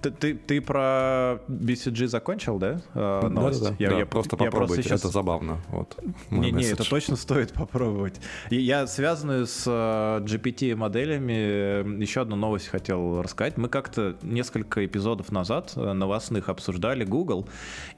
Ты, 0.00 0.12
ты, 0.12 0.34
ты 0.34 0.60
про 0.60 1.40
BCG 1.48 2.06
закончил, 2.06 2.58
да? 2.58 2.80
Э, 2.94 3.26
новость? 3.28 3.62
Да, 3.62 3.70
да, 3.70 3.76
я, 3.80 3.90
да. 3.90 3.98
Я, 3.98 4.06
просто 4.06 4.36
я 4.38 4.44
попробуйте, 4.44 4.74
просто 4.74 4.82
сейчас... 4.82 5.00
это 5.00 5.08
забавно. 5.08 5.58
Вот, 5.70 5.98
не, 6.30 6.52
не, 6.52 6.64
это 6.64 6.88
точно 6.88 7.16
стоит 7.16 7.52
попробовать. 7.52 8.20
Я 8.48 8.86
связанную 8.86 9.46
с 9.46 9.64
э, 9.66 10.24
GPT-моделями 10.24 11.32
э, 11.32 11.96
еще 12.00 12.20
одну 12.20 12.36
новость 12.36 12.68
хотел 12.68 13.22
рассказать. 13.22 13.56
Мы 13.56 13.68
как-то 13.68 14.16
несколько 14.22 14.86
эпизодов 14.86 15.32
назад 15.32 15.72
э, 15.74 15.92
новостных 15.92 16.48
обсуждали 16.48 17.04
Google 17.04 17.48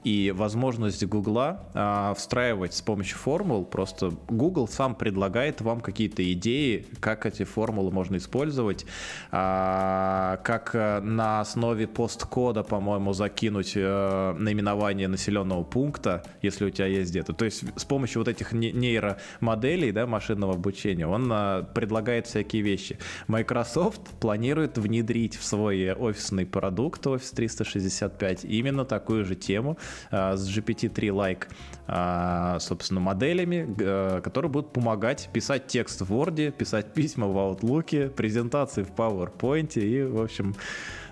и 0.03 0.33
возможность 0.35 1.05
Google 1.05 1.57
э, 1.73 2.13
встраивать 2.17 2.73
с 2.73 2.81
помощью 2.81 3.17
формул. 3.17 3.63
Просто 3.63 4.11
Google 4.27 4.67
сам 4.67 4.95
предлагает 4.95 5.61
вам 5.61 5.81
какие-то 5.81 6.33
идеи, 6.33 6.87
как 6.99 7.27
эти 7.27 7.43
формулы 7.43 7.91
можно 7.91 8.17
использовать, 8.17 8.85
э, 9.31 10.37
как 10.43 10.73
на 10.73 11.41
основе 11.41 11.90
посткода, 11.93 12.63
по-моему, 12.63 13.13
закинуть 13.13 13.73
э, 13.75 14.33
наименование 14.37 15.07
населенного 15.07 15.63
пункта, 15.63 16.23
если 16.41 16.65
у 16.65 16.69
тебя 16.69 16.87
есть 16.87 17.11
где-то. 17.11 17.33
То 17.33 17.45
есть 17.45 17.63
с 17.75 17.85
помощью 17.85 18.21
вот 18.21 18.27
этих 18.27 18.51
нейромоделей, 18.53 19.91
да, 19.91 20.07
машинного 20.07 20.53
обучения, 20.53 21.07
он 21.07 21.31
э, 21.31 21.63
предлагает 21.73 22.27
всякие 22.27 22.61
вещи. 22.61 22.97
Microsoft 23.27 24.01
планирует 24.19 24.77
внедрить 24.77 25.35
в 25.35 25.43
свой 25.43 25.91
офисный 25.91 26.45
продукт 26.45 27.05
Office 27.05 27.35
365 27.35 28.45
именно 28.45 28.85
такую 28.85 29.25
же 29.25 29.35
тему 29.35 29.77
э, 30.11 30.35
с 30.35 30.47
GPT-3-like, 30.47 31.47
э, 31.87 32.59
собственно, 32.59 32.99
моделями, 32.99 33.75
э, 33.79 34.21
которые 34.23 34.51
будут 34.51 34.73
помогать 34.73 35.29
писать 35.33 35.67
текст 35.67 36.01
в 36.01 36.11
Word, 36.13 36.51
писать 36.51 36.93
письма 36.93 37.27
в 37.27 37.37
Outlook, 37.37 38.09
презентации 38.09 38.83
в 38.83 38.91
PowerPoint 38.91 39.79
и, 39.79 40.03
в 40.03 40.21
общем, 40.21 40.55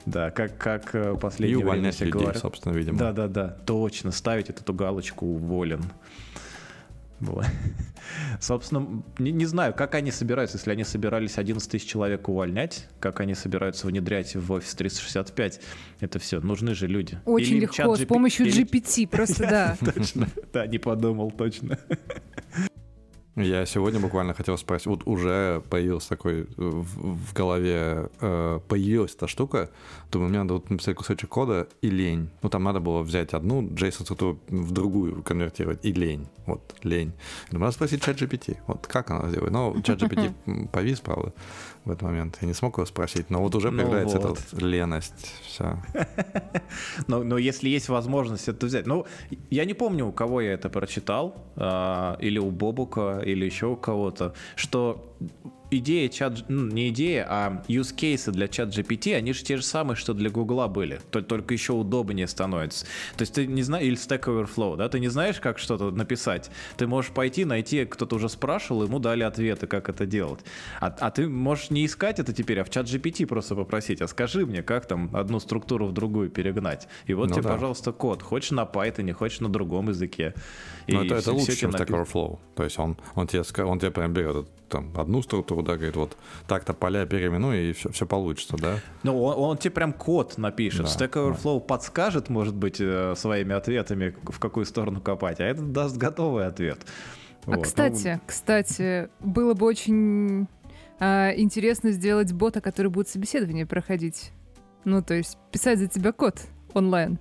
да, 0.09 0.31
как, 0.31 0.57
как 0.57 0.95
э, 0.95 1.15
последнее 1.15 1.59
И 1.59 1.63
увольнять 1.63 1.99
людей, 1.99 2.11
говорят. 2.11 2.37
собственно, 2.37 2.73
видимо. 2.73 2.97
Да, 2.97 3.11
да, 3.11 3.27
да, 3.27 3.49
точно, 3.65 4.11
ставить 4.11 4.49
эту 4.49 4.73
галочку 4.73 5.25
«уволен». 5.25 5.83
Собственно, 8.39 9.03
не, 9.17 9.31
не 9.31 9.45
знаю, 9.45 9.73
как 9.73 9.95
они 9.95 10.11
собираются, 10.11 10.57
если 10.57 10.71
они 10.71 10.83
собирались 10.83 11.37
11 11.37 11.69
тысяч 11.69 11.85
человек 11.87 12.29
увольнять, 12.29 12.87
как 12.99 13.19
они 13.19 13.35
собираются 13.35 13.87
внедрять 13.87 14.35
в 14.35 14.51
офис 14.51 14.73
365 14.75 15.59
это 15.99 16.19
все. 16.19 16.39
Нужны 16.39 16.73
же 16.73 16.87
люди. 16.87 17.19
Очень 17.25 17.55
Или 17.55 17.61
легко, 17.61 17.95
с 17.95 18.05
помощью 18.05 18.47
GPT, 18.47 19.07
просто 19.07 19.47
да. 19.49 19.77
Точно, 19.93 20.29
да, 20.53 20.65
не 20.67 20.79
подумал, 20.79 21.31
точно. 21.31 21.77
Я 23.39 23.65
сегодня 23.65 24.01
буквально 24.01 24.33
хотел 24.33 24.57
спросить, 24.57 24.87
вот 24.87 25.03
уже 25.05 25.61
появился 25.69 26.09
такой 26.09 26.45
в, 26.57 26.83
в 26.83 27.33
голове, 27.33 28.09
э, 28.19 28.59
появилась 28.67 29.15
эта 29.15 29.27
штука, 29.27 29.69
думаю, 30.11 30.29
мне 30.29 30.39
надо 30.39 30.55
вот 30.55 30.69
написать 30.69 30.95
кусочек 30.95 31.29
кода 31.29 31.67
и 31.81 31.89
лень. 31.89 32.29
Ну, 32.41 32.49
там 32.49 32.63
надо 32.63 32.81
было 32.81 33.01
взять 33.01 33.33
одну 33.33 33.61
JSON 33.61 34.39
в 34.49 34.71
другую 34.71 35.23
конвертировать 35.23 35.79
и 35.83 35.93
лень. 35.93 36.27
Вот, 36.45 36.75
лень. 36.83 37.13
Думаю, 37.51 37.65
надо 37.65 37.73
спросить 37.73 38.03
чат 38.03 38.19
GPT, 38.19 38.57
вот 38.67 38.87
как 38.87 39.11
она 39.11 39.29
сделает. 39.29 39.51
Ну, 39.51 39.81
чат 39.83 40.01
GPT 40.01 40.33
повис, 40.71 40.99
правда, 40.99 41.31
в 41.85 41.91
этот 41.91 42.01
момент. 42.01 42.37
Я 42.41 42.47
не 42.47 42.53
смог 42.53 42.77
его 42.77 42.85
спросить, 42.85 43.29
но 43.29 43.41
вот 43.41 43.55
уже 43.55 43.71
ну 43.71 43.83
появляется 43.83 44.19
ну 44.19 44.29
вот. 44.29 44.39
эта 44.39 44.65
леность, 44.65 45.33
все. 45.45 45.77
но, 47.07 47.23
но 47.23 47.37
если 47.37 47.69
есть 47.69 47.89
возможность 47.89 48.47
это 48.47 48.65
взять. 48.65 48.87
Ну, 48.87 49.05
я 49.49 49.65
не 49.65 49.73
помню, 49.73 50.07
у 50.07 50.11
кого 50.11 50.41
я 50.41 50.53
это 50.53 50.69
прочитал, 50.69 51.35
э, 51.55 52.15
или 52.19 52.39
у 52.39 52.49
Бобука, 52.49 53.21
или 53.31 53.45
еще 53.45 53.67
у 53.67 53.75
кого-то, 53.75 54.33
что 54.55 55.13
идея 55.71 56.09
чат, 56.09 56.45
ну, 56.47 56.65
не 56.67 56.89
идея, 56.89 57.25
а 57.29 57.63
use 57.67 57.95
cases 57.95 58.31
для 58.31 58.47
чат 58.47 58.69
GPT, 58.69 59.15
они 59.15 59.33
же 59.33 59.43
те 59.43 59.57
же 59.57 59.63
самые, 59.63 59.95
что 59.95 60.13
для 60.13 60.29
Гугла 60.29 60.67
были, 60.67 60.99
только 61.11 61.53
еще 61.53 61.73
удобнее 61.73 62.27
становится. 62.27 62.85
То 63.17 63.21
есть 63.21 63.33
ты 63.33 63.47
не 63.47 63.61
знаешь, 63.63 63.85
или 63.85 63.97
Stack 63.97 64.25
Overflow, 64.25 64.77
да, 64.77 64.89
ты 64.89 64.99
не 64.99 65.07
знаешь, 65.07 65.39
как 65.39 65.59
что-то 65.59 65.91
написать. 65.91 66.49
Ты 66.77 66.87
можешь 66.87 67.11
пойти, 67.11 67.45
найти, 67.45 67.85
кто-то 67.85 68.15
уже 68.15 68.29
спрашивал, 68.29 68.83
ему 68.83 68.99
дали 68.99 69.23
ответы, 69.23 69.67
как 69.67 69.89
это 69.89 70.05
делать. 70.05 70.39
А, 70.79 70.87
а 70.87 71.11
ты 71.11 71.27
можешь 71.27 71.69
не 71.69 71.85
искать 71.85 72.19
это 72.19 72.33
теперь, 72.33 72.59
а 72.59 72.63
в 72.63 72.69
чат 72.69 72.87
GPT 72.87 73.25
просто 73.25 73.55
попросить, 73.55 74.01
а 74.01 74.07
скажи 74.07 74.45
мне, 74.45 74.63
как 74.63 74.85
там 74.85 75.09
одну 75.13 75.39
структуру 75.39 75.87
в 75.87 75.93
другую 75.93 76.29
перегнать. 76.29 76.87
И 77.05 77.13
вот 77.13 77.29
ну, 77.29 77.35
тебе, 77.35 77.43
да. 77.43 77.53
пожалуйста, 77.53 77.91
код. 77.91 78.23
Хочешь 78.23 78.51
на 78.51 78.63
Python, 78.63 79.11
хочешь 79.13 79.39
на 79.39 79.49
другом 79.49 79.89
языке. 79.89 80.33
Но 80.87 81.03
это, 81.03 81.15
это 81.15 81.31
лучше, 81.31 81.55
чем 81.55 81.71
Stack 81.71 81.87
Overflow. 81.87 82.39
То 82.55 82.63
есть 82.63 82.79
он, 82.79 82.97
он, 83.15 83.27
тебе, 83.27 83.43
он 83.63 83.79
тебе 83.79 83.91
прям 83.91 84.13
берет 84.13 84.47
там, 84.69 84.91
одну 84.95 85.21
структуру, 85.21 85.58
да, 85.61 85.75
говорит, 85.75 85.95
вот 85.95 86.17
так-то 86.47 86.73
поля 86.73 87.05
переименуй, 87.05 87.69
и 87.69 87.73
все, 87.73 87.91
все 87.91 88.05
получится, 88.05 88.57
да? 88.57 88.79
Ну, 89.03 89.21
он, 89.23 89.35
он 89.37 89.57
тебе 89.57 89.71
прям 89.71 89.93
код 89.93 90.37
напишет. 90.37 90.85
Да, 90.85 91.05
Stack 91.05 91.11
Overflow 91.13 91.59
да. 91.59 91.65
подскажет, 91.65 92.29
может 92.29 92.55
быть, 92.55 92.77
э, 92.79 93.13
своими 93.15 93.53
ответами, 93.55 94.15
в 94.23 94.39
какую 94.39 94.65
сторону 94.65 95.01
копать, 95.01 95.39
а 95.39 95.43
это 95.43 95.61
даст 95.61 95.97
готовый 95.97 96.47
ответ. 96.47 96.79
А 97.45 97.51
вот. 97.51 97.63
кстати, 97.63 98.15
ну... 98.15 98.21
кстати, 98.25 99.09
было 99.19 99.53
бы 99.53 99.65
очень 99.65 100.47
а, 100.99 101.31
интересно 101.35 101.91
сделать 101.91 102.33
бота, 102.33 102.61
который 102.61 102.91
будет 102.91 103.07
собеседование 103.07 103.65
проходить. 103.65 104.31
Ну, 104.83 105.01
то 105.01 105.13
есть 105.13 105.37
писать 105.51 105.79
за 105.79 105.87
тебя 105.87 106.11
код 106.11 106.39
онлайн. 106.73 107.19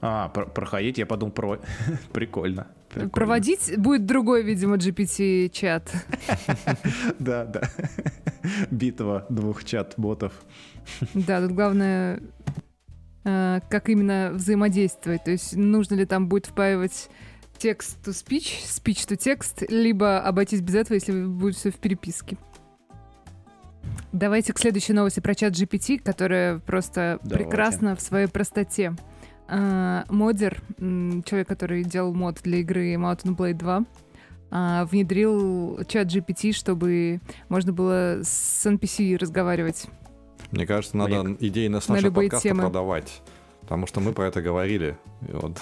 А, 0.00 0.28
про 0.28 0.46
проходить, 0.46 0.98
я 0.98 1.06
подумал, 1.06 1.32
про... 1.32 1.58
прикольно. 2.12 2.68
Прикольно. 2.88 3.10
Проводить 3.10 3.74
будет 3.78 4.06
другой, 4.06 4.42
видимо, 4.42 4.76
GPT-чат. 4.76 5.90
Да, 7.18 7.44
да. 7.44 7.62
Битва 8.70 9.26
двух 9.28 9.64
чат-ботов. 9.64 10.32
Да, 11.14 11.40
тут 11.40 11.52
главное, 11.52 12.20
э, 13.24 13.60
как 13.68 13.88
именно 13.88 14.30
взаимодействовать. 14.32 15.24
То 15.24 15.32
есть 15.32 15.56
нужно 15.56 15.94
ли 15.94 16.06
там 16.06 16.28
будет 16.28 16.46
впаивать 16.46 17.08
текст 17.58 17.98
to 18.06 18.12
speech, 18.12 18.62
speech 18.64 19.08
to 19.08 19.16
текст, 19.16 19.62
либо 19.68 20.20
обойтись 20.20 20.60
без 20.60 20.74
этого, 20.74 20.94
если 20.94 21.24
будет 21.24 21.56
все 21.56 21.70
в 21.70 21.76
переписке. 21.76 22.36
Давайте 24.12 24.52
к 24.52 24.58
следующей 24.58 24.92
новости 24.92 25.20
про 25.20 25.34
чат 25.34 25.52
GPT, 25.52 25.98
которая 25.98 26.58
просто 26.60 27.18
Давайте. 27.22 27.44
прекрасна 27.44 27.96
в 27.96 28.00
своей 28.00 28.28
простоте. 28.28 28.94
А, 29.48 30.04
модер, 30.08 30.60
человек, 30.78 31.48
который 31.48 31.84
делал 31.84 32.12
мод 32.14 32.40
для 32.42 32.58
игры 32.58 32.94
Mountain 32.94 33.36
Blade 33.36 33.54
2, 33.54 33.84
а, 34.50 34.84
внедрил 34.86 35.80
чат 35.86 36.08
GPT, 36.08 36.52
чтобы 36.52 37.20
можно 37.48 37.72
было 37.72 38.20
с 38.22 38.66
NPC 38.66 39.16
разговаривать. 39.16 39.86
Мне 40.50 40.66
кажется, 40.66 40.96
надо 40.96 41.22
Мне... 41.22 41.36
идеи 41.40 41.68
на 41.68 41.74
нашего 41.74 42.00
на 42.00 42.12
подкаста 42.12 42.48
темы. 42.48 42.62
продавать. 42.62 43.22
потому 43.62 43.86
что 43.86 44.00
мы 44.00 44.12
про 44.12 44.28
это 44.28 44.42
говорили. 44.42 44.96
Вот. 45.20 45.58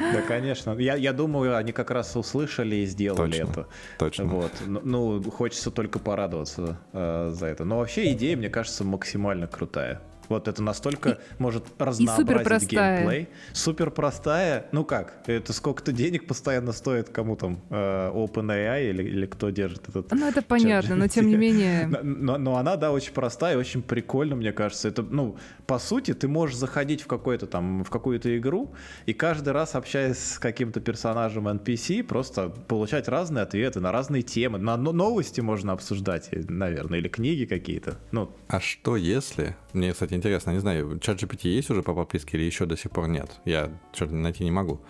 Да, 0.00 0.22
конечно. 0.26 0.72
Я, 0.72 0.96
я 0.96 1.12
думаю, 1.12 1.56
они 1.56 1.72
как 1.72 1.90
раз 1.90 2.16
услышали 2.16 2.76
и 2.76 2.86
сделали 2.86 3.30
Точно, 3.30 3.50
это. 3.50 3.68
Точно. 3.98 4.24
Вот. 4.24 4.52
Ну, 4.66 4.80
ну, 4.82 5.30
хочется 5.30 5.70
только 5.70 5.98
порадоваться 5.98 6.80
э, 6.92 7.30
за 7.32 7.46
это. 7.46 7.64
Но 7.64 7.78
вообще 7.78 8.12
идея, 8.12 8.36
мне 8.36 8.50
кажется, 8.50 8.82
максимально 8.82 9.46
крутая. 9.46 10.02
Вот 10.28 10.48
это 10.48 10.62
настолько 10.62 11.18
может 11.38 11.64
разнообразить 11.78 12.28
суперпростая. 12.28 12.98
геймплей. 12.98 13.28
Супер 13.52 13.90
простая. 13.90 14.66
Ну 14.72 14.84
как? 14.84 15.22
Это 15.26 15.52
сколько-то 15.52 15.92
денег 15.92 16.26
постоянно 16.26 16.72
стоит 16.72 17.08
кому 17.10 17.36
там? 17.36 17.60
Э, 17.70 18.10
OpenAI 18.12 18.90
или, 18.90 19.02
или 19.02 19.26
кто 19.26 19.50
держит 19.50 19.88
этот? 19.88 20.10
Ну, 20.12 20.26
это 20.28 20.42
понятно, 20.42 20.96
но 20.96 21.08
тем 21.08 21.28
не 21.28 21.36
менее... 21.36 21.86
Но, 21.94 21.98
но- 22.02 22.38
но 22.38 22.56
она, 22.56 22.76
да, 22.76 22.92
очень 22.92 23.12
простая 23.12 23.54
и 23.54 23.56
очень 23.56 23.82
прикольно, 23.82 24.36
мне 24.36 24.52
кажется. 24.52 24.88
Это, 24.88 25.02
ну, 25.02 25.36
по 25.66 25.78
сути, 25.78 26.12
ты 26.14 26.28
можешь 26.28 26.56
заходить 26.56 27.02
в 27.02 27.06
какой-то 27.06 27.46
там, 27.46 27.84
в 27.84 27.90
какую-то 27.90 28.36
игру 28.38 28.74
и 29.06 29.12
каждый 29.12 29.52
раз, 29.52 29.74
общаясь 29.74 30.18
с 30.18 30.38
каким-то 30.38 30.80
персонажем 30.80 31.48
NPC, 31.48 32.02
просто 32.04 32.48
получать 32.48 33.08
разные 33.08 33.42
ответы 33.42 33.80
на 33.80 33.92
разные 33.92 34.22
темы. 34.22 34.58
На 34.58 34.76
но- 34.76 34.92
новости 34.92 35.40
можно 35.40 35.72
обсуждать, 35.72 36.28
наверное, 36.32 36.98
или 36.98 37.08
книги 37.08 37.44
какие-то. 37.44 37.98
Ну, 38.12 38.30
А 38.48 38.60
что 38.60 38.96
если... 38.96 39.56
Мне, 39.72 39.92
кстати, 39.92 40.13
интересно, 40.14 40.52
не 40.52 40.58
знаю, 40.58 40.98
чат 40.98 41.22
GPT 41.22 41.48
есть 41.48 41.70
уже 41.70 41.82
по 41.82 41.94
подписке 41.94 42.36
или 42.36 42.44
еще 42.44 42.66
до 42.66 42.76
сих 42.76 42.90
пор 42.90 43.08
нет? 43.08 43.40
Я 43.44 43.70
что-то 43.92 44.14
найти 44.14 44.44
не 44.44 44.50
могу. 44.50 44.80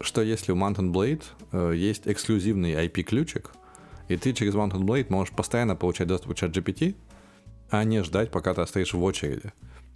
Что 0.00 0.22
если 0.22 0.52
у 0.52 0.56
Mountain 0.56 0.92
Blade 0.92 1.22
э, 1.52 1.74
есть 1.76 2.02
эксклюзивный 2.06 2.72
IP-ключик, 2.72 3.50
и 4.08 4.16
ты 4.16 4.32
через 4.32 4.54
Mountain 4.54 4.82
Blade 4.82 5.06
можешь 5.10 5.34
постоянно 5.34 5.76
получать 5.76 6.08
доступ 6.08 6.32
к 6.32 6.36
чат 6.36 6.56
GPT, 6.56 6.94
а 7.70 7.84
не 7.84 8.02
ждать, 8.02 8.30
пока 8.30 8.54
ты 8.54 8.66
стоишь 8.66 8.94
в 8.94 9.02
очереди. 9.02 9.52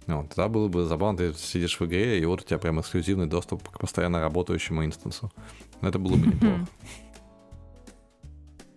Ну, 0.07 0.21
Вот, 0.21 0.29
тогда 0.29 0.47
было 0.47 0.67
бы 0.67 0.85
забавно, 0.85 1.17
ты 1.17 1.33
сидишь 1.33 1.79
в 1.79 1.85
игре, 1.85 2.19
и 2.19 2.25
вот 2.25 2.41
у 2.41 2.43
тебя 2.43 2.59
прям 2.59 2.79
эксклюзивный 2.79 3.25
доступ 3.25 3.67
к 3.69 3.79
постоянно 3.79 4.21
работающему 4.21 4.85
инстансу. 4.85 5.31
Это 5.81 5.97
было 5.97 6.15
бы 6.15 6.27
неплохо. 6.27 6.67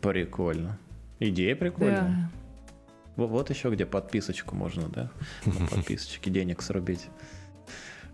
прикольно. 0.01 0.79
Идея 1.21 1.55
прикольная. 1.55 2.31
Да. 2.33 2.48
Во- 3.19 3.27
Вот 3.27 3.51
еще 3.51 3.69
где 3.71 3.85
подписочку 3.85 4.55
можно, 4.55 4.89
да? 4.89 5.11
На 5.45 5.67
подписочке 5.71 6.31
денег 6.31 6.63
срубить. 6.63 7.09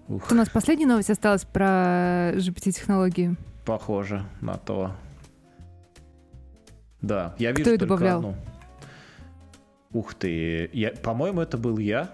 Ух, 0.08 0.32
У 0.32 0.34
нас 0.34 0.48
последняя 0.48 0.86
новость 0.86 1.10
осталась 1.10 1.44
про 1.44 2.32
GPT-технологии. 2.34 3.36
похоже 3.64 4.24
на 4.40 4.54
то. 4.54 4.96
Да, 7.00 7.34
я 7.38 7.50
вижу 7.52 7.62
Кто 7.62 7.70
ее 7.72 7.78
только 7.78 7.94
добавлял? 7.94 8.18
одну. 8.18 8.34
Ух 9.92 10.14
ты, 10.14 10.70
я, 10.72 10.90
по-моему, 10.90 11.40
это 11.42 11.56
был 11.58 11.78
я. 11.78 12.10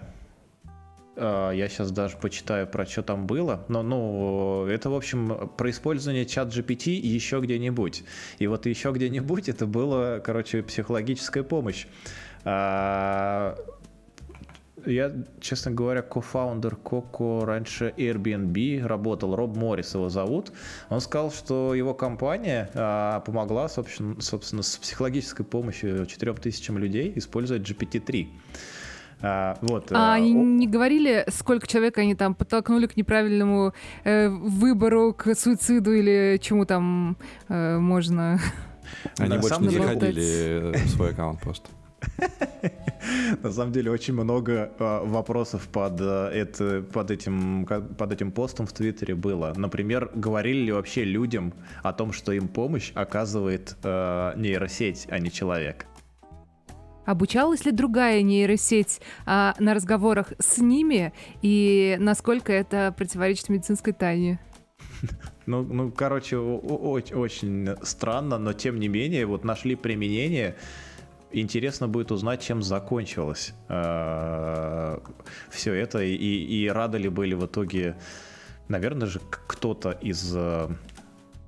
А, 1.15 1.51
Я 1.51 1.67
сейчас 1.69 1.91
даже 1.91 2.17
почитаю, 2.17 2.67
про 2.67 2.85
что 2.85 3.01
там 3.03 3.25
было. 3.25 3.65
Но, 3.69 3.83
ну, 3.83 4.65
это, 4.67 4.89
в 4.89 4.95
общем, 4.95 5.49
про 5.57 5.69
использование 5.69 6.25
чат 6.25 6.49
GPT 6.49 6.91
еще 6.91 7.39
где-нибудь. 7.39 8.03
И 8.39 8.47
вот 8.47 8.65
еще 8.65 8.91
где-нибудь 8.91 9.47
это 9.49 9.65
было, 9.65 10.21
короче, 10.23 10.61
психологическая 10.61 11.43
помощь. 11.43 11.87
А, 12.45 13.55
Я, 14.85 15.11
честно 15.39 15.71
говоря, 15.71 16.01
кофаундер 16.01 16.75
Коко 16.75 17.45
раньше 17.45 17.93
Airbnb 17.97 18.85
работал, 18.87 19.35
Роб 19.35 19.55
Моррис 19.55 19.93
его 19.93 20.09
зовут. 20.09 20.51
Он 20.89 21.01
сказал, 21.01 21.31
что 21.31 21.75
его 21.75 21.93
компания 21.93 22.69
а, 22.73 23.19
помогла, 23.19 23.69
собственно, 23.69 24.19
собственно, 24.21 24.63
с 24.63 24.77
психологической 24.77 25.45
помощью 25.45 26.05
4000 26.07 26.71
людей 26.71 27.13
использовать 27.15 27.61
GPT-3. 27.69 28.27
А, 29.23 29.57
вот, 29.61 29.91
А 29.91 30.13
а, 30.13 30.15
они 30.15 30.31
о- 30.33 30.43
не 30.43 30.65
говорили, 30.67 31.25
сколько 31.29 31.67
человек 31.67 31.99
они 31.99 32.15
там 32.15 32.33
подтолкнули 32.33 32.87
к 32.87 32.97
неправильному 32.97 33.73
э, 34.03 34.29
выбору, 34.29 35.13
к 35.13 35.35
суициду 35.35 35.93
или 35.93 36.39
чему 36.41 36.65
там 36.65 37.17
э, 37.49 37.77
можно... 37.77 38.39
Они 39.19 39.37
больше 39.37 39.61
не 39.61 39.69
заходили 39.69 40.71
в 40.73 40.89
свой 40.89 41.09
аккаунт 41.11 41.39
просто. 41.39 41.69
На 43.43 43.51
самом 43.51 43.71
деле 43.71 43.91
очень 43.91 44.13
много 44.13 44.71
э, 44.77 45.01
вопросов 45.03 45.67
под, 45.67 45.99
э, 45.99 46.29
это, 46.33 46.81
под, 46.93 47.11
этим, 47.11 47.65
под 47.65 48.11
этим 48.11 48.31
постом 48.31 48.67
в 48.67 48.73
Твиттере 48.73 49.15
было. 49.15 49.53
Например, 49.55 50.11
говорили 50.13 50.65
ли 50.65 50.71
вообще 50.71 51.03
людям 51.03 51.53
о 51.83 51.93
том, 51.93 52.13
что 52.13 52.31
им 52.31 52.47
помощь 52.47 52.91
оказывает 52.93 53.75
э, 53.83 54.33
нейросеть, 54.35 55.07
а 55.09 55.19
не 55.19 55.31
человек? 55.31 55.85
Обучалась 57.05 57.65
ли 57.65 57.71
другая 57.71 58.21
нейросеть 58.21 59.01
а, 59.25 59.55
на 59.57 59.73
разговорах 59.73 60.33
с 60.37 60.59
ними 60.59 61.13
и 61.41 61.97
насколько 61.99 62.53
это 62.53 62.93
противоречит 62.95 63.49
медицинской 63.49 63.91
тайне? 63.91 64.39
Ну, 65.47 65.63
ну 65.63 65.91
короче, 65.91 66.37
о- 66.37 66.59
о- 66.59 66.99
оч- 66.99 67.15
очень 67.15 67.69
странно, 67.81 68.37
но 68.37 68.53
тем 68.53 68.79
не 68.79 68.87
менее, 68.87 69.25
вот 69.25 69.43
нашли 69.43 69.75
применение. 69.75 70.55
Интересно 71.33 71.87
будет 71.87 72.11
узнать, 72.11 72.41
чем 72.41 72.61
закончилось 72.61 73.53
все 75.49 75.73
это, 75.73 76.03
и, 76.03 76.15
и 76.15 76.67
рады 76.67 76.97
ли 76.97 77.09
были 77.09 77.33
в 77.33 77.45
итоге, 77.45 77.95
наверное 78.67 79.07
же, 79.07 79.21
кто-то 79.47 79.91
из 79.91 80.33
э, 80.35 80.69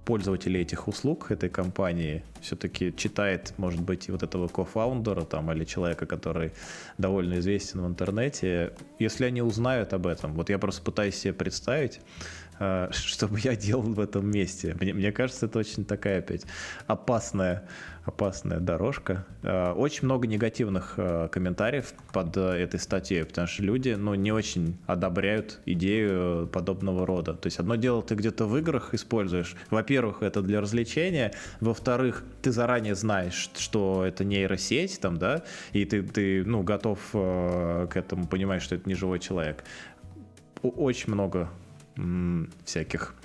пользователей 0.06 0.62
этих 0.62 0.88
услуг 0.88 1.32
этой 1.32 1.50
компании 1.50 2.24
все-таки 2.42 2.94
читает, 2.96 3.54
может 3.58 3.82
быть, 3.82 4.10
вот 4.10 4.24
этого 4.24 4.48
кофаундера 4.48 5.22
там 5.22 5.52
или 5.52 5.66
человека, 5.66 6.06
который 6.06 6.52
довольно 6.98 7.40
известен 7.40 7.82
в 7.82 7.88
интернете. 7.88 8.74
Если 9.00 9.26
они 9.26 9.42
узнают 9.42 9.94
об 9.94 10.08
этом, 10.08 10.34
вот 10.34 10.50
я 10.50 10.60
просто 10.60 10.82
пытаюсь 10.82 11.16
себе 11.16 11.34
представить, 11.34 11.98
э, 11.98 12.02
что 12.92 13.28
бы 13.28 13.40
я 13.40 13.56
делал 13.56 13.84
в 13.84 14.00
этом 14.00 14.30
месте. 14.30 14.76
Мне, 14.80 14.94
мне 14.94 15.12
кажется, 15.12 15.46
это 15.46 15.60
очень 15.60 15.86
такая 15.86 16.20
опять 16.20 16.46
опасная, 16.88 17.64
опасная 18.06 18.60
дорожка. 18.60 19.26
Э, 19.44 19.72
Очень 19.72 20.06
много 20.06 20.28
негативных 20.28 20.96
э, 20.98 21.30
комментариев 21.32 21.94
под 22.12 22.36
э, 22.38 22.42
этой 22.42 22.80
статьей, 22.80 23.24
потому 23.24 23.48
что 23.48 23.64
люди 23.64 23.90
ну, 23.90 24.16
не 24.16 24.32
очень 24.32 24.78
одобряют 24.88 25.60
идею 25.66 26.48
подобного 26.48 27.06
рода. 27.06 27.34
То 27.34 27.48
есть 27.48 27.60
одно 27.60 27.76
дело 27.76 28.02
ты 28.02 28.16
где-то 28.16 28.46
в 28.46 28.58
играх 28.58 28.94
используешь. 28.94 29.56
Во-первых, 29.70 30.22
это 30.22 30.42
для 30.42 30.62
развлечения. 30.62 31.34
Во-вторых, 31.60 32.24
ты 32.42 32.52
заранее 32.52 32.96
знаешь, 32.96 33.50
что 33.56 34.06
это 34.06 34.24
нейросеть, 34.24 35.00
там, 35.00 35.18
да, 35.18 35.44
и 35.72 35.86
ты, 35.86 36.04
ты 36.04 36.44
ну, 36.46 36.64
готов 36.64 37.00
э, 37.14 37.88
к 37.90 37.98
этому, 37.98 38.28
понимаешь, 38.28 38.64
что 38.64 38.76
это 38.76 38.88
не 38.88 38.96
живой 38.96 39.20
человек. 39.20 39.64
Очень 40.62 41.14
много 41.14 41.50
всяких 42.66 43.16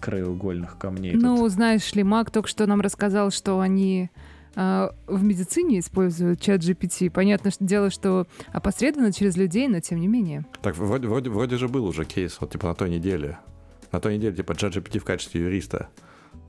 краеугольных 0.00 0.78
камней. 0.78 1.12
тут. 1.14 1.22
Ну, 1.22 1.48
знаешь 1.48 1.94
ли, 1.94 2.02
Мак 2.02 2.30
только 2.30 2.48
что 2.48 2.66
нам 2.66 2.80
рассказал, 2.80 3.30
что 3.30 3.60
они 3.60 4.10
а, 4.56 4.94
в 5.06 5.22
медицине 5.22 5.78
используют 5.80 6.40
чат 6.40 6.60
GPT. 6.60 7.10
Понятно, 7.10 7.50
что 7.50 7.64
дело, 7.64 7.90
что 7.90 8.26
опосредованно 8.52 9.12
через 9.12 9.36
людей, 9.36 9.66
но 9.68 9.80
тем 9.80 10.00
не 10.00 10.08
менее. 10.08 10.44
Так, 10.62 10.76
вроде, 10.76 11.08
вроде, 11.08 11.30
вроде 11.30 11.56
же 11.56 11.68
был 11.68 11.84
уже 11.86 12.04
кейс, 12.04 12.36
вот 12.40 12.52
типа 12.52 12.68
на 12.68 12.74
той 12.74 12.90
неделе. 12.90 13.38
На 13.92 14.00
той 14.00 14.16
неделе, 14.16 14.34
типа, 14.36 14.52
ChatGPT 14.52 14.98
в 14.98 15.04
качестве 15.04 15.40
юриста. 15.42 15.88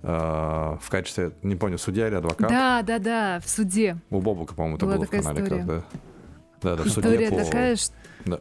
э, 0.03 0.07
в 0.07 0.89
качестве, 0.89 1.31
не 1.43 1.55
помню, 1.55 1.77
судья 1.77 2.07
или 2.07 2.15
адвокат. 2.15 2.49
Да, 2.49 2.81
да, 2.83 2.99
да, 2.99 3.39
в 3.39 3.49
суде. 3.49 3.97
У 4.11 4.19
Бобука, 4.21 4.53
по-моему, 4.53 4.77
это 4.77 4.85
Была 4.85 4.95
было 4.97 5.05
в 5.05 5.09
такая 5.09 5.21
канале 5.23 5.43
история. 5.43 5.61
как, 5.61 5.67
да. 5.67 5.83
Да, 6.61 6.75
да, 6.75 6.83
в 6.83 6.89
суде 6.89 7.07
История 7.09 7.29
по- 7.29 7.43
такая, 7.43 7.75
что 7.75 7.93
Да. 8.25 8.39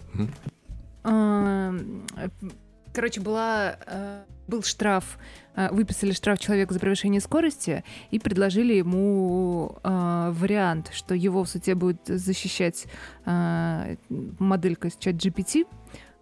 Короче, 2.94 3.20
была, 3.20 3.76
э, 3.86 4.22
был 4.46 4.62
штраф, 4.62 5.18
э, 5.56 5.68
выписали 5.72 6.12
штраф 6.12 6.38
человеку 6.38 6.72
за 6.72 6.78
превышение 6.78 7.20
скорости 7.20 7.82
и 8.12 8.20
предложили 8.20 8.74
ему 8.74 9.76
э, 9.82 10.30
вариант, 10.32 10.90
что 10.94 11.14
его 11.16 11.42
в 11.42 11.48
суде 11.48 11.74
будет 11.74 12.06
защищать 12.06 12.86
э, 13.26 13.96
моделька 14.08 14.90
с 14.90 14.96
чат 14.96 15.16
GPT. 15.16 15.66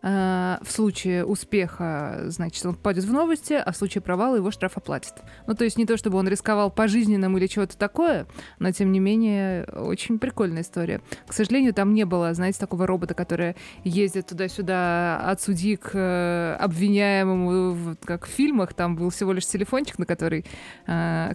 Э, 0.03 0.59
В 0.63 0.71
случае 0.71 1.25
успеха, 1.25 2.25
значит, 2.27 2.65
он 2.67 2.75
попадет 2.75 3.05
в 3.05 3.13
новости, 3.13 3.53
а 3.53 3.71
в 3.71 3.77
случае 3.77 4.03
провала 4.03 4.37
его 4.37 4.51
штраф 4.51 4.77
оплатит. 4.77 5.15
Ну, 5.47 5.55
то 5.55 5.65
есть 5.65 5.79
не 5.79 5.87
то, 5.87 5.97
чтобы 5.97 6.19
он 6.19 6.29
рисковал 6.29 6.71
пожизненным 6.71 7.39
или 7.39 7.47
чего-то 7.47 7.77
такое, 7.77 8.27
но, 8.59 8.73
тем 8.73 8.91
не 8.91 8.99
менее, 8.99 9.65
очень 9.65 10.19
прикольная 10.19 10.63
история. 10.63 11.01
К 11.27 11.33
сожалению, 11.33 11.73
там 11.73 11.95
не 11.95 12.05
было, 12.05 12.35
знаете, 12.35 12.59
такого 12.59 12.87
робота, 12.87 13.15
который 13.15 13.57
ездит 13.85 14.27
туда-сюда 14.27 15.21
от 15.25 15.41
судьи 15.41 15.77
к 15.77 15.91
э, 15.95 16.57
обвиняемому, 16.59 17.97
как 18.05 18.27
в 18.27 18.31
фильмах. 18.31 18.75
Там 18.75 18.97
был 18.97 19.11
всего 19.11 19.33
лишь 19.33 19.47
телефончик, 19.47 19.99
на 19.99 20.07
который, 20.07 20.45
э, 20.87 21.35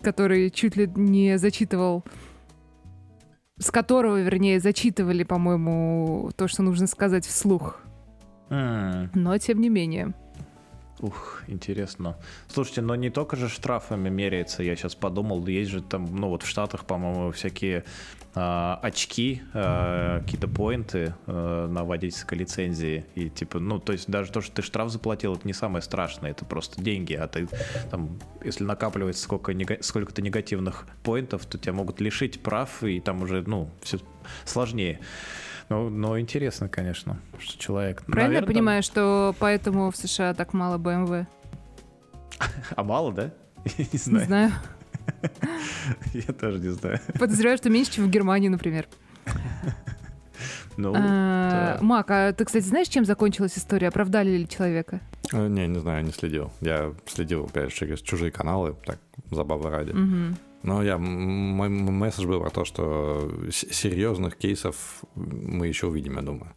который 0.00 0.50
чуть 0.50 0.76
ли 0.76 0.90
не 0.94 1.38
зачитывал 1.38 2.02
с 3.58 3.70
которого, 3.70 4.20
вернее, 4.20 4.60
зачитывали, 4.60 5.24
по-моему, 5.24 6.30
то, 6.36 6.48
что 6.48 6.62
нужно 6.62 6.86
сказать 6.86 7.26
вслух. 7.26 7.80
М, 8.50 9.10
Но, 9.14 9.36
тем 9.38 9.60
не 9.60 9.68
менее. 9.68 10.14
Ух, 11.00 11.44
интересно. 11.46 12.16
Слушайте, 12.48 12.80
но 12.80 12.96
не 12.96 13.10
только 13.10 13.36
же 13.36 13.48
штрафами 13.48 14.08
меряется, 14.08 14.62
я 14.64 14.74
сейчас 14.74 14.96
подумал, 14.96 15.46
есть 15.46 15.70
же 15.70 15.80
там, 15.80 16.16
ну 16.16 16.28
вот 16.28 16.42
в 16.42 16.48
Штатах, 16.48 16.86
по-моему, 16.86 17.30
всякие 17.30 17.84
а, 18.34 18.80
очки, 18.82 19.42
а, 19.54 20.20
какие-то 20.20 20.48
поинты 20.48 21.14
а, 21.26 21.68
на 21.68 21.84
водительской 21.84 22.38
лицензии. 22.38 23.06
И 23.14 23.30
типа, 23.30 23.60
ну, 23.60 23.78
то 23.78 23.92
есть 23.92 24.08
даже 24.10 24.32
то, 24.32 24.40
что 24.40 24.56
ты 24.56 24.62
штраф 24.62 24.90
заплатил, 24.90 25.34
это 25.34 25.46
не 25.46 25.52
самое 25.52 25.82
страшное, 25.82 26.32
это 26.32 26.44
просто 26.44 26.82
деньги. 26.82 27.14
А 27.14 27.28
ты 27.28 27.48
там, 27.90 28.18
если 28.42 28.64
накапливается 28.64 29.22
сколько, 29.22 29.54
сколько-то 29.80 30.20
негативных 30.20 30.86
поинтов, 31.04 31.46
то 31.46 31.58
тебя 31.58 31.74
могут 31.74 32.00
лишить 32.00 32.40
прав, 32.40 32.82
и 32.82 33.00
там 33.00 33.22
уже, 33.22 33.42
ну, 33.46 33.70
все 33.82 33.98
сложнее. 34.44 35.00
Ну, 35.68 35.90
но 35.90 36.18
интересно, 36.18 36.68
конечно, 36.68 37.20
что 37.38 37.58
человек... 37.58 38.02
Правильно 38.04 38.28
наверное, 38.28 38.48
я 38.48 38.54
понимаю, 38.54 38.82
что 38.82 39.34
поэтому 39.38 39.90
в 39.90 39.96
США 39.96 40.34
так 40.34 40.52
мало 40.52 40.78
BMW? 40.78 41.26
А 42.76 42.82
мало, 42.82 43.12
да? 43.12 43.30
Не 43.78 43.98
знаю. 43.98 44.20
Не 44.20 44.26
знаю. 44.26 44.52
Я 46.12 46.32
тоже 46.34 46.58
не 46.58 46.68
знаю. 46.68 47.00
Подозреваю, 47.18 47.58
что 47.58 47.70
меньше, 47.70 47.92
чем 47.92 48.04
в 48.04 48.10
Германии, 48.10 48.48
например. 48.48 48.86
Ну, 50.76 50.92
а, 50.94 51.78
Мак, 51.80 52.10
а 52.10 52.32
ты, 52.32 52.44
кстати, 52.44 52.64
знаешь, 52.64 52.88
чем 52.88 53.04
закончилась 53.04 53.58
история? 53.58 53.88
Оправдали 53.88 54.30
ли 54.36 54.48
человека? 54.48 55.00
Э, 55.32 55.48
не, 55.48 55.66
не 55.66 55.80
знаю, 55.80 56.04
не 56.04 56.12
следил. 56.12 56.52
Я 56.60 56.94
следил, 57.06 57.46
опять 57.46 57.70
же, 57.70 57.76
через 57.76 58.00
чужие 58.00 58.30
каналы, 58.30 58.76
так, 58.86 58.98
забавы 59.30 59.70
ради. 59.70 59.90
Угу. 59.90 60.36
Но 60.62 60.82
я, 60.82 60.98
мой 60.98 61.68
месседж 61.68 62.26
был 62.26 62.40
про 62.40 62.50
то, 62.50 62.64
что 62.64 63.30
серьезных 63.50 64.36
кейсов 64.36 65.04
мы 65.14 65.68
еще 65.68 65.86
увидим, 65.86 66.16
я 66.16 66.22
думаю. 66.22 66.52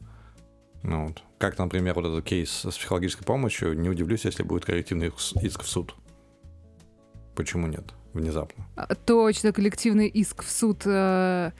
Ну, 0.84 1.08
вот. 1.08 1.24
Как, 1.38 1.58
например, 1.58 1.94
вот 1.96 2.06
этот 2.06 2.26
кейс 2.26 2.50
с 2.50 2.78
психологической 2.78 3.26
помощью, 3.26 3.80
не 3.80 3.90
удивлюсь, 3.90 4.26
если 4.26 4.44
будет 4.44 4.66
коррективный 4.66 5.12
иск 5.42 5.62
в 5.62 5.68
суд. 5.68 5.96
Почему 7.36 7.68
нет? 7.68 7.94
Внезапно. 8.14 8.66
А, 8.76 8.94
точно, 8.94 9.54
коллективный 9.54 10.08
иск 10.08 10.44
в 10.44 10.52
суд 10.52 10.82
э, 10.86 11.52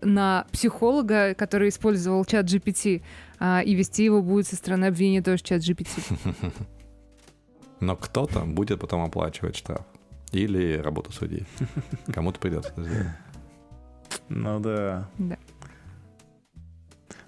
на 0.00 0.46
психолога, 0.52 1.34
который 1.34 1.68
использовал 1.68 2.24
чат 2.24 2.46
GPT, 2.46 3.02
э, 3.40 3.64
и 3.64 3.74
вести 3.74 4.04
его 4.04 4.22
будет 4.22 4.46
со 4.46 4.56
стороны 4.56 4.86
обвинения 4.86 5.22
тоже 5.22 5.42
чат 5.42 5.60
GPT. 5.60 6.18
Но 7.80 7.94
кто-то 7.94 8.40
будет 8.40 8.80
потом 8.80 9.02
оплачивать 9.02 9.56
штраф. 9.56 9.84
Или 10.32 10.76
работу 10.78 11.12
судьи. 11.12 11.46
Кому-то 12.12 12.38
придется 12.38 12.72
это 12.72 12.84
сделать. 12.84 13.06
Ну 14.28 14.60
да. 14.60 15.08
Да. 15.18 15.38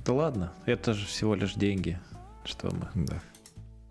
Да 0.05 0.13
ладно, 0.13 0.53
это 0.67 0.95
же 0.95 1.07
всего 1.07 1.35
лишь 1.35 1.55
деньги. 1.55 1.99
Что 2.45 2.69
мы? 2.75 3.07
Да. 3.07 3.21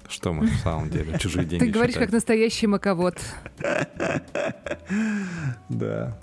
Что 0.07 0.33
мы 0.33 0.47
в 0.47 0.55
самом 0.57 0.89
деле? 0.89 1.17
Чужие 1.19 1.45
деньги 1.45 1.65
Ты 1.65 1.71
говоришь, 1.71 1.95
как 1.95 2.11
настоящий 2.11 2.67
маковод. 2.67 3.17
Да. 5.69 6.19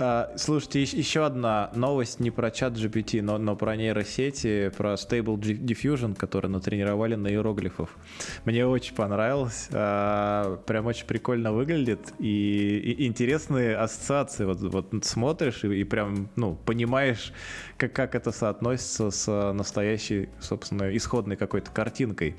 А, 0.00 0.32
слушайте, 0.36 0.82
еще 0.82 1.26
одна 1.26 1.72
новость 1.74 2.20
не 2.20 2.30
про 2.30 2.52
чат 2.52 2.74
GPT, 2.74 3.20
но, 3.20 3.36
но 3.36 3.56
про 3.56 3.74
нейросети, 3.74 4.70
про 4.76 4.94
Stable 4.94 5.36
Diffusion, 5.40 6.14
который 6.14 6.48
натренировали 6.48 7.16
на 7.16 7.26
иероглифов. 7.26 7.96
Мне 8.44 8.64
очень 8.64 8.94
понравилось. 8.94 9.68
А, 9.72 10.58
прям 10.66 10.86
очень 10.86 11.04
прикольно 11.04 11.52
выглядит. 11.52 12.12
И, 12.20 12.78
и 12.78 13.06
интересные 13.08 13.76
ассоциации. 13.76 14.44
Вот, 14.44 14.60
вот 14.60 15.04
смотришь 15.04 15.64
и, 15.64 15.80
и 15.80 15.82
прям 15.82 16.28
ну, 16.36 16.54
понимаешь, 16.54 17.32
как, 17.78 17.92
как 17.92 18.14
это 18.14 18.32
соотносится 18.32 19.10
с 19.10 19.52
настоящей, 19.52 20.28
собственно, 20.40 20.94
исходной 20.94 21.36
какой-то 21.36 21.70
картинкой. 21.70 22.36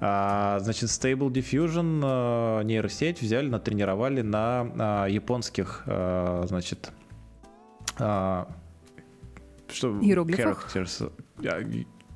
А, 0.00 0.58
значит, 0.60 0.88
Stable 0.88 1.30
Diffusion 1.30 2.00
а, 2.04 2.62
нейросеть 2.62 3.20
взяли, 3.20 3.48
натренировали 3.48 4.22
на 4.22 4.70
а, 4.78 5.06
японских, 5.06 5.82
значит, 5.84 6.92
что 7.96 8.46
Иероглифах? 10.00 10.70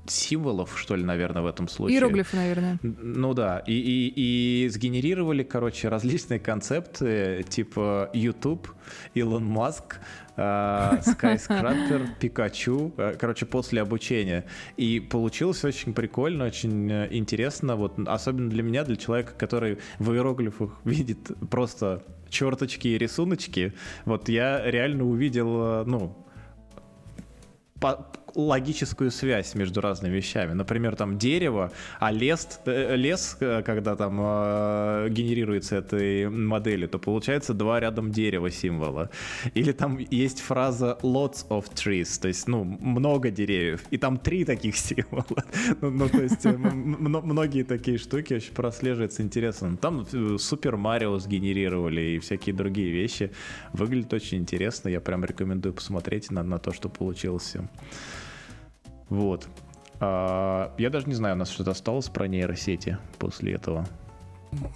Символов, 0.07 0.79
что 0.79 0.97
ли, 0.97 1.05
наверное, 1.05 1.43
в 1.43 1.47
этом 1.47 1.69
случае. 1.69 1.97
Иероглифы, 1.97 2.37
наверное. 2.37 2.79
Ну 2.83 3.35
да, 3.35 3.61
и, 3.61 3.73
и, 3.73 4.65
и 4.65 4.69
сгенерировали, 4.69 5.43
короче, 5.43 5.89
различные 5.89 6.41
концепты, 6.41 7.45
типа 7.49 8.11
YouTube, 8.13 8.69
Илон 9.15 9.45
Маск, 9.45 10.01
Skyscraper, 10.37 12.09
Пикачу, 12.21 12.93
э, 12.97 13.15
короче, 13.19 13.47
после 13.47 13.83
обучения. 13.83 14.47
И 14.77 15.01
получилось 15.01 15.65
очень 15.65 15.93
прикольно, 15.95 16.47
очень 16.47 16.91
э, 16.91 17.09
интересно, 17.11 17.77
вот 17.77 17.99
особенно 18.07 18.49
для 18.49 18.63
меня, 18.63 18.85
для 18.85 18.97
человека, 18.97 19.35
который 19.37 19.79
в 19.99 20.13
иероглифах 20.13 20.81
видит 20.85 21.31
просто 21.51 22.03
черточки 22.29 22.89
и 22.89 22.99
рисуночки, 22.99 23.75
вот 24.05 24.29
я 24.29 24.63
реально 24.65 25.05
увидел, 25.05 25.83
э, 25.83 25.85
ну, 25.85 26.17
по, 27.79 28.07
логическую 28.35 29.11
связь 29.11 29.55
между 29.55 29.81
разными 29.81 30.17
вещами. 30.17 30.53
Например, 30.53 30.97
там 30.97 31.19
дерево, 31.19 31.73
а 32.01 32.13
лес, 32.13 32.61
э, 32.67 32.97
лес 32.97 33.37
э, 33.41 33.63
когда 33.63 33.97
там 33.97 34.19
э, 34.21 35.09
генерируется 35.11 35.77
этой 35.77 36.29
моделью, 36.29 36.89
то 36.89 36.99
получается 36.99 37.55
два 37.55 37.81
рядом 37.81 38.11
дерева 38.11 38.51
символа. 38.51 39.11
Или 39.55 39.73
там 39.73 39.99
есть 39.99 40.41
фраза 40.41 40.99
lots 41.03 41.47
of 41.49 41.73
trees, 41.75 42.21
то 42.21 42.29
есть, 42.29 42.49
ну, 42.49 42.65
много 42.65 43.31
деревьев, 43.31 43.83
и 43.91 43.99
там 43.99 44.19
три 44.19 44.45
таких 44.45 44.77
символа. 44.89 45.45
ну, 45.81 45.91
ну, 45.91 46.09
то 46.09 46.23
есть, 46.23 46.45
э, 46.47 46.53
многие 46.57 47.63
такие 47.63 47.99
штуки 47.99 48.35
очень 48.35 48.55
прослеживаются 48.55 49.23
интересно. 49.23 49.77
Там 49.77 50.07
Супер 50.39 50.77
Марио 50.77 51.19
сгенерировали 51.19 52.01
и 52.01 52.19
всякие 52.19 52.55
другие 52.55 52.91
вещи. 52.91 53.31
Выглядит 53.73 54.13
очень 54.13 54.39
интересно. 54.39 54.89
Я 54.89 55.01
прям 55.01 55.25
рекомендую 55.25 55.75
посмотреть 55.75 56.31
на, 56.31 56.43
на 56.43 56.59
то, 56.59 56.73
что 56.73 56.89
получилось 56.89 57.43
всем. 57.43 57.69
Вот. 59.13 59.47
А, 60.01 60.73
я 60.79 60.89
даже 60.89 61.07
не 61.07 61.15
знаю, 61.15 61.35
у 61.35 61.39
нас 61.39 61.51
что-то 61.51 61.73
осталось 61.73 62.09
про 62.09 62.27
нейросети 62.27 62.97
после 63.19 63.53
этого. 63.53 63.87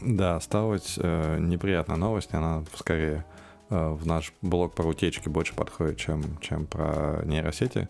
Да, 0.03 0.37
осталась 0.37 0.99
э, 0.99 1.39
неприятная 1.39 1.97
новость, 1.97 2.35
она 2.35 2.65
скорее 2.75 3.25
э, 3.71 3.89
в 3.91 4.07
наш 4.07 4.35
блог 4.43 4.75
про 4.75 4.85
утечки 4.85 5.31
больше 5.31 5.55
подходит, 5.55 5.97
чем, 5.97 6.39
чем 6.41 6.67
про 6.67 7.23
нейросети. 7.25 7.89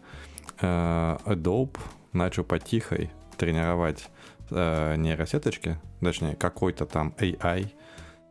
Э, 0.61 1.19
Adobe 1.25 1.77
начал 2.13 2.45
потихой 2.45 3.11
тренировать 3.37 4.09
э, 4.51 4.95
нейросеточки, 4.97 5.79
точнее, 6.01 6.37
какой-то 6.37 6.87
там 6.87 7.13
AI 7.19 7.73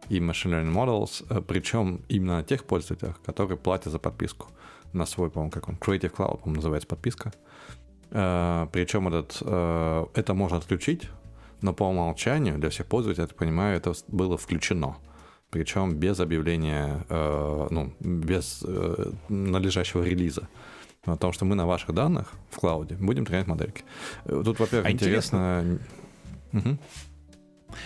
и 0.07 0.19
Machine 0.19 0.51
Learning 0.51 0.73
Models, 0.73 1.25
э, 1.29 1.41
причем 1.41 2.01
именно 2.07 2.37
на 2.37 2.43
тех 2.43 2.63
пользователях, 2.63 3.21
которые 3.25 3.57
платят 3.57 3.91
за 3.91 3.99
подписку 3.99 4.47
на 4.93 5.05
свой, 5.05 5.29
по-моему, 5.29 5.51
как 5.51 5.67
он, 5.67 5.75
Creative 5.75 6.13
Cloud, 6.13 6.39
по-моему, 6.39 6.55
называется 6.55 6.87
подписка. 6.87 7.33
Э, 7.33 7.54
Причем 8.09 9.07
этот, 9.07 9.37
э, 9.41 10.05
это 10.13 10.33
можно 10.33 10.57
отключить, 10.57 11.09
но 11.61 11.73
по 11.73 11.83
умолчанию 11.83 12.57
для 12.57 12.69
всех 12.69 12.85
пользователей, 12.85 13.23
я 13.23 13.27
так 13.27 13.37
понимаю, 13.37 13.77
это 13.77 13.93
было 14.07 14.37
включено. 14.37 14.97
Причем 15.49 15.95
без 15.95 16.19
объявления, 16.19 17.05
э, 17.09 17.67
ну, 17.69 17.93
без 17.99 18.63
належащего 19.29 20.03
релиза. 20.03 20.47
О 21.05 21.17
том, 21.17 21.33
что 21.33 21.45
мы 21.45 21.55
на 21.55 21.65
ваших 21.65 21.93
данных 21.93 22.33
в 22.49 22.59
клауде 22.59 22.95
будем 22.95 23.25
тренировать 23.25 23.47
модельки. 23.47 23.83
Тут, 24.25 24.59
во-первых, 24.59 24.87
а 24.87 24.91
интересно... 24.91 25.61
интересно... 25.63 25.79
Угу. 26.53 26.77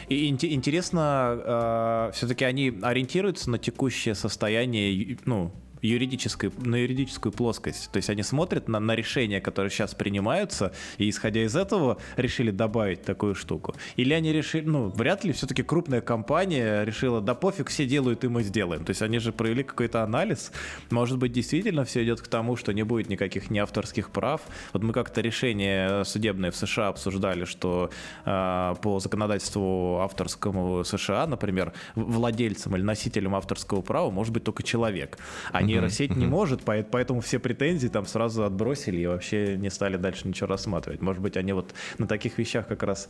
И 0.10 0.28
интересно, 0.28 1.42
э, 1.44 2.12
все-таки 2.14 2.46
они 2.46 2.78
ориентируются 2.82 3.50
на 3.50 3.58
текущее 3.58 4.16
состояние, 4.16 5.18
ну, 5.26 5.52
юридической, 5.82 6.52
на 6.58 6.76
юридическую 6.76 7.32
плоскость. 7.32 7.90
То 7.92 7.98
есть 7.98 8.10
они 8.10 8.24
смотрят 8.24 8.68
на, 8.68 8.80
на 8.80 8.96
решения, 8.96 9.42
которые 9.42 9.72
сейчас 9.72 9.96
принимаются, 9.96 10.74
и 10.98 11.10
исходя 11.10 11.44
из 11.44 11.56
этого 11.56 11.98
решили 12.18 12.52
добавить 12.52 13.04
такую 13.04 13.36
штуку. 13.36 13.76
Или 13.96 14.14
они 14.14 14.34
решили, 14.34 14.66
ну, 14.66 14.90
вряд 14.90 15.24
ли 15.24 15.32
все-таки 15.32 15.64
крупная 15.64 16.02
компания 16.02 16.84
решила, 16.84 17.22
да 17.22 17.36
пофиг, 17.36 17.70
все 17.70 17.86
делают, 17.86 18.24
и 18.24 18.28
мы 18.28 18.44
сделаем. 18.44 18.86
То 18.86 18.92
есть 18.92 19.02
они 19.02 19.20
же 19.20 19.32
провели 19.32 19.64
какой-то 19.64 20.04
анализ. 20.04 20.52
Может 20.90 21.18
быть, 21.18 21.32
действительно 21.32 21.86
все 21.86 22.04
идет 22.04 22.22
к 22.22 22.28
тому, 22.28 22.56
что 22.56 22.74
не 22.74 22.84
будет 22.84 23.10
никаких 23.10 23.50
неавторских 23.50 24.10
прав. 24.12 24.42
Вот 24.74 24.84
мы 24.84 24.94
как-то 24.94 25.22
решение 25.22 26.04
судебное 26.06 26.52
в 26.52 26.56
США 26.56 26.90
обсуждали, 26.90 27.46
что 27.46 27.90
э, 28.26 28.76
по 28.82 29.00
законодательству 29.00 30.00
авторскому 30.00 30.84
США, 30.84 31.28
например, 31.28 31.74
владельцем 31.96 32.76
или 32.76 32.84
носителем 32.84 33.36
авторского 33.36 33.82
права 33.82 34.10
может 34.10 34.34
быть 34.34 34.44
только 34.44 34.64
человек. 34.64 35.18
А 35.52 35.62
нейросеть 35.70 36.16
не 36.16 36.26
может, 36.26 36.62
поэтому 36.64 37.22
все 37.22 37.40
претензии 37.40 37.88
там 37.88 38.06
сразу 38.06 38.44
отбросили 38.44 39.02
и 39.02 39.08
вообще 39.08 39.58
не 39.58 39.70
стали 39.70 39.98
дальше 39.98 40.28
ничего 40.28 40.48
рассматривать. 40.48 41.02
Может 41.02 41.22
быть, 41.22 41.38
они 41.38 41.54
вот 41.54 41.74
на 41.98 42.08
таких 42.08 42.38
вещах 42.38 42.68
как 42.68 42.84
раз 42.84 43.10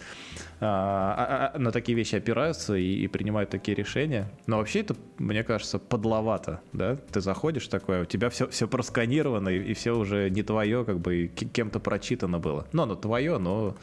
а, 0.59 1.15
а, 1.17 1.51
а, 1.55 1.59
на 1.59 1.71
такие 1.71 1.95
вещи 1.95 2.15
опираются 2.15 2.75
и, 2.75 3.07
принимают 3.07 3.49
такие 3.49 3.75
решения. 3.75 4.31
Но 4.45 4.57
вообще 4.57 4.81
это, 4.81 4.95
мне 5.17 5.43
кажется, 5.43 5.79
подловато, 5.79 6.61
да? 6.73 6.95
Ты 6.95 7.21
заходишь 7.21 7.67
такое, 7.67 8.03
у 8.03 8.05
тебя 8.05 8.29
все, 8.29 8.47
все 8.47 8.67
просканировано 8.67 9.49
и, 9.49 9.73
все 9.73 9.97
уже 9.97 10.29
не 10.29 10.43
твое, 10.43 10.85
как 10.85 10.99
бы 10.99 11.27
кем-то 11.27 11.79
прочитано 11.79 12.39
было. 12.39 12.67
Ну, 12.71 12.83
оно 12.83 12.95
твое, 12.95 13.37
но 13.37 13.75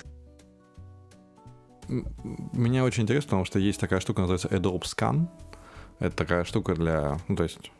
м- 1.89 2.07
мне 2.53 2.83
очень 2.83 3.03
интересно, 3.03 3.29
потому 3.29 3.45
что 3.45 3.59
есть 3.59 3.81
такая 3.81 4.01
штука, 4.01 4.20
называется 4.20 4.49
Adobe 4.49 4.83
Scan. 4.83 5.27
Это 5.99 6.14
такая 6.14 6.45
штука 6.45 6.74
для, 6.74 7.18
ну, 7.29 7.37
то 7.37 7.43
есть, 7.43 7.70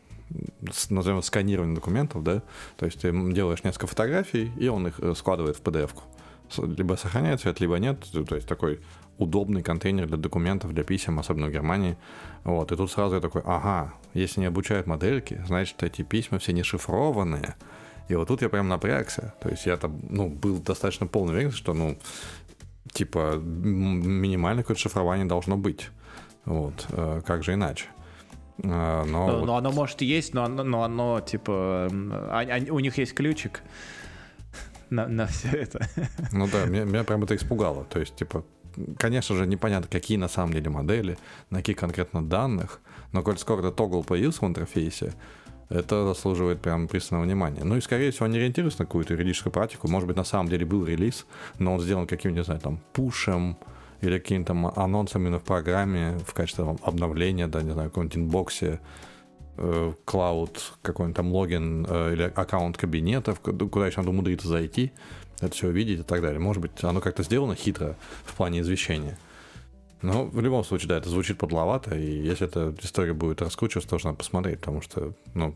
назовем 0.89 1.19
это 1.19 1.27
сканирование 1.27 1.75
документов, 1.75 2.23
да, 2.23 2.43
то 2.75 2.85
есть 2.85 3.01
ты 3.01 3.11
делаешь 3.31 3.63
несколько 3.63 3.87
фотографий, 3.87 4.51
и 4.57 4.67
он 4.67 4.87
их 4.87 4.99
э, 4.99 5.13
складывает 5.15 5.57
в 5.57 5.61
PDF-ку. 5.61 6.03
Либо 6.65 6.95
сохраняет 6.95 7.41
цвет, 7.41 7.59
либо 7.59 7.77
нет, 7.77 8.05
то 8.27 8.35
есть 8.35 8.47
такой 8.47 8.79
удобный 9.17 9.63
контейнер 9.63 10.07
для 10.07 10.17
документов, 10.17 10.73
для 10.73 10.83
писем, 10.83 11.19
особенно 11.19 11.47
в 11.47 11.51
Германии. 11.51 11.97
Вот, 12.43 12.71
и 12.71 12.75
тут 12.75 12.91
сразу 12.91 13.15
я 13.15 13.21
такой, 13.21 13.41
ага, 13.45 13.93
если 14.13 14.41
не 14.41 14.45
обучают 14.47 14.87
модельки, 14.87 15.41
значит, 15.47 15.81
эти 15.83 16.03
письма 16.03 16.39
все 16.39 16.53
не 16.53 16.63
шифрованные. 16.63 17.55
И 18.07 18.15
вот 18.15 18.27
тут 18.27 18.41
я 18.41 18.49
прям 18.49 18.69
напрягся. 18.69 19.33
То 19.41 19.49
есть 19.49 19.65
я 19.65 19.75
там, 19.77 19.99
ну, 20.09 20.29
был 20.29 20.59
достаточно 20.59 21.07
полный 21.07 21.33
уверен, 21.33 21.51
что, 21.51 21.73
ну, 21.73 21.97
типа, 22.93 23.35
минимальное 23.37 24.63
какое-то 24.63 24.81
шифрование 24.81 25.25
должно 25.25 25.57
быть. 25.57 25.89
Вот, 26.45 26.85
э, 26.89 27.21
как 27.25 27.43
же 27.43 27.53
иначе? 27.53 27.87
Э, 28.63 29.03
Но, 29.05 29.27
Ну, 29.27 29.37
вот- 29.39 29.45
ну, 29.45 29.53
оно 29.55 29.71
может 29.71 30.01
и 30.01 30.05
есть, 30.05 30.33
но 30.33 30.43
оно, 30.43 30.63
но 30.63 30.83
оно 30.83 31.19
типа, 31.21 31.87
а- 32.31 32.39
они- 32.39 32.71
у 32.71 32.79
них 32.79 32.97
есть 32.97 33.13
ключик 33.13 33.61
на, 34.89 35.07
на 35.07 35.25
все 35.27 35.49
это. 35.49 35.87
Ну 36.31 36.47
да, 36.51 36.65
меня, 36.65 36.83
меня 36.85 37.03
прям 37.03 37.23
это 37.23 37.35
испугало. 37.35 37.83
То 37.85 37.99
есть, 37.99 38.15
типа, 38.15 38.43
конечно 38.97 39.35
же, 39.35 39.45
непонятно, 39.47 39.87
какие 39.91 40.17
на 40.17 40.27
самом 40.27 40.53
деле 40.53 40.69
модели, 40.69 41.17
на 41.49 41.57
каких 41.59 41.77
конкретно 41.77 42.23
данных, 42.23 42.79
но 43.11 43.21
коль 43.23 43.37
скоро 43.37 43.59
этот 43.59 43.75
тогл 43.75 44.03
появился 44.03 44.45
в 44.45 44.47
интерфейсе, 44.47 45.13
это 45.69 46.05
заслуживает 46.07 46.61
прям 46.61 46.87
пристального 46.87 47.25
внимания. 47.25 47.63
Ну 47.65 47.75
и, 47.75 47.81
скорее 47.81 48.11
всего, 48.11 48.25
они 48.25 48.37
ориентируются 48.37 48.81
на 48.81 48.85
какую-то 48.85 49.13
юридическую 49.13 49.51
практику. 49.51 49.89
Может 49.89 50.07
быть, 50.07 50.15
на 50.15 50.23
самом 50.23 50.47
деле 50.49 50.65
был 50.65 50.85
релиз, 50.85 51.25
но 51.59 51.73
он 51.73 51.81
сделан 51.81 52.07
каким-нибудь, 52.07 52.39
не 52.39 52.45
знаю, 52.45 52.61
там, 52.61 52.79
пушем 52.93 53.57
или 54.01 54.19
каким-то 54.19 54.47
там 54.47 54.67
анонсом 54.67 55.23
именно 55.23 55.39
в 55.39 55.43
программе 55.43 56.17
в 56.25 56.33
качестве 56.33 56.65
там, 56.65 56.77
обновления, 56.83 57.47
да, 57.47 57.61
не 57.61 57.71
знаю, 57.71 57.89
каком-нибудь 57.89 58.17
инбоксе, 58.17 58.79
э, 59.57 59.93
клауд, 60.05 60.73
какой-нибудь 60.81 61.15
там 61.15 61.31
логин 61.31 61.85
э, 61.89 62.13
или 62.13 62.23
аккаунт 62.23 62.77
кабинета, 62.77 63.35
куда 63.35 63.87
еще 63.87 63.97
надо 63.97 64.11
умудриться 64.11 64.47
зайти, 64.47 64.91
это 65.39 65.53
все 65.53 65.67
увидеть 65.67 65.99
и 65.99 66.03
так 66.03 66.21
далее. 66.21 66.39
Может 66.39 66.61
быть, 66.61 66.83
оно 66.83 67.01
как-то 67.01 67.23
сделано 67.23 67.55
хитро 67.55 67.95
в 68.25 68.35
плане 68.35 68.61
извещения. 68.61 69.17
Но 70.01 70.25
в 70.25 70.39
любом 70.41 70.63
случае, 70.63 70.89
да, 70.89 70.97
это 70.97 71.09
звучит 71.09 71.39
подловато, 71.39 71.95
и 71.95 72.21
если 72.21 72.47
эта 72.47 72.75
история 72.81 73.13
будет 73.13 73.41
раскручиваться, 73.41 73.89
тоже 73.89 74.05
надо 74.05 74.17
посмотреть, 74.17 74.59
потому 74.59 74.81
что, 74.81 75.13
ну, 75.33 75.55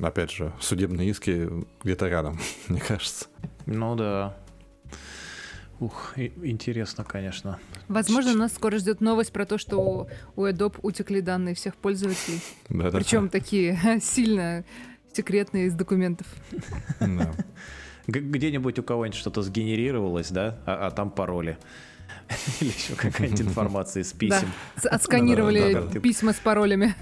опять 0.00 0.30
же, 0.30 0.52
судебные 0.60 1.08
иски 1.08 1.48
где-то 1.82 2.08
рядом, 2.08 2.38
мне 2.68 2.80
кажется. 2.80 3.26
Ну 3.66 3.96
да. 3.96 4.36
Ух, 5.80 6.14
интересно, 6.16 7.02
конечно. 7.04 7.58
Возможно, 7.88 8.34
нас 8.34 8.52
скоро 8.54 8.78
ждет 8.78 9.00
новость 9.00 9.32
про 9.32 9.44
то, 9.46 9.58
что 9.58 9.78
у, 9.78 10.08
у 10.40 10.46
Adobe 10.46 10.78
утекли 10.82 11.20
данные 11.20 11.54
всех 11.54 11.74
пользователей. 11.76 12.40
Причем 12.68 13.28
такие 13.28 13.78
сильно 14.02 14.64
секретные 15.12 15.66
из 15.66 15.74
документов. 15.74 16.26
Да. 17.00 17.32
Где-нибудь 18.06 18.78
у 18.78 18.82
кого-нибудь 18.82 19.18
что-то 19.18 19.42
сгенерировалось, 19.42 20.30
да, 20.30 20.58
а, 20.66 20.86
а 20.86 20.90
там 20.90 21.10
пароли. 21.10 21.58
Или 22.60 22.68
еще 22.70 22.94
какая-нибудь 22.94 23.40
информация 23.48 24.02
из 24.02 24.12
Да, 24.12 24.18
писем. 24.18 24.52
с- 24.76 24.86
отсканировали 24.86 25.98
письма 26.00 26.32
с 26.32 26.36
паролями. 26.36 26.94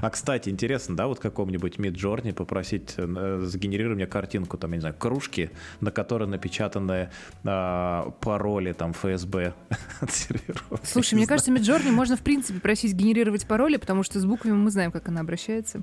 А, 0.00 0.10
кстати, 0.10 0.48
интересно, 0.48 0.96
да, 0.96 1.06
вот 1.06 1.18
каком-нибудь 1.20 1.76
Midjourney 1.76 2.32
попросить 2.32 2.94
э, 2.96 3.40
сгенерируй 3.44 3.94
мне 3.94 4.06
картинку, 4.06 4.56
там, 4.58 4.70
я 4.72 4.76
не 4.76 4.80
знаю, 4.80 4.94
кружки, 4.98 5.50
на 5.80 5.90
которой 5.90 6.28
напечатаны 6.28 7.10
а, 7.44 8.10
пароли, 8.20 8.72
там, 8.72 8.92
ФСБ 8.92 9.54
от 10.00 10.12
серверов. 10.12 10.80
Слушай, 10.82 11.14
мне 11.14 11.26
кажется, 11.26 11.52
Midjourney 11.52 11.90
можно 11.90 12.16
в 12.16 12.20
принципе 12.22 12.60
просить 12.60 12.94
генерировать 12.94 13.46
пароли, 13.46 13.76
потому 13.76 14.02
что 14.02 14.20
с 14.20 14.24
буквами 14.24 14.54
мы 14.54 14.70
знаем, 14.70 14.92
как 14.92 15.08
она 15.08 15.20
обращается. 15.20 15.82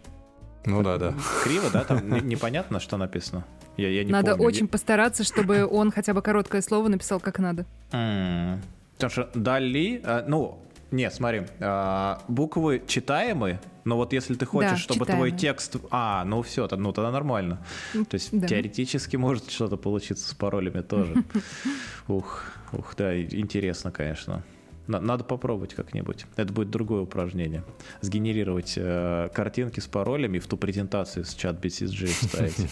Ну 0.65 0.83
да, 0.83 0.97
да. 0.97 1.13
Криво, 1.43 1.69
да? 1.71 1.83
Там 1.83 2.09
не- 2.11 2.21
непонятно, 2.21 2.79
что 2.79 2.97
написано. 2.97 3.45
Я, 3.77 3.89
я 3.89 4.03
не 4.03 4.11
надо 4.11 4.31
помню. 4.31 4.45
очень 4.45 4.67
постараться, 4.67 5.23
чтобы 5.23 5.65
он 5.65 5.91
хотя 5.91 6.13
бы 6.13 6.21
короткое 6.21 6.61
слово 6.61 6.87
написал 6.87 7.19
как 7.19 7.39
надо. 7.39 7.65
Потому 7.89 9.09
что 9.09 9.29
Дали, 9.33 10.01
а, 10.03 10.23
ну, 10.27 10.59
не, 10.91 11.09
смотри, 11.09 11.43
а, 11.59 12.21
буквы 12.27 12.83
читаемые, 12.85 13.61
но 13.85 13.95
вот 13.97 14.13
если 14.13 14.35
ты 14.35 14.45
хочешь, 14.45 14.71
Да, 14.71 14.77
чтобы 14.77 15.05
твой 15.05 15.31
читаемые. 15.31 15.39
текст... 15.39 15.77
А, 15.89 16.23
ну 16.25 16.41
все, 16.41 16.67
ну 16.69 16.91
тогда 16.91 17.11
нормально. 17.11 17.65
То 17.93 18.15
есть 18.15 18.37
да. 18.37 18.47
теоретически 18.47 19.15
может 19.15 19.49
что-то 19.49 19.77
получиться 19.77 20.29
с 20.29 20.33
паролями 20.33 20.81
тоже. 20.81 21.23
Ух, 22.07 22.43
ух, 22.73 22.93
да, 22.97 23.19
интересно, 23.21 23.91
конечно. 23.91 24.43
На- 24.87 24.99
Надо 24.99 25.23
попробовать 25.23 25.73
как-нибудь. 25.73 26.25
Это 26.35 26.51
будет 26.51 26.69
другое 26.69 27.01
упражнение. 27.01 27.63
Сгенерировать 28.01 28.73
э, 28.75 29.29
картинки 29.33 29.79
с 29.79 29.87
паролями 29.87 30.39
в 30.39 30.47
ту 30.47 30.57
презентацию 30.57 31.23
с 31.25 31.33
чат 31.33 31.63
BCG 31.63 32.05
вставить. 32.07 32.55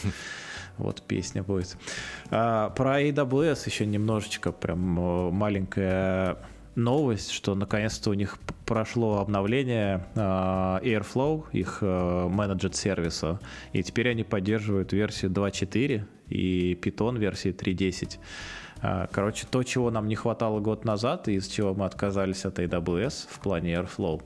Вот 0.78 1.02
песня 1.02 1.44
будет. 1.44 1.76
А, 2.32 2.70
про 2.70 3.02
AWS 3.02 3.64
еще 3.66 3.86
немножечко 3.86 4.54
прям 4.54 4.98
э, 4.98 5.32
маленькая 5.32 6.38
новость, 6.84 7.32
что 7.32 7.56
наконец-то 7.56 8.10
у 8.10 8.14
них 8.14 8.38
прошло 8.66 9.20
обновление 9.20 10.06
а, 10.16 10.80
Airflow, 10.84 11.46
их 11.52 11.80
э, 11.82 12.28
менеджер 12.30 12.74
сервиса, 12.74 13.40
и 13.74 13.84
теперь 13.84 14.10
они 14.10 14.24
поддерживают 14.24 14.94
версию 14.94 15.32
2.4 15.32 16.04
и 16.30 16.74
Python 16.82 17.18
версии 17.18 17.52
3.10. 17.52 18.18
А, 18.82 19.08
Короче, 19.12 19.46
то, 19.50 19.62
чего 19.64 19.92
нам 19.92 20.08
не 20.08 20.16
хватало 20.16 20.60
год 20.60 20.86
назад, 20.86 21.28
и 21.28 21.34
из 21.34 21.48
чего 21.48 21.74
мы 21.74 21.86
отказались 21.86 22.46
от 22.46 22.60
AWS 22.60 23.28
в 23.30 23.40
плане 23.40 23.74
Airflow, 23.74 24.22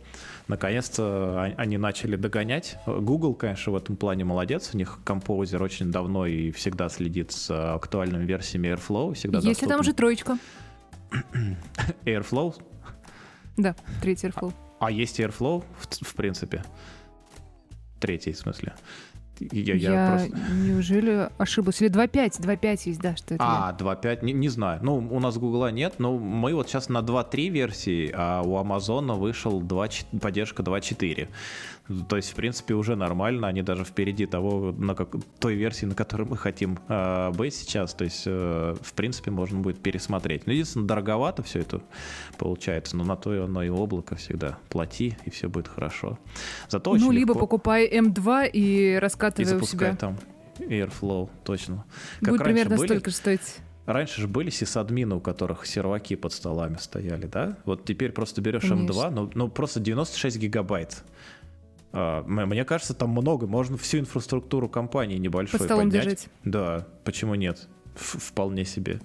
наконец-то 0.47 1.03
о- 1.03 1.53
они 1.57 1.77
начали 1.77 2.15
догонять. 2.15 2.77
Google, 2.85 3.33
конечно, 3.33 3.71
в 3.73 3.75
этом 3.77 3.95
плане 3.95 4.25
молодец. 4.25 4.69
У 4.73 4.77
них 4.77 4.99
композер 5.03 5.63
очень 5.63 5.91
давно 5.91 6.25
и 6.27 6.51
всегда 6.51 6.89
следит 6.89 7.31
с 7.31 7.49
а, 7.49 7.73
актуальными 7.75 8.25
версиями 8.25 8.67
Airflow. 8.67 9.13
Всегда 9.15 9.39
Если 9.39 9.65
там 9.65 9.79
доступны. 9.79 9.83
же 9.85 9.93
троечка. 9.93 10.37
Airflow, 12.05 12.55
Да, 13.57 13.75
третий 14.01 14.27
Airflow. 14.27 14.53
а 14.79 14.91
есть 14.91 15.19
Airflow, 15.19 15.63
в, 15.79 16.05
в 16.05 16.15
принципе. 16.15 16.63
Третий, 17.99 18.33
в 18.33 18.37
смысле. 18.37 18.73
Я, 19.39 19.73
Я, 19.73 19.91
я 19.91 20.11
просто... 20.11 20.53
неужели 20.53 21.29
ошиблась? 21.37 21.81
Или 21.81 21.89
2.5? 21.91 22.39
2.5 22.41 22.81
есть, 22.85 23.01
да, 23.01 23.15
что 23.15 23.33
это? 23.35 23.43
А, 23.45 23.75
2.5, 23.77 24.23
не, 24.23 24.31
не 24.33 24.47
знаю. 24.49 24.79
Ну, 24.83 24.95
у 24.97 25.19
нас 25.19 25.37
Гугла 25.37 25.71
нет, 25.71 25.95
но 25.97 26.17
мы 26.17 26.53
вот 26.53 26.69
сейчас 26.69 26.87
на 26.87 26.99
2.3 26.99 27.49
версии, 27.49 28.11
а 28.13 28.41
у 28.43 28.55
Амазона 28.57 29.15
вышел 29.15 29.59
2, 29.59 29.87
поддержка 30.21 30.61
2.4. 30.63 31.27
То 32.09 32.15
есть, 32.15 32.31
в 32.31 32.35
принципе, 32.35 32.73
уже 32.73 32.95
нормально. 32.95 33.47
Они 33.47 33.61
даже 33.61 33.83
впереди 33.83 34.25
того, 34.25 34.71
на 34.71 34.95
как, 34.95 35.09
той 35.39 35.55
версии, 35.55 35.85
на 35.85 35.95
которой 35.95 36.23
мы 36.27 36.37
хотим 36.37 36.79
э, 36.87 37.31
быть 37.31 37.53
сейчас. 37.53 37.93
То 37.93 38.05
есть, 38.05 38.23
э, 38.25 38.75
в 38.81 38.93
принципе, 38.93 39.31
можно 39.31 39.59
будет 39.59 39.79
пересмотреть. 39.79 40.47
Ну, 40.47 40.53
единственное, 40.53 40.87
дороговато 40.87 41.43
все 41.43 41.59
это 41.59 41.81
получается, 42.37 42.95
но 42.97 43.03
на 43.03 43.15
то 43.15 43.35
и 43.35 43.39
оно 43.39 43.63
и 43.63 43.69
облако 43.69 44.15
всегда. 44.15 44.57
Плати, 44.69 45.17
и 45.25 45.29
все 45.29 45.49
будет 45.49 45.67
хорошо. 45.67 46.17
Зато 46.69 46.95
ну, 46.95 47.11
либо 47.11 47.33
легко. 47.33 47.39
покупай 47.39 47.87
М2 47.87 48.49
и 48.51 48.63
и 48.63 48.97
раскатывай 48.99 49.45
у 49.45 49.55
запускай 49.55 49.89
себя. 49.89 49.97
там 49.97 50.17
Airflow, 50.59 51.29
точно. 51.43 51.85
Как 52.21 52.29
Будет 52.29 52.43
примерно 52.43 52.77
были- 52.77 52.87
столько 52.87 53.09
же 53.09 53.15
стоить. 53.15 53.57
Раньше 53.85 54.21
же 54.21 54.27
были 54.29 54.49
сисадмины, 54.49 55.15
у 55.15 55.19
которых 55.19 55.65
серваки 55.65 56.15
под 56.15 56.31
столами 56.31 56.77
стояли, 56.77 57.25
да? 57.25 57.57
Вот 57.65 57.83
теперь 57.83 58.13
просто 58.13 58.39
берешь 58.39 58.61
Конечно. 58.61 58.93
M2, 58.93 59.09
ну, 59.09 59.31
ну 59.33 59.49
просто 59.49 59.81
96 59.81 60.37
гигабайт. 60.37 61.03
А, 61.93 62.23
мне 62.23 62.65
кажется, 62.65 62.93
там 62.93 63.11
много. 63.11 63.47
Можно 63.47 63.77
всю 63.77 63.99
инфраструктуру 63.99 64.67
компании 64.67 65.17
небольшой 65.17 65.59
Под 65.59 65.67
столом 65.67 65.85
поднять. 65.85 66.03
держать. 66.03 66.27
Да, 66.43 66.87
почему 67.03 67.35
нет? 67.35 67.67
Ф- 67.95 68.17
вполне 68.19 68.65
себе. 68.65 68.99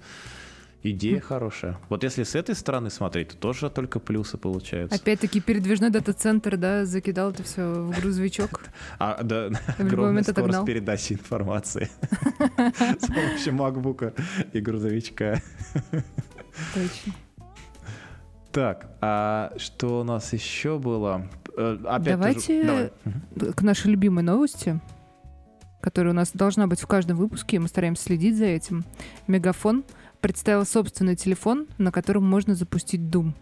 Идея 0.81 1.19
хорошая. 1.19 1.77
Вот 1.89 2.03
если 2.03 2.23
с 2.23 2.35
этой 2.35 2.55
стороны 2.55 2.89
смотреть, 2.89 3.31
то 3.31 3.35
тоже 3.37 3.69
только 3.69 3.99
плюсы 3.99 4.37
получаются. 4.37 4.97
Опять-таки 4.97 5.41
передвижной 5.41 5.89
дата-центр, 5.89 6.55
да, 6.55 6.85
закидал 6.85 7.31
это 7.31 7.43
все 7.43 7.61
в 7.83 7.99
грузовичок. 7.99 8.61
А, 8.97 9.21
да, 9.21 9.49
В 9.77 9.83
любой 9.83 10.05
момент 10.07 10.29
отогнал. 10.29 10.63
передачи 10.65 11.13
информации 11.13 11.89
с 12.97 13.07
помощью 13.07 13.53
макбука 13.55 14.13
и 14.53 14.61
грузовичка. 14.61 15.41
Точно. 16.73 17.13
Так, 18.53 18.89
а 19.01 19.53
что 19.57 19.99
у 19.99 20.03
нас 20.03 20.31
еще 20.33 20.79
было? 20.79 21.27
Э, 21.59 21.77
Опять 21.85 22.05
Давайте 22.05 22.63
Давай. 22.63 22.91
Мгм. 23.03 23.53
к 23.53 23.61
нашей 23.63 23.91
любимой 23.91 24.23
новости, 24.23 24.79
которая 25.81 26.13
у 26.13 26.15
нас 26.15 26.31
должна 26.31 26.67
быть 26.67 26.79
в 26.79 26.87
каждом 26.87 27.17
выпуске, 27.17 27.57
и 27.57 27.59
мы 27.59 27.67
стараемся 27.67 28.03
следить 28.03 28.37
за 28.37 28.45
этим. 28.45 28.85
Мегафон 29.27 29.83
представил 30.21 30.65
собственный 30.65 31.17
телефон, 31.17 31.67
на 31.77 31.91
котором 31.91 32.23
можно 32.23 32.55
запустить 32.55 33.01
Doom. 33.01 33.33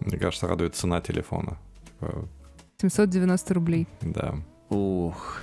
Мне 0.00 0.18
кажется, 0.18 0.48
радует 0.48 0.74
цена 0.74 1.00
телефона. 1.00 1.56
Типа, 2.00 2.28
790 2.78 3.54
рублей. 3.54 3.86
Да. 4.02 4.34
Ух, 4.70 5.40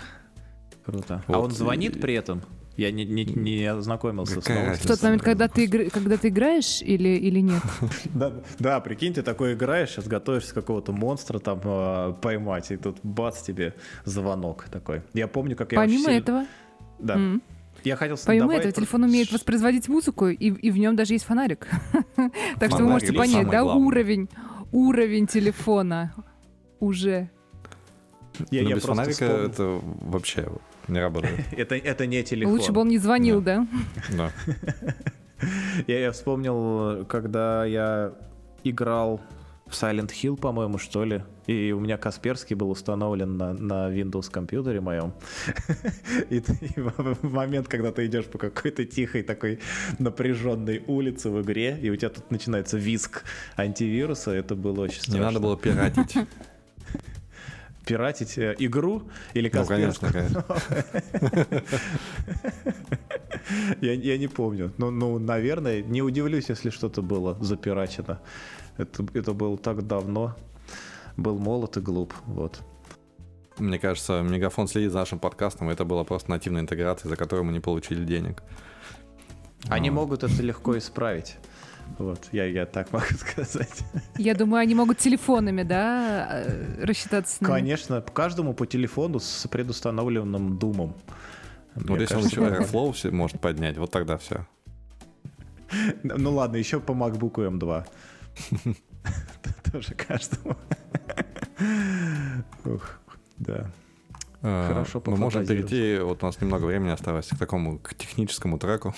круто. 0.86 1.24
А 1.26 1.32
Вот 1.32 1.46
он 1.46 1.52
звонит 1.52 2.02
при 2.02 2.16
этом? 2.16 2.42
Я 2.78 2.90
не, 2.92 3.04
не, 3.06 3.26
не 3.26 3.66
ознакомился 3.66 4.36
Какая 4.36 4.56
с 4.58 4.60
В 4.60 4.64
новостью. 4.66 4.88
тот 4.88 5.04
момент, 5.04 5.22
когда 5.24 5.48
ты, 5.48 5.66
игр- 5.66 5.90
когда 5.92 6.18
ты 6.18 6.30
играешь 6.30 6.82
или, 6.82 7.10
или 7.10 7.40
нет? 7.42 7.62
Да, 8.14 8.32
да, 8.60 8.80
прикинь, 8.80 9.14
ты 9.14 9.22
такой 9.24 9.54
играешь, 9.54 9.90
сейчас 9.90 10.08
готовишься 10.08 10.54
какого-то 10.54 10.92
монстра 10.94 11.40
там 11.40 11.60
э, 11.64 12.14
поймать, 12.22 12.72
и 12.72 12.78
тут 12.78 12.98
бац 13.04 13.42
тебе 13.42 13.74
звонок 14.06 14.66
такой. 14.72 15.02
Я 15.14 15.28
помню, 15.28 15.56
как 15.56 15.74
я 15.74 15.80
Помимо 15.80 15.96
очень 16.00 16.06
сильно- 16.06 16.18
этого, 16.20 16.46
Да. 17.00 17.16
м, 17.16 17.42
Я 17.84 17.96
хотел 17.98 18.18
помимо 18.26 18.54
этого, 18.54 18.72
про- 18.72 18.76
телефон 18.78 19.04
умеет 19.04 19.32
воспроизводить 19.32 19.90
музыку, 19.90 20.28
и, 20.30 20.36
и 20.36 20.72
в 20.72 20.78
нем 20.78 20.96
даже 20.96 21.14
есть 21.14 21.26
фонарик. 21.26 21.68
Так 22.60 22.70
что 22.72 22.84
вы 22.84 22.90
можете— 22.90 23.12
понять, 23.14 23.50
да, 23.50 23.64
главное. 23.64 23.86
уровень, 23.86 24.30
уровень 24.72 25.28
телефона 25.28 26.14
уже. 26.80 27.30
Я, 28.50 28.64
Но 28.64 28.70
я 28.70 28.76
без 28.76 28.84
фонарика 28.84 29.12
вспомнил. 29.14 29.46
это 29.46 29.82
вообще 30.02 30.48
не 30.88 31.00
работает. 31.00 31.40
это, 31.58 31.76
это 31.76 32.06
не 32.06 32.24
телефон. 32.24 32.54
Лучше 32.54 32.72
бы 32.72 32.82
он 32.82 32.88
не 32.90 32.98
звонил, 32.98 33.42
да? 33.42 33.68
Да. 34.16 34.32
Я, 35.88 36.00
я 36.00 36.12
вспомнил, 36.12 37.04
когда 37.06 37.66
я 37.66 38.14
играл 38.64 39.20
в 39.66 39.72
Silent 39.74 40.10
Hill, 40.12 40.38
по-моему, 40.38 40.78
что 40.78 41.04
ли, 41.04 41.24
и 41.48 41.72
у 41.72 41.80
меня 41.80 41.98
Касперский 41.98 42.56
был 42.56 42.70
установлен 42.70 43.38
на, 43.38 43.54
на 43.54 43.90
Windows 43.90 44.30
компьютере 44.30 44.82
моем. 44.82 45.14
И, 46.30 46.42
ты- 46.42 46.58
и 46.62 46.80
в 46.80 47.24
момент, 47.24 47.68
когда 47.70 47.92
ты 47.92 48.06
идешь 48.06 48.26
по 48.26 48.38
какой-то 48.38 48.86
тихой 48.86 49.24
такой 49.24 49.60
напряженной 49.98 50.84
улице 50.88 51.30
в 51.32 51.42
игре, 51.42 51.76
и 51.82 51.90
у 51.90 51.96
тебя 51.96 52.10
тут 52.10 52.30
начинается 52.30 52.78
виск 52.78 53.24
антивируса, 53.56 54.32
это 54.32 54.56
было 54.56 54.82
очень 54.82 54.98
Не 54.98 55.02
страшно. 55.04 55.26
надо 55.26 55.40
было 55.40 55.58
пиратить. 55.58 56.18
Пиратить 57.86 58.38
э, 58.38 58.56
игру 58.60 59.04
или 59.34 59.50
Ну, 59.54 59.60
Касперского. 59.66 60.12
конечно, 60.12 60.46
конечно. 61.32 61.62
Я, 63.82 63.94
я 63.94 64.18
не 64.18 64.28
помню. 64.28 64.72
Ну, 64.78 64.92
ну, 64.92 65.20
наверное, 65.20 65.82
не 65.82 66.02
удивлюсь, 66.02 66.50
если 66.50 66.70
что-то 66.70 67.02
было 67.02 67.38
запирачено. 67.42 68.20
Это, 68.78 69.06
это 69.14 69.34
было 69.34 69.58
так 69.58 69.86
давно. 69.88 70.36
Был 71.18 71.38
молод 71.38 71.78
и 71.78 71.82
глуп. 71.82 72.14
Вот. 72.26 72.62
Мне 73.58 73.80
кажется, 73.80 74.22
Мегафон 74.22 74.68
следит 74.68 74.92
за 74.92 75.00
нашим 75.00 75.20
подкастом, 75.20 75.70
и 75.70 75.74
это 75.74 75.86
была 75.86 76.04
просто 76.04 76.30
нативная 76.30 76.62
интеграция, 76.62 77.10
за 77.10 77.16
которую 77.16 77.46
мы 77.46 77.52
не 77.52 77.60
получили 77.60 78.06
денег. 78.06 78.42
Они 79.68 79.90
А. 79.90 79.92
могут 79.92 80.24
это 80.24 80.42
легко 80.42 80.78
исправить. 80.78 81.38
Вот, 81.98 82.30
я, 82.32 82.46
я 82.46 82.66
так 82.66 82.92
могу 82.92 83.06
сказать. 83.18 83.84
Я 84.18 84.34
думаю, 84.34 84.62
они 84.62 84.76
могут 84.76 84.98
телефонами, 84.98 85.64
да, 85.64 86.44
э, 86.46 86.84
рассчитаться 86.84 87.36
с 87.36 87.42
нами. 87.42 87.54
Конечно, 87.54 88.02
каждому 88.02 88.54
по 88.54 88.66
телефону 88.66 89.20
с 89.20 89.48
предустановленным 89.48 90.58
думом. 90.58 90.96
Вот 91.76 91.90
Мне 91.90 92.02
если 92.02 92.16
он 92.16 92.24
кажется, 92.24 92.42
еще 92.42 92.64
Airflow 92.64 92.92
все 92.94 93.12
может 93.12 93.40
поднять, 93.40 93.78
вот 93.78 93.92
тогда 93.92 94.18
все. 94.18 94.46
Ну 96.04 96.34
ладно, 96.34 96.58
еще 96.58 96.80
по 96.80 96.92
MacBook 96.92 97.36
M2. 97.36 97.86
Тоже 99.72 99.94
каждому. 99.96 100.58
Ух, 102.66 103.00
да. 103.38 103.72
Хорошо 104.42 105.00
Э, 105.06 105.10
Мы 105.12 105.18
можем 105.18 105.46
перейти, 105.46 106.00
вот 106.00 106.24
у 106.24 106.26
нас 106.26 106.42
немного 106.42 106.66
времени 106.66 106.90
осталось, 106.90 107.28
к 107.28 107.38
такому 107.38 107.78
к 107.78 107.94
техническому 107.94 108.58
треку. 108.58 108.96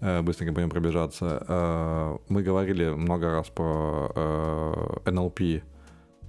Э, 0.00 0.22
Быстренько 0.22 0.52
будем 0.52 0.70
пробежаться. 0.70 1.44
Э, 1.46 2.16
Мы 2.28 2.42
говорили 2.42 2.88
много 2.90 3.30
раз 3.30 3.48
про 3.48 4.10
NLP, 5.04 5.62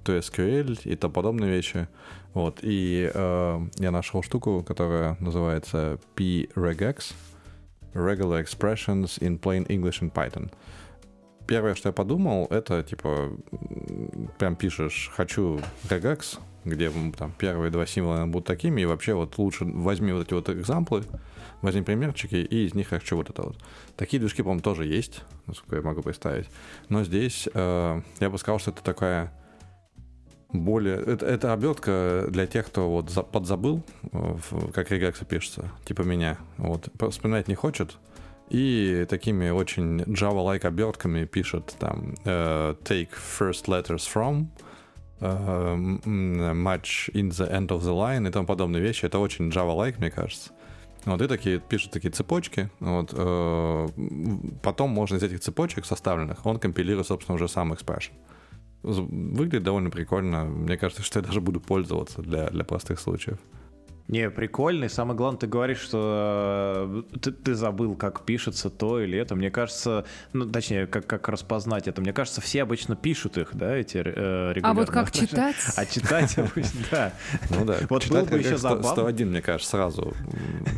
то 0.04 0.16
SQL 0.16 0.80
и 0.84 0.96
тому 0.96 1.14
подобные 1.14 1.50
вещи. 1.50 1.88
Вот, 2.34 2.60
и 2.62 3.10
э, 3.12 3.60
я 3.76 3.90
нашел 3.90 4.22
штуку, 4.22 4.64
которая 4.66 5.16
называется 5.20 5.98
PREGEX, 6.16 7.14
Regular 7.94 8.42
Expressions 8.42 9.18
in 9.20 9.38
Plain 9.38 9.66
English 9.66 10.00
and 10.00 10.12
Python. 10.12 10.50
Первое, 11.46 11.74
что 11.74 11.88
я 11.88 11.92
подумал, 11.92 12.46
это 12.50 12.82
типа 12.82 13.32
прям 14.38 14.56
пишешь 14.56 15.10
«хочу 15.14 15.60
regex», 15.90 16.38
где 16.64 16.90
там 17.16 17.32
первые 17.38 17.70
два 17.70 17.86
символа 17.86 18.26
будут 18.26 18.46
такими, 18.46 18.80
и 18.80 18.84
вообще 18.84 19.14
вот 19.14 19.38
лучше 19.38 19.64
возьми 19.64 20.12
вот 20.12 20.26
эти 20.26 20.34
вот 20.34 20.48
экзамплы, 20.48 21.04
возьми 21.60 21.82
примерчики, 21.82 22.36
и 22.36 22.66
из 22.66 22.74
них 22.74 22.88
хочу 22.88 23.16
вот 23.16 23.30
это 23.30 23.42
вот. 23.42 23.56
Такие 23.96 24.20
движки, 24.20 24.42
по-моему, 24.42 24.62
тоже 24.62 24.86
есть, 24.86 25.22
насколько 25.46 25.76
я 25.76 25.82
могу 25.82 26.02
представить. 26.02 26.48
Но 26.88 27.04
здесь 27.04 27.48
э, 27.52 28.02
я 28.20 28.30
бы 28.30 28.38
сказал, 28.38 28.58
что 28.58 28.70
это 28.70 28.82
такая 28.82 29.32
более... 30.52 30.96
Это, 30.96 31.26
это 31.26 31.52
обертка 31.52 32.26
для 32.28 32.46
тех, 32.46 32.66
кто 32.66 32.90
вот 32.90 33.10
за- 33.10 33.22
подзабыл, 33.22 33.82
э, 34.12 34.36
как 34.72 34.90
реgex 34.90 35.24
пишется, 35.24 35.70
типа 35.84 36.02
меня. 36.02 36.38
Вот, 36.58 36.88
вспоминать 37.10 37.48
не 37.48 37.54
хочет, 37.54 37.96
и 38.52 39.06
такими 39.08 39.48
очень 39.48 40.02
Java-like 40.02 40.66
обертками 40.66 41.24
пишет 41.24 41.74
там 41.78 42.14
э, 42.24 42.74
take 42.84 43.08
first 43.16 43.64
letters 43.66 44.06
from, 44.12 44.46
э, 45.22 45.72
м, 45.72 46.66
match 46.66 47.10
in 47.12 47.30
the 47.30 47.50
end 47.50 47.68
of 47.68 47.80
the 47.80 47.92
line 47.92 48.28
и 48.28 48.30
тому 48.30 48.46
подобные 48.46 48.82
вещи. 48.82 49.06
Это 49.06 49.18
очень 49.18 49.48
Java-like, 49.48 49.98
мне 49.98 50.10
кажется. 50.10 50.50
Вот 51.04 51.20
и 51.20 51.26
такие 51.26 51.58
пишут 51.58 51.92
такие 51.92 52.10
цепочки. 52.10 52.70
Вот, 52.80 53.12
э, 53.12 53.88
потом 54.62 54.90
можно 54.90 55.16
из 55.16 55.22
этих 55.22 55.40
цепочек 55.40 55.84
составленных 55.84 56.46
он 56.46 56.58
компилирует, 56.58 57.06
собственно, 57.06 57.34
уже 57.36 57.48
сам 57.48 57.72
expression. 57.72 58.12
Выглядит 58.82 59.62
довольно 59.62 59.90
прикольно. 59.90 60.44
Мне 60.44 60.76
кажется, 60.76 61.02
что 61.06 61.20
я 61.20 61.24
даже 61.24 61.40
буду 61.40 61.60
пользоваться 61.60 62.22
для, 62.22 62.48
для 62.50 62.64
простых 62.64 63.00
случаев. 63.00 63.38
Не, 64.08 64.30
прикольный. 64.30 64.90
Самое 64.90 65.16
главное, 65.16 65.38
ты 65.38 65.46
говоришь, 65.46 65.80
что 65.80 67.02
э, 67.12 67.18
ты, 67.18 67.32
ты 67.32 67.54
забыл, 67.54 67.94
как 67.94 68.24
пишется 68.24 68.68
то 68.68 69.00
или 69.00 69.18
это. 69.18 69.36
Мне 69.36 69.50
кажется, 69.50 70.04
ну, 70.32 70.46
точнее, 70.50 70.86
как, 70.86 71.06
как 71.06 71.28
распознать 71.28 71.88
это. 71.88 72.00
Мне 72.00 72.12
кажется, 72.12 72.40
все 72.40 72.62
обычно 72.62 72.96
пишут 72.96 73.38
их, 73.38 73.50
да, 73.54 73.74
эти 73.74 73.98
э, 73.98 74.52
регулярно. 74.52 74.70
А 74.70 74.74
вот 74.74 74.90
как 74.90 75.10
читать? 75.12 75.56
А 75.76 75.86
читать, 75.86 76.36
да. 76.90 77.12
Ну 77.50 77.64
да, 77.64 77.76
Вот 77.88 78.02
читать 78.02 78.28
было 78.28 78.36
бы 78.36 78.38
еще 78.38 78.56
забавно. 78.56 78.90
101, 78.90 79.30
мне 79.30 79.42
кажется, 79.42 79.70
сразу. 79.70 80.14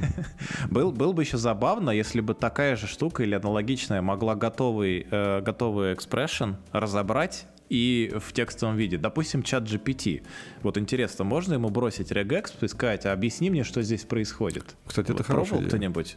Был, 0.70 0.92
был 0.92 1.12
бы 1.12 1.22
еще 1.22 1.36
забавно, 1.36 1.90
если 1.90 2.20
бы 2.20 2.34
такая 2.34 2.76
же 2.76 2.86
штука 2.86 3.22
или 3.22 3.34
аналогичная 3.34 4.02
могла 4.02 4.34
готовый, 4.34 5.06
э, 5.10 5.40
готовый 5.40 5.94
экспрессион 5.94 6.56
разобрать 6.72 7.46
и 7.74 8.12
в 8.20 8.32
текстовом 8.32 8.76
виде. 8.76 8.96
Допустим, 8.98 9.42
чат 9.42 9.64
GPT. 9.64 10.22
Вот 10.62 10.78
интересно, 10.78 11.24
можно 11.24 11.54
ему 11.54 11.70
бросить 11.70 12.12
regex 12.12 12.52
и 12.60 12.68
сказать, 12.68 13.04
а 13.04 13.12
объясни 13.12 13.50
мне, 13.50 13.64
что 13.64 13.82
здесь 13.82 14.02
происходит? 14.04 14.76
Кстати, 14.86 15.06
это 15.06 15.14
Вот 15.18 15.26
хорошая 15.26 15.48
пробовал 15.50 15.68
кто-нибудь? 15.68 16.16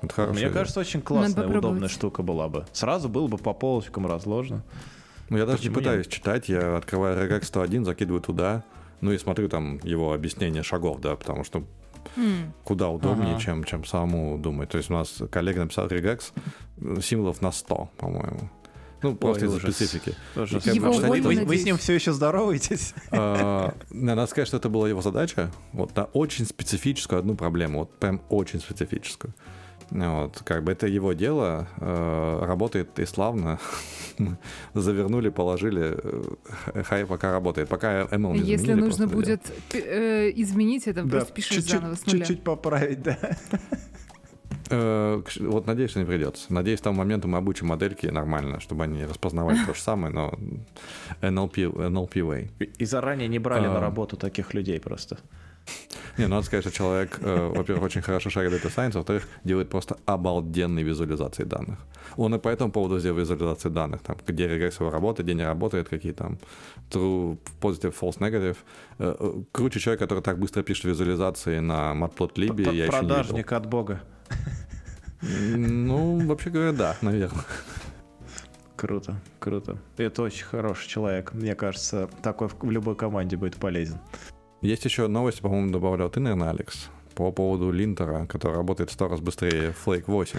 Это 0.00 0.14
хорошая 0.14 0.32
Мне 0.34 0.42
идея. 0.44 0.52
кажется, 0.52 0.80
очень 0.80 1.02
классная, 1.02 1.46
удобная 1.46 1.88
штука 1.88 2.22
была 2.22 2.48
бы. 2.48 2.66
Сразу 2.72 3.08
было 3.10 3.26
бы 3.26 3.36
по 3.36 3.52
полочкам 3.52 4.06
разложено. 4.06 4.62
Ну, 5.28 5.36
я 5.36 5.44
даже 5.44 5.58
не 5.58 5.68
Почему 5.68 5.74
пытаюсь 5.74 6.06
читать, 6.06 6.48
я 6.48 6.76
открываю 6.78 7.18
Regex 7.22 7.44
101, 7.44 7.84
закидываю 7.84 8.22
туда, 8.22 8.64
ну 9.02 9.12
и 9.12 9.18
смотрю 9.18 9.50
там 9.50 9.78
его 9.82 10.14
объяснение 10.14 10.62
шагов, 10.62 11.00
да, 11.02 11.16
потому 11.16 11.44
что 11.44 11.64
М, 12.16 12.54
куда 12.64 12.88
удобнее, 12.88 13.32
Ага. 13.32 13.40
чем, 13.40 13.64
чем 13.64 13.84
самому 13.84 14.38
думать. 14.38 14.70
То 14.70 14.78
есть 14.78 14.88
у 14.88 14.94
нас 14.94 15.20
коллега 15.30 15.60
написал 15.60 15.86
Regex 15.88 16.32
э, 16.80 17.00
символов 17.02 17.42
на 17.42 17.52
100, 17.52 17.90
по-моему. 17.98 18.48
Ну, 19.02 19.14
просто 19.14 19.46
из-за 19.46 19.58
специфики. 19.60 20.14
Вы, 20.34 21.44
вы- 21.44 21.56
с 21.58 21.64
ним 21.64 21.76
все 21.76 21.94
еще 21.94 22.12
здороваетесь? 22.12 22.94
А, 23.10 23.74
Надо 23.90 24.26
сказать, 24.26 24.48
что 24.48 24.56
это 24.56 24.68
была 24.68 24.88
его 24.88 25.02
задача, 25.02 25.50
вот 25.72 25.94
на 25.96 26.04
очень 26.04 26.44
специфическую 26.46 27.18
одну 27.18 27.34
проблему, 27.34 27.80
вот 27.80 27.98
прям 27.98 28.20
очень 28.28 28.60
специфическую. 28.60 29.34
Вот, 29.90 30.42
как 30.44 30.64
бы 30.64 30.72
это 30.72 30.86
его 30.86 31.14
дело, 31.14 31.66
э, 31.78 32.44
работает 32.44 32.98
и 32.98 33.06
славно. 33.06 33.58
Завернули, 34.74 35.30
положили, 35.30 35.96
э, 36.74 36.82
хай 36.84 37.06
пока 37.06 37.32
работает. 37.32 37.68
Пока 37.68 38.02
ML 38.02 38.34
не 38.34 38.40
Если 38.40 38.74
нужно 38.74 39.06
будет 39.06 39.40
э, 39.72 40.30
изменить 40.34 40.86
это, 40.86 41.06
просто 41.06 41.32
пишешь 41.32 41.56
чуть-чуть, 41.56 41.80
заново 41.80 41.94
с 41.94 42.04
нуля. 42.04 42.18
чуть-чуть 42.18 42.42
поправить, 42.44 43.02
да. 43.02 43.18
Э, 44.70 45.22
Вот 45.40 45.66
надеюсь, 45.66 45.90
что 45.90 46.00
не 46.00 46.06
придется. 46.06 46.52
Надеюсь, 46.52 46.80
к 46.80 46.82
тому 46.84 46.98
моменту 46.98 47.28
мы 47.28 47.38
обучим 47.38 47.68
модельки 47.68 48.06
нормально, 48.06 48.60
чтобы 48.60 48.84
они 48.84 49.04
распознавали 49.04 49.58
то 49.66 49.74
же 49.74 49.80
самое, 49.80 50.12
но 50.12 50.32
NLP, 51.22 51.72
NLP 51.72 52.12
way. 52.22 52.50
И- 52.78 52.84
заранее 52.84 53.28
не 53.28 53.38
брали 53.38 53.66
А. 53.66 53.72
на 53.72 53.80
работу 53.80 54.16
таких 54.16 54.54
людей 54.54 54.80
просто. 54.80 55.18
Не, 56.18 56.26
надо 56.28 56.42
сказать, 56.46 56.64
что 56.64 56.72
человек, 56.74 57.18
э, 57.20 57.52
во-первых, 57.54 57.84
очень 57.84 58.02
хорошо 58.02 58.30
шарит 58.30 58.52
Data 58.52 58.74
Science, 58.74 58.94
во-вторых, 58.96 59.28
делает 59.44 59.68
просто 59.68 59.96
обалденные 60.06 60.84
визуализации 60.84 61.44
данных. 61.44 61.78
Он 62.16 62.34
и 62.34 62.38
по 62.38 62.48
этому 62.48 62.72
поводу 62.72 62.98
сделал 62.98 63.18
визуализации 63.18 63.68
данных, 63.68 64.00
там, 64.02 64.16
где 64.26 64.48
регресс 64.48 64.80
его 64.80 64.90
работает, 64.90 65.26
где 65.26 65.34
не 65.34 65.44
работает, 65.44 65.88
какие 65.88 66.12
там 66.12 66.38
true, 66.90 67.36
positive, 67.60 67.94
false, 68.00 68.18
negative. 68.18 68.56
Э, 68.98 69.14
э, 69.20 69.42
Круче 69.52 69.78
человек, 69.78 70.00
который 70.00 70.22
так 70.22 70.38
быстро 70.38 70.62
пишет 70.62 70.84
визуализации 70.84 71.60
на 71.60 71.92
Matplotlib, 71.94 72.56
я 72.62 72.62
еще 72.62 72.72
не 72.72 72.72
видел. 72.72 72.88
Продажник 72.98 73.52
от 73.52 73.66
бога. 73.66 74.00
Ну, 75.20 76.24
вообще 76.26 76.50
говоря, 76.50 76.72
да, 76.72 76.96
наверное. 77.02 77.44
Круто, 78.76 79.16
круто. 79.40 79.76
Это 79.96 80.22
очень 80.22 80.44
хороший 80.44 80.88
человек. 80.88 81.32
Мне 81.34 81.56
кажется, 81.56 82.08
такой 82.22 82.48
в 82.48 82.70
любой 82.70 82.94
команде 82.94 83.36
будет 83.36 83.56
полезен. 83.56 83.98
Есть 84.60 84.84
еще 84.84 85.08
новости, 85.08 85.40
по-моему, 85.40 85.70
добавлял 85.70 86.08
ты, 86.10 86.20
наверное, 86.20 86.50
Алекс, 86.50 86.88
по 87.14 87.32
поводу 87.32 87.72
линтера, 87.72 88.26
который 88.26 88.56
работает 88.56 88.90
в 88.90 88.92
100 88.92 89.08
раз 89.08 89.20
быстрее 89.20 89.74
Flake 89.84 90.04
8. 90.06 90.38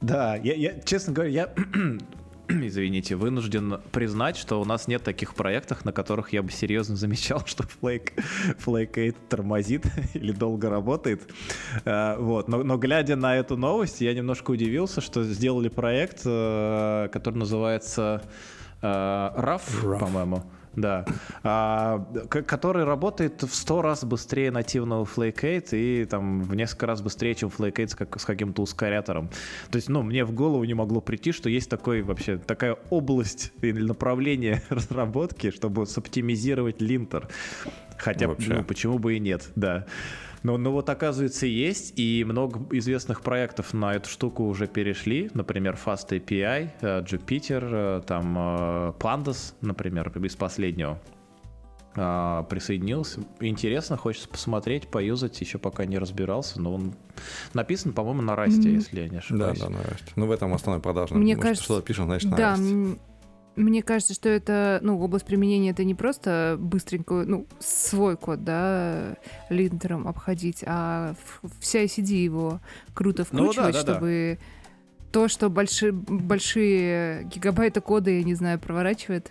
Да, 0.00 0.36
я, 0.36 0.54
я 0.54 0.80
честно 0.80 1.12
говоря, 1.12 1.30
я 1.30 1.54
извините, 2.48 3.16
вынужден 3.16 3.80
признать, 3.92 4.36
что 4.36 4.60
у 4.60 4.64
нас 4.64 4.88
нет 4.88 5.02
таких 5.02 5.34
проектов, 5.34 5.84
на 5.84 5.92
которых 5.92 6.32
я 6.32 6.42
бы 6.42 6.50
серьезно 6.50 6.96
замечал, 6.96 7.42
что 7.46 7.64
Flake, 7.64 8.12
Flake 8.64 8.94
8 8.94 9.12
тормозит 9.28 9.86
или 10.14 10.32
долго 10.32 10.70
работает. 10.70 11.22
Uh, 11.84 12.20
вот. 12.20 12.48
но, 12.48 12.62
но 12.62 12.76
глядя 12.76 13.16
на 13.16 13.36
эту 13.36 13.56
новость, 13.56 14.00
я 14.00 14.14
немножко 14.14 14.50
удивился, 14.50 15.00
что 15.00 15.24
сделали 15.24 15.68
проект, 15.68 16.26
uh, 16.26 17.08
который 17.08 17.36
называется 17.36 18.22
RAF, 18.84 19.62
RAF. 19.82 19.98
по-моему. 19.98 20.42
Да. 20.76 21.04
А, 21.42 22.04
который 22.28 22.84
работает 22.84 23.42
в 23.42 23.54
100 23.54 23.82
раз 23.82 24.04
быстрее 24.04 24.50
нативного 24.50 25.04
Flake 25.04 25.62
8 25.62 25.78
и 25.78 26.04
там 26.04 26.42
в 26.42 26.54
несколько 26.54 26.86
раз 26.86 27.00
быстрее, 27.00 27.34
чем 27.34 27.48
Flake 27.48 27.74
8 27.78 27.88
с, 27.88 27.94
как, 27.94 28.20
с 28.20 28.24
каким-то 28.24 28.62
ускорятором. 28.62 29.28
То 29.70 29.76
есть, 29.76 29.88
ну, 29.88 30.02
мне 30.02 30.24
в 30.24 30.32
голову 30.32 30.64
не 30.64 30.74
могло 30.74 31.00
прийти, 31.00 31.32
что 31.32 31.48
есть 31.48 31.70
такой 31.70 32.02
вообще 32.02 32.38
такая 32.38 32.76
область 32.90 33.52
или 33.62 33.82
направление 33.82 34.62
разработки, 34.68 35.50
чтобы 35.50 35.86
соптимизировать 35.86 36.80
линтер. 36.80 37.28
Хотя, 37.96 38.26
ну, 38.26 38.64
почему 38.64 38.98
бы 38.98 39.16
и 39.16 39.20
нет, 39.20 39.50
да. 39.54 39.86
Но, 40.44 40.58
но 40.58 40.70
вот 40.72 40.90
оказывается 40.90 41.46
есть, 41.46 41.98
и 41.98 42.22
много 42.22 42.60
известных 42.76 43.22
проектов 43.22 43.72
на 43.72 43.94
эту 43.94 44.10
штуку 44.10 44.44
уже 44.44 44.66
перешли. 44.66 45.30
Например, 45.32 45.76
Fast 45.82 46.10
API, 46.10 46.70
э, 46.82 47.00
Jupyter, 47.00 48.00
э, 48.00 48.02
там 48.06 48.36
э, 48.38 48.92
Pandas, 48.98 49.54
например, 49.62 50.12
из 50.22 50.36
последнего 50.36 51.00
присоединился. 51.94 53.20
Интересно, 53.38 53.96
хочется 53.96 54.28
посмотреть, 54.28 54.88
поюзать, 54.88 55.40
еще 55.40 55.58
пока 55.58 55.84
не 55.84 55.96
разбирался, 55.96 56.60
но 56.60 56.74
он 56.74 56.94
написан, 57.52 57.92
по-моему, 57.92 58.20
на 58.20 58.34
расте, 58.34 58.68
mm-hmm. 58.68 58.74
если 58.74 59.00
я 59.02 59.08
не 59.08 59.18
ошибаюсь. 59.18 59.60
Да, 59.60 59.66
да, 59.66 59.70
на 59.70 59.78
расте. 59.84 60.12
Ну, 60.16 60.26
в 60.26 60.32
этом 60.32 60.52
основной 60.52 60.82
продажный. 60.82 61.18
Мне 61.18 61.36
Может, 61.36 61.42
кажется, 61.42 61.64
что 61.64 61.80
пишем, 61.82 62.06
значит, 62.06 62.32
на 62.32 62.36
да, 62.36 62.50
расте. 62.50 62.98
Мне 63.56 63.82
кажется, 63.82 64.14
что 64.14 64.28
это, 64.28 64.80
ну, 64.82 65.00
область 65.00 65.24
применения 65.24 65.70
это 65.70 65.84
не 65.84 65.94
просто 65.94 66.56
быстренько, 66.58 67.24
ну, 67.26 67.46
свой 67.60 68.16
код, 68.16 68.42
да, 68.42 69.16
линтером 69.48 70.08
обходить, 70.08 70.64
а 70.66 71.14
вся 71.60 71.84
ICD 71.84 72.24
его 72.24 72.60
круто 72.94 73.24
вкручивать, 73.24 73.56
ну, 73.56 73.72
да, 73.72 73.72
да, 73.72 73.92
чтобы 73.92 74.38
да. 74.40 75.10
то, 75.12 75.28
что 75.28 75.50
большие, 75.50 75.92
большие 75.92 77.24
гигабайты 77.24 77.80
кода, 77.80 78.10
я 78.10 78.24
не 78.24 78.34
знаю, 78.34 78.58
проворачивает, 78.58 79.30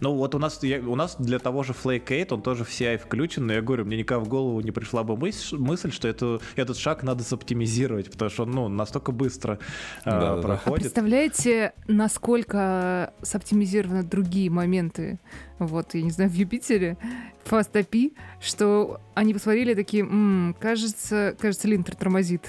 ну 0.00 0.14
вот 0.14 0.34
у 0.34 0.38
нас, 0.38 0.62
я, 0.62 0.80
у 0.80 0.96
нас 0.96 1.16
для 1.18 1.38
того 1.38 1.62
же 1.62 1.72
Flake 1.72 2.08
8, 2.08 2.26
он 2.30 2.42
тоже 2.42 2.64
в 2.64 2.68
CI 2.68 2.98
включен, 2.98 3.46
но 3.46 3.52
я 3.52 3.62
говорю, 3.62 3.84
мне 3.84 3.96
никогда 3.96 4.24
в 4.24 4.28
голову 4.28 4.60
не 4.60 4.70
пришла 4.70 5.04
бы 5.04 5.16
мысль, 5.16 5.56
мысль 5.56 5.92
что 5.92 6.08
это, 6.08 6.40
этот 6.56 6.76
шаг 6.76 7.02
надо 7.02 7.22
соптимизировать, 7.22 8.10
потому 8.10 8.30
что 8.30 8.42
он 8.44 8.50
ну, 8.50 8.68
настолько 8.68 9.12
быстро 9.12 9.58
да, 10.04 10.36
э, 10.36 10.42
проходит. 10.42 10.78
А 10.78 10.80
представляете, 10.80 11.72
насколько 11.86 13.12
соптимизированы 13.22 14.02
другие 14.02 14.50
моменты, 14.50 15.18
вот, 15.58 15.94
я 15.94 16.02
не 16.02 16.10
знаю, 16.10 16.30
в 16.30 16.34
Юпитере, 16.34 16.96
Fast 17.44 17.72
API, 17.72 18.14
что 18.40 19.00
они 19.14 19.34
посмотрели 19.34 19.74
такие, 19.74 20.02
м-м, 20.02 20.56
кажется, 20.58 21.36
кажется, 21.38 21.68
линтер 21.68 21.94
тормозит. 21.94 22.48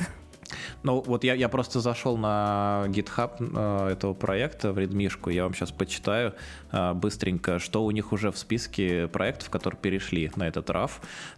Ну, 0.84 1.02
вот 1.02 1.24
я, 1.24 1.34
я 1.34 1.50
просто 1.50 1.80
зашел 1.80 2.18
на 2.18 2.86
GitHub 2.88 3.32
э, 3.40 3.92
этого 3.94 4.14
проекта 4.14 4.72
в 4.72 4.78
редмишку. 4.78 5.30
Я 5.30 5.44
вам 5.44 5.54
сейчас 5.54 5.72
почитаю 5.72 6.34
э, 6.72 6.94
быстренько, 6.94 7.60
что 7.60 7.84
у 7.84 7.92
них 7.92 8.12
уже 8.12 8.32
в 8.32 8.38
списке 8.38 9.08
проектов, 9.08 9.50
которые 9.50 9.80
перешли 9.80 10.32
на 10.36 10.48
этот 10.48 10.70
RAF. 10.70 10.92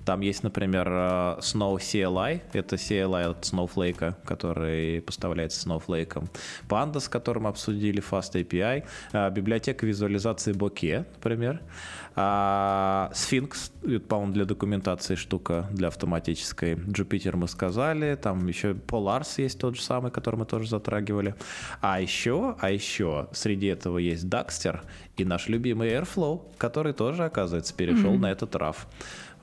Там 0.06 0.22
есть, 0.22 0.44
например, 0.44 0.88
э, 0.90 0.92
Snow 1.40 1.78
CLI. 1.78 2.42
Это 2.54 2.76
CLI 2.76 3.32
от 3.32 3.46
Snowflake, 3.46 4.16
который 4.26 5.02
поставляется 5.02 5.68
Snowflake. 5.68 6.28
Panda, 6.70 7.00
с 7.00 7.10
которым 7.10 7.48
обсудили 7.48 8.02
Fast 8.02 8.34
API. 8.34 8.84
Библиотека 9.32 9.86
визуализации 9.86 10.54
Bokeh, 10.54 11.06
например. 11.16 11.62
А, 12.20 13.12
Sphinx, 13.14 14.00
по-моему, 14.00 14.34
для 14.34 14.46
документации 14.46 15.14
штука, 15.14 15.68
для 15.72 15.90
автоматической. 15.90 16.74
Jupyter 16.74 17.36
мы 17.36 17.48
сказали. 17.48 18.16
Там 18.16 18.48
еще 18.48 18.72
Polars 18.72 19.40
есть 19.40 19.60
тот 19.60 19.76
же 19.76 19.84
самый, 19.84 20.12
который 20.12 20.38
мы 20.38 20.46
тоже 20.46 20.68
затрагивали. 20.68 21.36
А 21.80 22.02
еще, 22.02 22.56
а 22.60 22.72
еще 22.72 23.28
среди 23.34 23.68
этого 23.68 24.00
есть 24.00 24.26
Daxter 24.26 24.80
и 25.16 25.26
наш 25.26 25.48
любимый 25.48 25.90
Airflow, 25.90 26.42
который 26.58 26.94
тоже, 26.94 27.24
оказывается, 27.24 27.76
перешел 27.76 28.16
mm-hmm. 28.16 28.20
на 28.20 28.32
этот 28.32 28.56
RAF. 28.56 28.78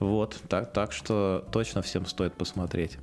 Вот, 0.00 0.36
так, 0.48 0.72
так 0.72 0.90
что 0.90 1.46
точно 1.52 1.80
всем 1.80 2.06
стоит 2.06 2.34
посмотреть. 2.34 2.98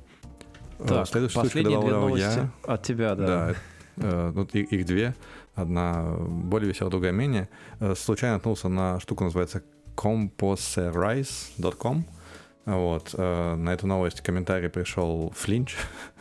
Э, 0.80 0.86
так, 0.86 1.08
Следующая 1.08 1.40
последние 1.40 1.80
две 1.80 1.92
новости 1.92 2.24
я. 2.24 2.50
от 2.64 2.82
тебя, 2.82 3.14
да. 3.14 3.26
Да, 3.26 3.54
э, 3.96 4.30
вот 4.34 4.54
их, 4.54 4.70
их 4.70 4.84
две. 4.84 5.14
Одна 5.54 6.16
более 6.18 6.68
веселая, 6.68 6.90
другая 6.90 7.12
менее. 7.12 7.48
Э, 7.80 7.94
случайно 7.94 8.36
наткнулся 8.36 8.68
на 8.68 9.00
штуку, 9.00 9.24
называется 9.24 9.62
composerize.com. 9.96 12.04
Вот, 12.64 13.12
на 13.18 13.74
эту 13.74 13.88
новость 13.88 14.20
комментарий 14.20 14.68
пришел 14.68 15.32
Флинч, 15.36 15.74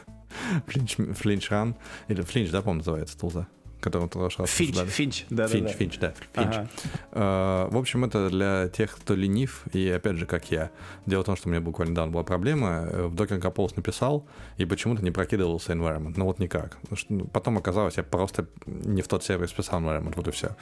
Флинч, 0.65 0.95
Флинч 0.95 1.51
Ран, 1.51 1.75
или 2.07 2.23
Флинч, 2.23 2.49
да, 2.49 2.61
по-моему, 2.61 2.79
называется 2.79 3.15
тулза? 3.15 3.45
Которого 3.81 4.07
ты 4.07 4.19
раз 4.19 4.49
Финч, 4.49 4.77
Финч, 4.77 5.25
да, 5.29 5.47
Финч, 5.47 5.67
да, 5.67 5.73
Финч, 5.73 5.99
да, 5.99 6.13
Финч. 6.33 6.55
Ага. 6.55 6.69
Uh, 7.11 7.73
в 7.73 7.77
общем, 7.77 8.05
это 8.05 8.29
для 8.29 8.69
тех, 8.69 8.95
кто 8.95 9.15
ленив, 9.15 9.63
и 9.73 9.89
опять 9.89 10.15
же, 10.15 10.25
как 10.25 10.51
я. 10.51 10.71
Дело 11.05 11.23
в 11.23 11.25
том, 11.25 11.35
что 11.35 11.49
у 11.49 11.51
меня 11.51 11.61
буквально 11.61 11.91
недавно 11.91 12.13
была 12.13 12.23
проблема. 12.23 12.87
В 12.91 13.15
Docker 13.15 13.41
Compose 13.41 13.73
написал, 13.75 14.27
и 14.57 14.65
почему-то 14.65 15.03
не 15.03 15.11
прокидывался 15.11 15.73
environment. 15.73 16.13
Ну 16.15 16.25
вот 16.25 16.39
никак. 16.39 16.77
Ну, 17.09 17.25
потом 17.25 17.57
оказалось, 17.57 17.97
я 17.97 18.03
просто 18.03 18.47
не 18.65 19.01
в 19.01 19.07
тот 19.07 19.23
сервис 19.23 19.51
писал 19.51 19.81
environment, 19.81 20.13
вот 20.15 20.27
и 20.27 20.31
все. 20.31 20.55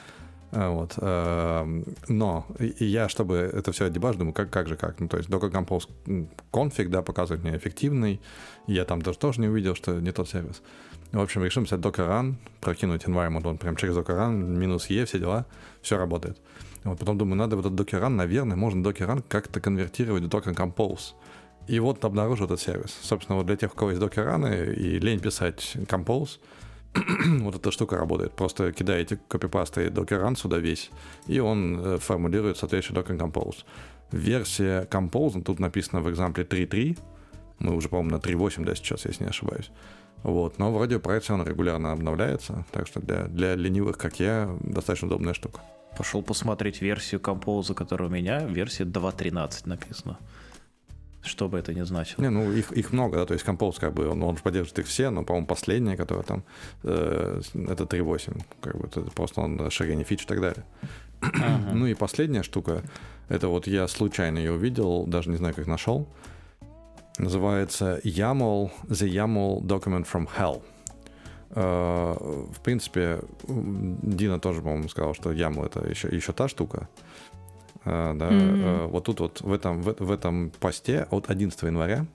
А, 0.52 0.70
вот. 0.70 0.94
Эм, 0.98 1.84
но 2.08 2.46
я, 2.58 3.08
чтобы 3.08 3.36
это 3.36 3.72
все 3.72 3.88
дебаж, 3.88 4.16
думаю, 4.16 4.34
как, 4.34 4.50
как 4.50 4.68
же 4.68 4.76
как? 4.76 4.98
Ну, 5.00 5.08
то 5.08 5.16
есть 5.16 5.28
Docker 5.28 5.50
Compose 5.50 6.28
конфиг, 6.50 6.90
да, 6.90 7.02
показывает 7.02 7.44
мне 7.44 7.56
эффективный. 7.56 8.20
Я 8.66 8.84
там 8.84 9.02
даже 9.02 9.18
тоже 9.18 9.40
не 9.40 9.48
увидел, 9.48 9.74
что 9.74 10.00
не 10.00 10.12
тот 10.12 10.28
сервис. 10.28 10.62
В 11.12 11.20
общем, 11.20 11.42
решим 11.42 11.64
взять 11.64 11.80
Docker 11.80 12.08
Run, 12.08 12.34
прокинуть 12.60 13.04
environment, 13.04 13.46
он 13.48 13.58
прям 13.58 13.74
через 13.74 13.96
Docker 13.96 14.16
Run, 14.16 14.32
минус 14.32 14.90
E, 14.90 15.04
все 15.04 15.18
дела, 15.18 15.44
все 15.82 15.96
работает. 15.96 16.38
Вот 16.84 16.98
потом 16.98 17.18
думаю, 17.18 17.36
надо 17.36 17.56
вот 17.56 17.66
этот 17.66 17.80
Docker 17.80 18.00
Run, 18.00 18.10
наверное, 18.10 18.56
можно 18.56 18.80
Docker 18.86 19.08
Run 19.08 19.24
как-то 19.28 19.60
конвертировать 19.60 20.22
в 20.22 20.28
Docker 20.28 20.54
Compose. 20.54 21.14
И 21.66 21.78
вот 21.80 22.04
обнаружил 22.04 22.46
этот 22.46 22.60
сервис. 22.60 22.96
Собственно, 23.02 23.36
вот 23.36 23.46
для 23.46 23.56
тех, 23.56 23.72
у 23.72 23.76
кого 23.76 23.90
есть 23.90 24.02
Docker 24.02 24.26
Run 24.26 24.74
и 24.74 24.98
лень 25.00 25.20
писать 25.20 25.72
Compose, 25.74 26.38
вот 27.40 27.56
эта 27.56 27.70
штука 27.72 27.96
работает. 27.96 28.32
Просто 28.32 28.72
кидаете 28.72 29.18
копипасты 29.28 29.88
Docker 29.88 30.22
Run 30.22 30.36
сюда 30.36 30.58
весь, 30.58 30.90
и 31.26 31.40
он 31.40 31.80
э, 31.80 31.98
формулирует 31.98 32.56
соответствующий 32.56 33.02
Docker 33.02 33.18
Compose. 33.18 33.64
Версия 34.12 34.84
Compose, 34.90 35.42
тут 35.42 35.58
написано 35.58 36.00
в 36.00 36.10
экзампле 36.10 36.44
3.3, 36.44 36.98
мы 37.58 37.74
уже, 37.74 37.88
по-моему, 37.88 38.16
на 38.16 38.20
3.8, 38.20 38.64
да, 38.64 38.74
сейчас, 38.74 39.04
если 39.04 39.24
не 39.24 39.30
ошибаюсь. 39.30 39.70
Вот, 40.22 40.58
но 40.58 40.72
вроде 40.72 40.98
проекте 40.98 41.32
он 41.32 41.44
регулярно 41.46 41.92
обновляется, 41.92 42.64
так 42.72 42.86
что 42.86 43.00
для, 43.00 43.24
для 43.24 43.54
ленивых, 43.54 43.96
как 43.96 44.20
я, 44.20 44.54
достаточно 44.60 45.08
удобная 45.08 45.34
штука. 45.34 45.60
Пошел 45.96 46.22
посмотреть 46.22 46.82
версию 46.82 47.20
Compose, 47.20 47.74
которая 47.74 48.08
у 48.08 48.12
меня, 48.12 48.40
версия 48.44 48.84
2.13 48.84 49.62
написано. 49.64 50.18
Что 51.22 51.48
бы 51.48 51.58
это 51.58 51.74
ни 51.74 51.82
значило. 51.82 52.22
Не, 52.22 52.30
ну 52.30 52.50
их, 52.50 52.72
их 52.72 52.92
много, 52.92 53.18
да, 53.18 53.26
то 53.26 53.34
есть 53.34 53.46
Compose 53.46 53.78
как 53.78 53.92
бы, 53.92 54.08
он, 54.08 54.22
он 54.22 54.36
поддерживает 54.36 54.78
их 54.78 54.86
все, 54.86 55.10
но, 55.10 55.22
по-моему, 55.22 55.46
последняя, 55.46 55.96
которая 55.96 56.24
там, 56.24 56.44
э, 56.82 57.40
это 57.54 57.84
3.8, 57.84 58.42
как 58.60 58.78
бы, 58.78 58.86
это 58.86 59.02
просто 59.02 59.42
он 59.42 59.60
расширение 59.60 60.04
фич 60.04 60.22
и 60.22 60.26
так 60.26 60.40
далее. 60.40 60.64
Ага. 61.20 61.72
Ну 61.74 61.86
и 61.86 61.94
последняя 61.94 62.42
штука, 62.42 62.82
это 63.28 63.48
вот 63.48 63.66
я 63.66 63.86
случайно 63.88 64.38
ее 64.38 64.52
увидел, 64.52 65.06
даже 65.06 65.28
не 65.28 65.36
знаю, 65.36 65.54
как 65.54 65.66
нашел, 65.66 66.08
называется 67.20 68.00
YAML, 68.04 68.70
The 68.88 69.08
YAML 69.08 69.62
Document 69.62 70.06
from 70.10 70.28
Hell. 70.38 70.62
Uh, 71.50 72.52
в 72.52 72.60
принципе, 72.60 73.20
Дина 73.48 74.38
тоже, 74.38 74.62
по-моему, 74.62 74.88
сказал, 74.88 75.14
что 75.14 75.32
YAML 75.32 75.66
это 75.66 75.88
еще, 75.88 76.08
еще 76.08 76.32
та 76.32 76.48
штука. 76.48 76.88
Uh, 77.84 78.16
да, 78.16 78.30
mm-hmm. 78.30 78.86
вот 78.88 79.04
тут 79.04 79.20
вот 79.20 79.40
в 79.40 79.52
этом, 79.52 79.82
в, 79.82 79.94
в 79.98 80.10
этом 80.10 80.52
посте 80.60 81.06
от 81.10 81.30
11 81.30 81.62
января 81.62 82.06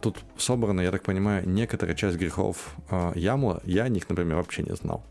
тут 0.00 0.18
собрана, 0.36 0.80
я 0.80 0.92
так 0.92 1.02
понимаю, 1.02 1.48
некоторая 1.48 1.96
часть 1.96 2.18
грехов 2.18 2.76
YAML. 2.88 3.62
Я 3.64 3.84
о 3.84 3.88
них, 3.88 4.08
например, 4.08 4.36
вообще 4.36 4.62
не 4.62 4.76
знал. 4.76 5.02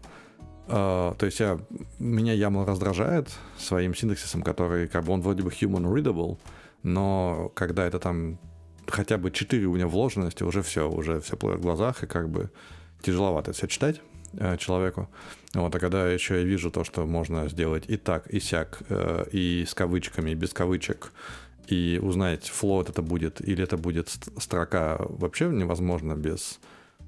то 0.68 1.18
есть 1.20 1.40
я, 1.42 1.60
меня 2.00 2.34
YAML 2.36 2.64
раздражает 2.64 3.28
своим 3.58 3.94
синтаксисом, 3.94 4.44
который 4.44 4.88
как 4.88 5.04
бы 5.04 5.12
он 5.12 5.22
вроде 5.22 5.44
бы 5.44 5.50
human 5.50 5.92
readable, 5.92 6.38
но 6.84 7.52
когда 7.54 7.86
это 7.86 8.00
там 8.00 8.38
хотя 8.88 9.18
бы 9.18 9.32
4 9.32 9.66
уровня 9.66 9.88
вложенности, 9.88 10.44
уже 10.44 10.62
все, 10.62 10.90
уже 10.90 11.20
все 11.22 11.38
плывет 11.38 11.60
в 11.60 11.64
глазах, 11.64 12.04
и 12.04 12.08
как 12.08 12.30
бы 12.30 12.50
тяжеловато 13.02 13.54
все 13.54 13.68
читать 13.68 14.02
э, 14.34 14.58
человеку. 14.58 15.10
Вот, 15.54 15.74
а 15.74 15.80
когда 15.80 16.12
еще 16.12 16.36
я 16.36 16.44
вижу 16.44 16.72
то, 16.72 16.84
что 16.84 17.06
можно 17.06 17.48
сделать 17.48 17.86
и 17.88 17.98
так, 17.98 18.28
и 18.28 18.40
сяк, 18.40 18.80
э, 18.90 19.26
и 19.32 19.66
с 19.68 19.74
кавычками, 19.74 20.32
и 20.32 20.36
без 20.36 20.54
кавычек, 20.54 21.12
и 21.68 22.00
узнать, 22.02 22.52
float 22.52 22.90
это 22.90 23.02
будет 23.02 23.42
или 23.42 23.64
это 23.64 23.78
будет 23.78 24.10
строка 24.38 24.98
вообще 25.00 25.46
невозможно 25.46 26.16
без 26.16 26.60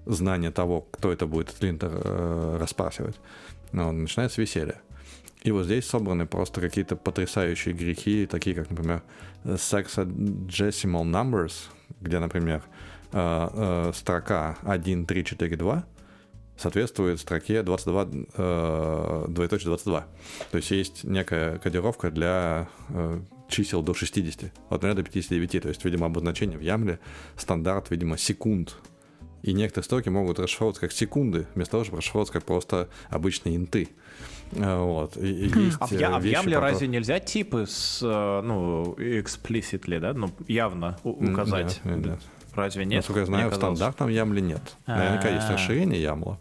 знания 0.06 0.52
того, 0.52 0.82
кто 0.82 1.12
это 1.12 1.28
будет 1.28 1.62
линтер 1.62 1.92
э, 1.94 2.58
распарсивать. 2.60 3.16
Но 3.72 3.92
начинается 3.92 4.42
веселье. 4.42 4.82
И 5.48 5.52
вот 5.52 5.64
здесь 5.64 5.86
собраны 5.86 6.26
просто 6.26 6.60
какие-то 6.60 6.98
потрясающие 6.98 7.74
грехи, 7.74 8.26
такие 8.26 8.54
как, 8.54 8.70
например, 8.70 9.02
sexagesimal 9.46 11.06
numbers, 11.06 11.54
где, 12.02 12.20
например, 12.20 12.64
э, 13.14 13.50
э, 13.54 13.92
строка 13.96 14.58
1, 14.64 15.06
3, 15.06 15.24
4, 15.24 15.56
2 15.56 15.86
соответствует 16.58 17.22
строке 17.22 17.64
22, 17.64 18.10
э, 18.36 19.26
двоеточие 19.30 19.68
22. 19.68 20.08
То 20.52 20.58
есть 20.58 20.72
есть 20.72 21.06
некая 21.06 21.60
кодировка 21.60 22.12
для 22.12 22.68
э, 22.90 23.22
чисел 23.48 23.82
до 23.82 23.94
60, 23.94 24.52
от 24.70 24.84
0 24.84 24.96
до 24.96 25.04
59. 25.04 25.62
То 25.62 25.70
есть, 25.70 25.86
видимо, 25.86 26.08
обозначение 26.08 26.58
в 26.58 26.62
Ямле 26.62 27.00
стандарт, 27.38 27.90
видимо, 27.90 28.18
секунд. 28.18 28.76
И 29.44 29.54
некоторые 29.54 29.86
строки 29.86 30.10
могут 30.10 30.40
расшифровываться 30.40 30.82
как 30.82 30.92
секунды, 30.92 31.48
вместо 31.56 31.72
того, 31.72 31.86
чтобы 31.86 32.00
расшифровываться 32.00 32.34
как 32.34 32.44
просто 32.44 32.90
обычные 33.10 33.56
инты. 33.56 33.88
Э, 34.54 34.82
вот. 34.82 35.16
Хм. 35.16 35.22
есть 35.22 35.78
а 35.80 35.88
в, 35.88 35.92
я, 35.92 36.16
а 36.16 36.20
в 36.20 36.24
Ямле 36.24 36.60
разве 36.60 36.88
нельзя 36.88 37.20
типы 37.20 37.66
с, 37.68 38.00
э, 38.02 38.42
ну, 38.42 38.94
explicitly, 38.98 40.00
да, 40.00 40.14
ну, 40.14 40.32
явно 40.48 40.98
указать? 41.04 41.82
Нет, 41.84 42.06
нет. 42.06 42.20
Разве 42.54 42.86
нет? 42.86 42.98
Насколько 42.98 43.20
я 43.22 43.26
знаю, 43.26 43.50
в 43.50 43.56
стандартном 43.56 44.10
Ямле 44.10 44.42
нет. 44.42 44.62
Наверняка 44.86 45.30
есть 45.30 45.50
расширение 45.50 46.02
Ямла, 46.02 46.40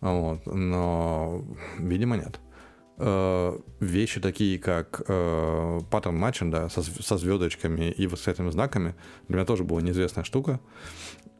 вот, 0.00 0.46
но, 0.46 1.44
видимо, 1.78 2.16
нет. 2.16 2.40
Э, 2.98 3.58
вещи 3.80 4.20
такие, 4.20 4.58
как 4.58 4.98
паттерн 5.06 6.16
матчинг, 6.16 6.52
да, 6.52 6.68
со, 6.68 6.82
со 6.82 7.16
звездочками 7.16 7.90
и 7.90 8.06
восклицательными 8.06 8.52
знаками, 8.52 8.94
для 9.28 9.36
меня 9.36 9.46
тоже 9.46 9.64
была 9.64 9.80
неизвестная 9.80 10.24
штука. 10.24 10.60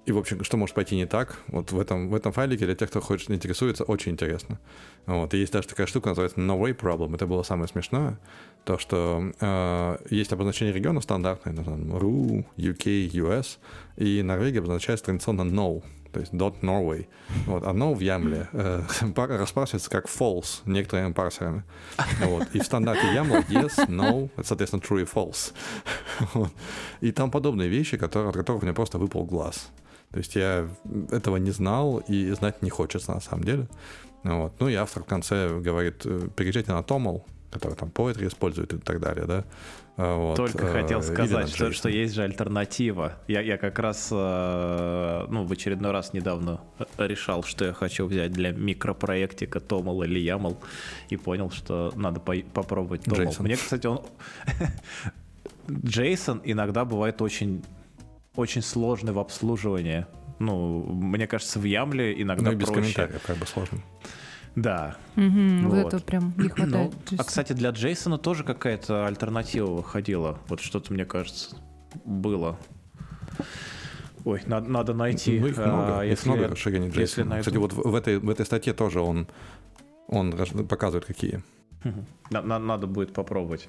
И, 0.04 0.10
в 0.10 0.18
общем, 0.18 0.42
что 0.42 0.56
может 0.56 0.74
пойти 0.74 0.96
не 0.96 1.06
так, 1.06 1.38
вот 1.46 1.70
в 1.70 1.78
этом, 1.78 2.08
в 2.08 2.14
этом 2.14 2.32
файлике 2.32 2.64
для 2.66 2.74
тех, 2.74 2.90
кто 2.90 3.00
хочет, 3.00 3.30
интересуется, 3.30 3.84
очень 3.84 4.12
интересно. 4.12 4.58
Вот. 5.06 5.32
И 5.32 5.38
есть 5.38 5.52
даже 5.52 5.68
такая 5.68 5.86
штука, 5.86 6.08
называется 6.08 6.40
No 6.40 6.60
Way 6.60 6.76
Problem. 6.76 7.14
Это 7.14 7.26
было 7.26 7.44
самое 7.44 7.68
смешное. 7.68 8.18
То, 8.64 8.78
что 8.78 9.32
э, 9.40 9.96
есть 10.10 10.32
обозначение 10.32 10.74
региона 10.74 11.00
стандартное, 11.00 11.54
там, 11.54 11.96
RU, 11.96 12.44
UK, 12.56 13.10
US, 13.12 13.58
и 13.96 14.22
Норвегия 14.22 14.58
обозначается 14.58 15.06
традиционно 15.06 15.42
No, 15.42 15.82
то 16.12 16.20
есть 16.20 16.32
dot 16.32 16.60
Norway. 16.62 17.06
Вот, 17.46 17.64
а 17.64 17.70
no 17.70 17.94
в 17.94 18.00
Ямле 18.00 18.48
э, 18.52 18.82
распарсивается 19.16 19.90
как 19.90 20.06
false 20.06 20.62
некоторыми 20.66 21.12
парсерами. 21.12 21.64
Вот. 22.20 22.48
И 22.52 22.60
в 22.60 22.64
стандарте 22.64 23.12
Ямла 23.14 23.38
yes, 23.48 23.88
no, 23.88 24.30
это, 24.36 24.48
соответственно, 24.48 24.82
true 24.82 25.02
и 25.02 25.04
false. 25.04 25.52
Вот. 26.34 26.52
И 27.00 27.12
там 27.12 27.30
подобные 27.30 27.68
вещи, 27.68 27.96
которые, 27.96 28.30
от 28.30 28.36
которых 28.36 28.62
мне 28.62 28.72
просто 28.72 28.98
выпал 28.98 29.24
глаз. 29.24 29.70
То 30.12 30.18
есть 30.18 30.34
я 30.36 30.68
этого 31.10 31.36
не 31.36 31.50
знал 31.50 31.98
и 32.08 32.30
знать 32.32 32.62
не 32.62 32.70
хочется 32.70 33.12
на 33.12 33.20
самом 33.20 33.44
деле. 33.44 33.68
Вот. 34.22 34.52
Ну 34.60 34.68
и 34.68 34.74
автор 34.74 35.02
в 35.02 35.06
конце 35.06 35.58
говорит, 35.58 36.02
«Э, 36.04 36.28
переезжайте 36.36 36.72
на 36.72 36.80
Toml, 36.80 37.22
который 37.50 37.74
там 37.74 37.88
Poetry 37.88 38.28
использует 38.28 38.72
и 38.72 38.78
так 38.78 39.00
далее, 39.00 39.26
да. 39.26 39.44
А, 39.96 40.16
вот. 40.16 40.36
Только 40.36 40.66
э, 40.66 40.72
хотел 40.72 41.02
сказать, 41.02 41.48
что, 41.50 41.70
что 41.70 41.88
есть 41.90 42.14
же 42.14 42.22
альтернатива. 42.22 43.18
Я, 43.28 43.42
я 43.42 43.58
как 43.58 43.78
раз, 43.78 44.08
э, 44.10 45.26
ну, 45.28 45.44
в 45.44 45.52
очередной 45.52 45.90
раз 45.90 46.14
недавно 46.14 46.60
решал, 46.96 47.42
что 47.42 47.66
я 47.66 47.72
хочу 47.74 48.06
взять 48.06 48.32
для 48.32 48.52
микропроектика 48.52 49.58
Toml 49.58 50.04
или 50.06 50.20
YAML, 50.20 50.56
и 51.10 51.16
понял, 51.16 51.50
что 51.50 51.92
надо 51.94 52.20
по 52.20 52.34
попробовать. 52.54 53.06
Джейсон. 53.06 53.44
Мне, 53.44 53.56
кстати, 53.56 53.86
он... 53.86 54.00
Джейсон 55.70 56.40
иногда 56.44 56.86
бывает 56.86 57.20
очень, 57.20 57.62
очень 58.36 58.62
сложный 58.62 59.12
в 59.12 59.18
обслуживании. 59.18 60.06
Ну, 60.38 60.82
мне 60.84 61.26
кажется, 61.26 61.58
в 61.58 61.64
Ямле 61.64 62.20
иногда 62.20 62.46
ну, 62.46 62.52
и 62.52 62.54
без 62.54 62.66
проще. 62.66 62.80
комментариев 62.80 63.22
как 63.26 63.36
бы 63.36 63.46
сложно. 63.46 63.78
Да. 64.56 64.96
Угу, 65.16 65.68
вот. 65.68 65.82
вот 65.84 65.94
это 65.94 66.04
прям 66.04 66.34
не 66.36 66.48
хватает. 66.48 66.92
Ну, 67.10 67.16
а, 67.18 67.24
кстати, 67.24 67.52
для 67.52 67.70
Джейсона 67.70 68.18
тоже 68.18 68.44
какая-то 68.44 69.06
альтернатива 69.06 69.70
выходила. 69.70 70.38
Вот 70.48 70.60
что-то, 70.60 70.92
мне 70.92 71.04
кажется, 71.04 71.56
было. 72.04 72.58
Ой, 74.24 74.42
надо, 74.46 74.68
надо 74.68 74.94
найти. 74.94 75.40
Ну, 75.40 75.46
их 75.48 75.56
много, 75.56 76.00
а, 76.00 76.04
если, 76.04 76.28
много 76.28 76.48
расширений 76.48 76.90
Джейсона. 76.90 77.30
Найду... 77.30 77.40
Кстати, 77.40 77.56
вот 77.56 77.72
в 77.72 77.94
этой, 77.94 78.18
в 78.18 78.28
этой 78.28 78.46
статье 78.46 78.72
тоже 78.72 79.00
он, 79.00 79.26
он 80.06 80.32
показывает, 80.68 81.06
какие. 81.06 81.42
Надо, 82.30 82.58
надо 82.58 82.86
будет 82.86 83.12
попробовать. 83.12 83.68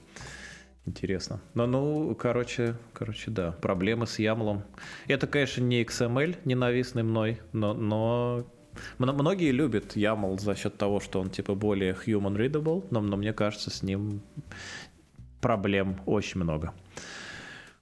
Интересно. 0.86 1.40
Но, 1.54 1.66
ну, 1.66 2.14
короче, 2.16 2.76
короче, 2.94 3.32
да. 3.32 3.52
Проблемы 3.54 4.06
с 4.06 4.20
Ямлом. 4.20 4.64
Это, 5.08 5.28
конечно, 5.28 5.62
не 5.62 5.82
XML, 5.84 6.38
ненавистный 6.46 7.04
мной, 7.04 7.40
но, 7.54 7.74
но 7.74 8.46
Многие 8.98 9.52
любят 9.52 9.96
YAML 9.96 10.40
за 10.40 10.56
счет 10.56 10.78
того, 10.78 11.00
что 11.00 11.22
он 11.22 11.30
типа 11.30 11.56
более 11.56 11.94
human 11.94 12.36
readable, 12.36 12.86
но, 12.90 13.02
но 13.02 13.18
мне 13.18 13.34
кажется, 13.34 13.70
с 13.70 13.84
ним 13.84 14.22
проблем 15.42 16.02
очень 16.06 16.42
много. 16.42 16.74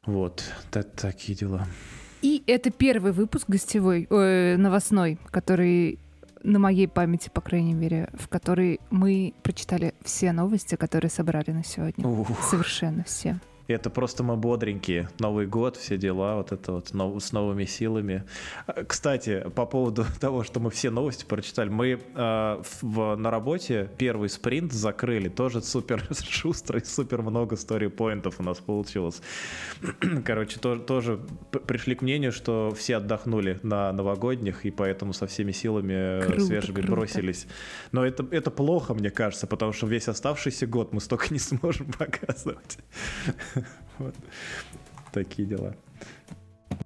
Вот, 0.06 0.44
это 0.72 0.84
такие 0.84 1.38
дела. 1.38 1.66
И 2.22 2.44
это 2.48 2.72
первый 2.72 3.12
выпуск 3.12 3.46
гостевой, 3.48 4.08
э, 4.10 4.58
новостной, 4.58 5.18
который 5.32 6.00
на 6.44 6.60
моей 6.60 6.88
памяти, 6.88 7.30
по 7.34 7.42
крайней 7.42 7.74
мере, 7.74 8.10
в 8.14 8.28
которой 8.28 8.80
мы 8.90 9.34
прочитали 9.44 9.94
все 10.04 10.32
новости, 10.32 10.76
которые 10.76 11.12
собрали 11.12 11.52
на 11.52 11.64
сегодня. 11.64 12.08
Ух. 12.08 12.30
Совершенно 12.50 13.04
все. 13.04 13.40
Это 13.72 13.90
просто 13.90 14.24
мы 14.24 14.36
бодренькие. 14.36 15.10
Новый 15.20 15.48
год, 15.48 15.78
все 15.78 15.98
дела, 15.98 16.36
вот 16.36 16.52
это 16.52 16.74
вот 16.74 16.94
нов, 16.94 17.24
с 17.24 17.32
новыми 17.32 17.66
силами. 17.66 18.24
А, 18.68 18.84
кстати, 18.84 19.46
по 19.56 19.66
поводу 19.66 20.06
того, 20.20 20.44
что 20.44 20.60
мы 20.60 20.70
все 20.70 20.90
новости 20.90 21.26
прочитали, 21.26 21.70
мы 21.70 22.00
э, 22.16 22.62
в, 22.82 23.16
на 23.16 23.32
работе 23.32 23.90
первый 23.98 24.30
спринт 24.30 24.72
закрыли, 24.74 25.30
тоже 25.30 25.62
супер 25.62 26.04
шустро 26.30 26.82
супер 26.84 27.22
много 27.22 27.56
стори-поинтов 27.56 28.40
у 28.40 28.44
нас 28.44 28.60
получилось. 28.60 29.22
Короче, 30.26 30.60
то, 30.60 30.76
тоже 30.76 31.20
пришли 31.68 31.96
к 31.96 32.02
мнению, 32.02 32.32
что 32.32 32.74
все 32.76 32.98
отдохнули 32.98 33.60
на 33.64 33.92
новогодних, 33.94 34.66
и 34.66 34.72
поэтому 34.72 35.14
со 35.14 35.28
всеми 35.28 35.52
силами 35.52 35.94
э, 35.94 36.24
круто, 36.26 36.42
свежими 36.42 36.76
круто. 36.82 36.92
бросились. 36.92 37.48
Но 37.92 38.06
это, 38.06 38.26
это 38.32 38.52
плохо, 38.52 38.94
мне 38.94 39.10
кажется, 39.10 39.48
потому 39.48 39.74
что 39.74 39.88
весь 39.88 40.08
оставшийся 40.08 40.68
год 40.68 40.94
мы 40.94 41.02
столько 41.02 41.28
не 41.34 41.40
сможем 41.40 41.92
показывать. 41.92 42.78
Вот. 43.98 44.16
Такие 45.12 45.48
дела. 45.48 45.76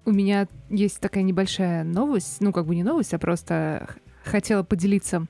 У 0.03 0.11
меня 0.11 0.47
есть 0.69 0.99
такая 0.99 1.23
небольшая 1.23 1.83
новость, 1.83 2.41
ну 2.41 2.51
как 2.51 2.65
бы 2.65 2.75
не 2.75 2.83
новость, 2.83 3.13
а 3.13 3.19
просто 3.19 3.87
хотела 4.23 4.63
поделиться 4.63 5.25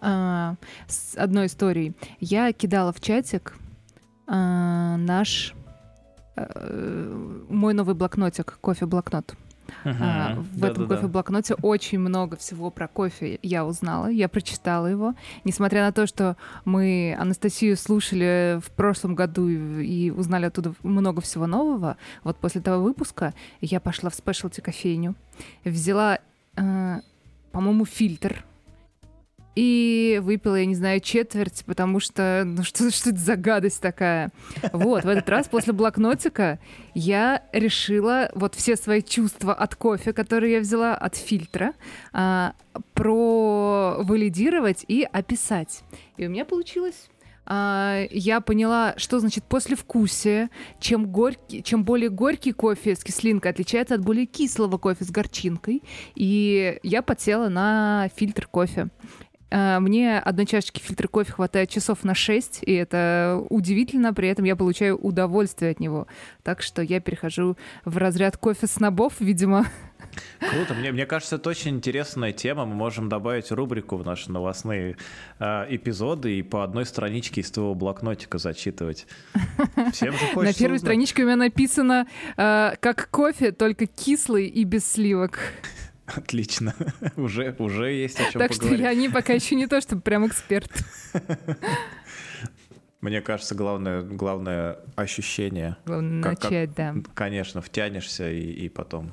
а, 0.00 0.56
с 0.86 1.16
одной 1.16 1.46
историей. 1.46 1.94
Я 2.20 2.52
кидала 2.52 2.92
в 2.92 3.00
чатик 3.00 3.54
а, 4.26 4.96
наш 4.96 5.54
а, 6.36 7.44
мой 7.48 7.74
новый 7.74 7.94
блокнотик, 7.94 8.58
кофе-блокнот. 8.60 9.34
Uh-huh. 9.84 10.40
в 10.40 10.60
да, 10.60 10.68
этом 10.68 10.86
да, 10.86 10.96
кофе-блокноте 10.96 11.54
да. 11.56 11.66
очень 11.66 11.98
много 11.98 12.36
всего 12.36 12.70
про 12.70 12.88
кофе 12.88 13.38
я 13.42 13.64
узнала, 13.64 14.06
я 14.06 14.28
прочитала 14.28 14.86
его. 14.86 15.14
Несмотря 15.44 15.82
на 15.82 15.92
то, 15.92 16.06
что 16.06 16.36
мы 16.64 17.16
Анастасию 17.18 17.76
слушали 17.76 18.60
в 18.64 18.70
прошлом 18.70 19.14
году 19.14 19.48
и, 19.48 19.84
и 19.84 20.10
узнали 20.10 20.46
оттуда 20.46 20.74
много 20.82 21.20
всего 21.20 21.46
нового, 21.46 21.96
вот 22.24 22.36
после 22.36 22.60
того 22.60 22.82
выпуска 22.82 23.34
я 23.60 23.80
пошла 23.80 24.10
в 24.10 24.14
спешлти 24.14 24.60
кофейню, 24.60 25.14
взяла, 25.64 26.18
э, 26.56 27.00
по-моему, 27.50 27.84
фильтр 27.84 28.44
и 29.54 30.20
выпила, 30.22 30.56
я 30.56 30.66
не 30.66 30.74
знаю, 30.74 31.00
четверть, 31.00 31.64
потому 31.66 32.00
что, 32.00 32.42
ну 32.44 32.62
что, 32.64 32.90
что 32.90 33.10
это 33.10 33.18
за 33.18 33.36
гадость 33.36 33.80
такая? 33.80 34.30
Вот, 34.72 35.04
в 35.04 35.08
этот 35.08 35.28
раз 35.28 35.48
после 35.48 35.72
блокнотика 35.72 36.58
я 36.94 37.42
решила 37.52 38.30
вот 38.34 38.54
все 38.54 38.76
свои 38.76 39.02
чувства 39.02 39.54
от 39.54 39.74
кофе, 39.74 40.12
которые 40.12 40.54
я 40.54 40.60
взяла 40.60 40.94
от 40.94 41.16
фильтра, 41.16 41.74
а, 42.12 42.54
провалидировать 42.94 44.84
и 44.88 45.06
описать. 45.10 45.82
И 46.16 46.26
у 46.26 46.30
меня 46.30 46.44
получилось 46.44 47.08
а, 47.44 48.06
я 48.10 48.40
поняла, 48.40 48.94
что 48.96 49.18
значит 49.18 49.44
послевкусие. 49.44 50.50
Чем, 50.78 51.06
горький, 51.06 51.62
чем 51.62 51.84
более 51.84 52.08
горький 52.08 52.52
кофе 52.52 52.94
с 52.94 53.02
кислинкой 53.02 53.50
отличается 53.50 53.94
от 53.96 54.02
более 54.02 54.26
кислого 54.26 54.78
кофе 54.78 55.04
с 55.04 55.10
горчинкой. 55.10 55.82
И 56.14 56.78
я 56.82 57.02
подсела 57.02 57.48
на 57.48 58.08
фильтр 58.14 58.46
кофе. 58.46 58.88
Э, 59.52 59.78
мне 59.80 60.18
одной 60.18 60.46
чашечки 60.46 60.80
фильтра 60.80 61.08
кофе 61.08 61.32
хватает 61.32 61.68
часов 61.68 62.04
на 62.04 62.14
6, 62.14 62.60
и 62.62 62.72
это 62.72 63.44
удивительно, 63.50 64.14
при 64.14 64.28
этом 64.28 64.46
я 64.46 64.56
получаю 64.56 64.96
удовольствие 64.96 65.72
от 65.72 65.80
него. 65.80 66.06
Так 66.42 66.62
что 66.62 66.80
я 66.80 67.00
перехожу 67.00 67.56
в 67.84 67.98
разряд 67.98 68.38
кофе 68.38 68.66
снобов, 68.66 69.14
видимо. 69.20 69.66
Круто. 70.38 70.74
Мне, 70.74 70.92
мне 70.92 71.06
кажется, 71.06 71.36
это 71.36 71.50
очень 71.50 71.76
интересная 71.76 72.32
тема. 72.32 72.64
Мы 72.64 72.74
можем 72.74 73.08
добавить 73.08 73.50
рубрику 73.50 73.96
в 73.96 74.06
наши 74.06 74.30
новостные 74.30 74.96
э, 75.38 75.66
эпизоды 75.68 76.38
и 76.38 76.42
по 76.42 76.64
одной 76.64 76.86
страничке 76.86 77.42
из 77.42 77.50
твоего 77.50 77.74
блокнотика 77.74 78.38
зачитывать. 78.38 79.06
Всем 79.92 80.12
же 80.12 80.24
На 80.36 80.52
первой 80.52 80.76
узнать. 80.76 80.80
страничке 80.80 81.22
у 81.22 81.26
меня 81.26 81.36
написано 81.36 82.06
э, 82.36 82.72
как 82.80 83.08
кофе, 83.10 83.52
только 83.52 83.86
кислый 83.86 84.46
и 84.46 84.64
без 84.64 84.90
сливок. 84.90 85.38
Отлично. 86.16 86.74
уже, 87.16 87.54
уже 87.58 87.92
есть 87.92 88.20
о 88.20 88.30
чем 88.30 88.40
так 88.40 88.50
поговорить. 88.50 88.60
Так 88.60 88.68
что 88.68 88.82
я 88.82 88.94
не 88.94 89.08
пока 89.08 89.32
еще 89.32 89.54
не 89.54 89.66
то, 89.66 89.80
чтобы 89.80 90.02
прям 90.02 90.26
эксперт. 90.26 90.70
Мне 93.00 93.20
кажется, 93.20 93.54
главное, 93.54 94.02
главное 94.02 94.78
ощущение. 94.94 95.76
Главное 95.84 96.22
как, 96.22 96.42
начать, 96.44 96.74
как, 96.74 96.76
да. 96.76 97.10
Конечно, 97.14 97.60
втянешься 97.60 98.30
и, 98.30 98.40
и 98.40 98.68
потом 98.68 99.12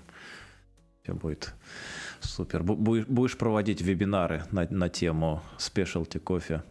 все 1.02 1.14
будет 1.14 1.56
супер. 2.20 2.64
Будешь, 2.64 3.08
будешь 3.08 3.38
проводить 3.38 3.82
вебинары 3.82 4.44
на, 4.52 4.68
на 4.70 4.90
тему 4.90 5.42
спешлти 5.58 6.20
кофе. 6.20 6.64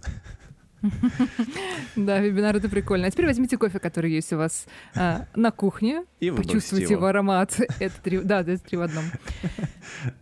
Да, 1.96 2.20
вебинар 2.20 2.56
это 2.56 2.68
прикольно. 2.68 3.06
А 3.06 3.10
теперь 3.10 3.26
возьмите 3.26 3.56
кофе, 3.56 3.78
который 3.78 4.12
есть 4.12 4.32
у 4.32 4.36
вас 4.36 4.66
а, 4.94 5.26
на 5.34 5.50
кухне, 5.50 6.05
и 6.20 6.30
почувствуйте 6.30 6.94
его. 6.94 7.06
аромат. 7.06 7.59
Это 7.80 7.94
три, 8.02 8.18
да, 8.18 8.40
это 8.40 8.59
три 8.59 8.76
в 8.76 8.82
одном. 8.82 9.05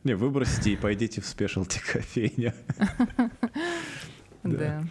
Не, 0.05 0.15
выбросьте 0.15 0.73
и 0.73 0.77
пойдите 0.77 1.21
в 1.21 1.27
спешлти 1.27 1.81
кофейню. 1.81 2.53
Да. 4.47 4.83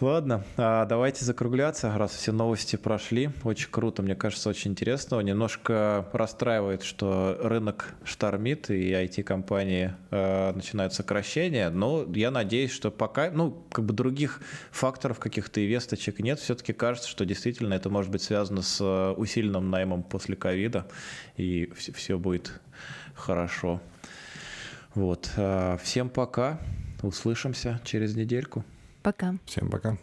Ладно, 0.00 0.44
а 0.56 0.86
давайте 0.86 1.24
закругляться, 1.24 1.92
раз 1.98 2.12
все 2.12 2.30
новости 2.30 2.76
прошли. 2.76 3.30
Очень 3.42 3.68
круто, 3.70 4.00
мне 4.00 4.14
кажется, 4.14 4.48
очень 4.48 4.70
интересно. 4.70 5.18
Немножко 5.18 6.08
расстраивает, 6.12 6.84
что 6.84 7.36
рынок 7.42 7.94
штормит 8.04 8.70
и 8.70 8.92
IT-компании 8.92 9.96
э, 10.12 10.52
начинают 10.52 10.94
сокращения, 10.94 11.68
но 11.70 12.06
я 12.14 12.30
надеюсь, 12.30 12.70
что 12.70 12.92
пока, 12.92 13.32
ну, 13.32 13.64
как 13.72 13.86
бы 13.86 13.92
других 13.92 14.40
факторов 14.70 15.18
каких-то 15.18 15.60
и 15.60 15.66
весточек 15.66 16.20
нет, 16.20 16.38
все-таки 16.38 16.72
кажется, 16.72 17.08
что 17.08 17.24
действительно 17.24 17.74
это 17.74 17.90
может 17.90 18.12
быть 18.12 18.22
связано 18.22 18.62
с 18.62 18.80
э, 18.80 19.10
усиленным 19.16 19.68
наймом 19.68 20.04
после 20.04 20.36
ковида, 20.36 20.86
и 21.36 21.72
все, 21.74 22.18
будет 22.18 22.60
хорошо. 23.14 23.80
Вот. 24.94 25.28
Всем 25.82 26.08
пока. 26.08 26.60
Услышимся 27.02 27.80
через 27.84 28.16
недельку. 28.16 28.64
Пока. 29.02 29.36
Всем 29.46 29.70
пока. 29.70 29.98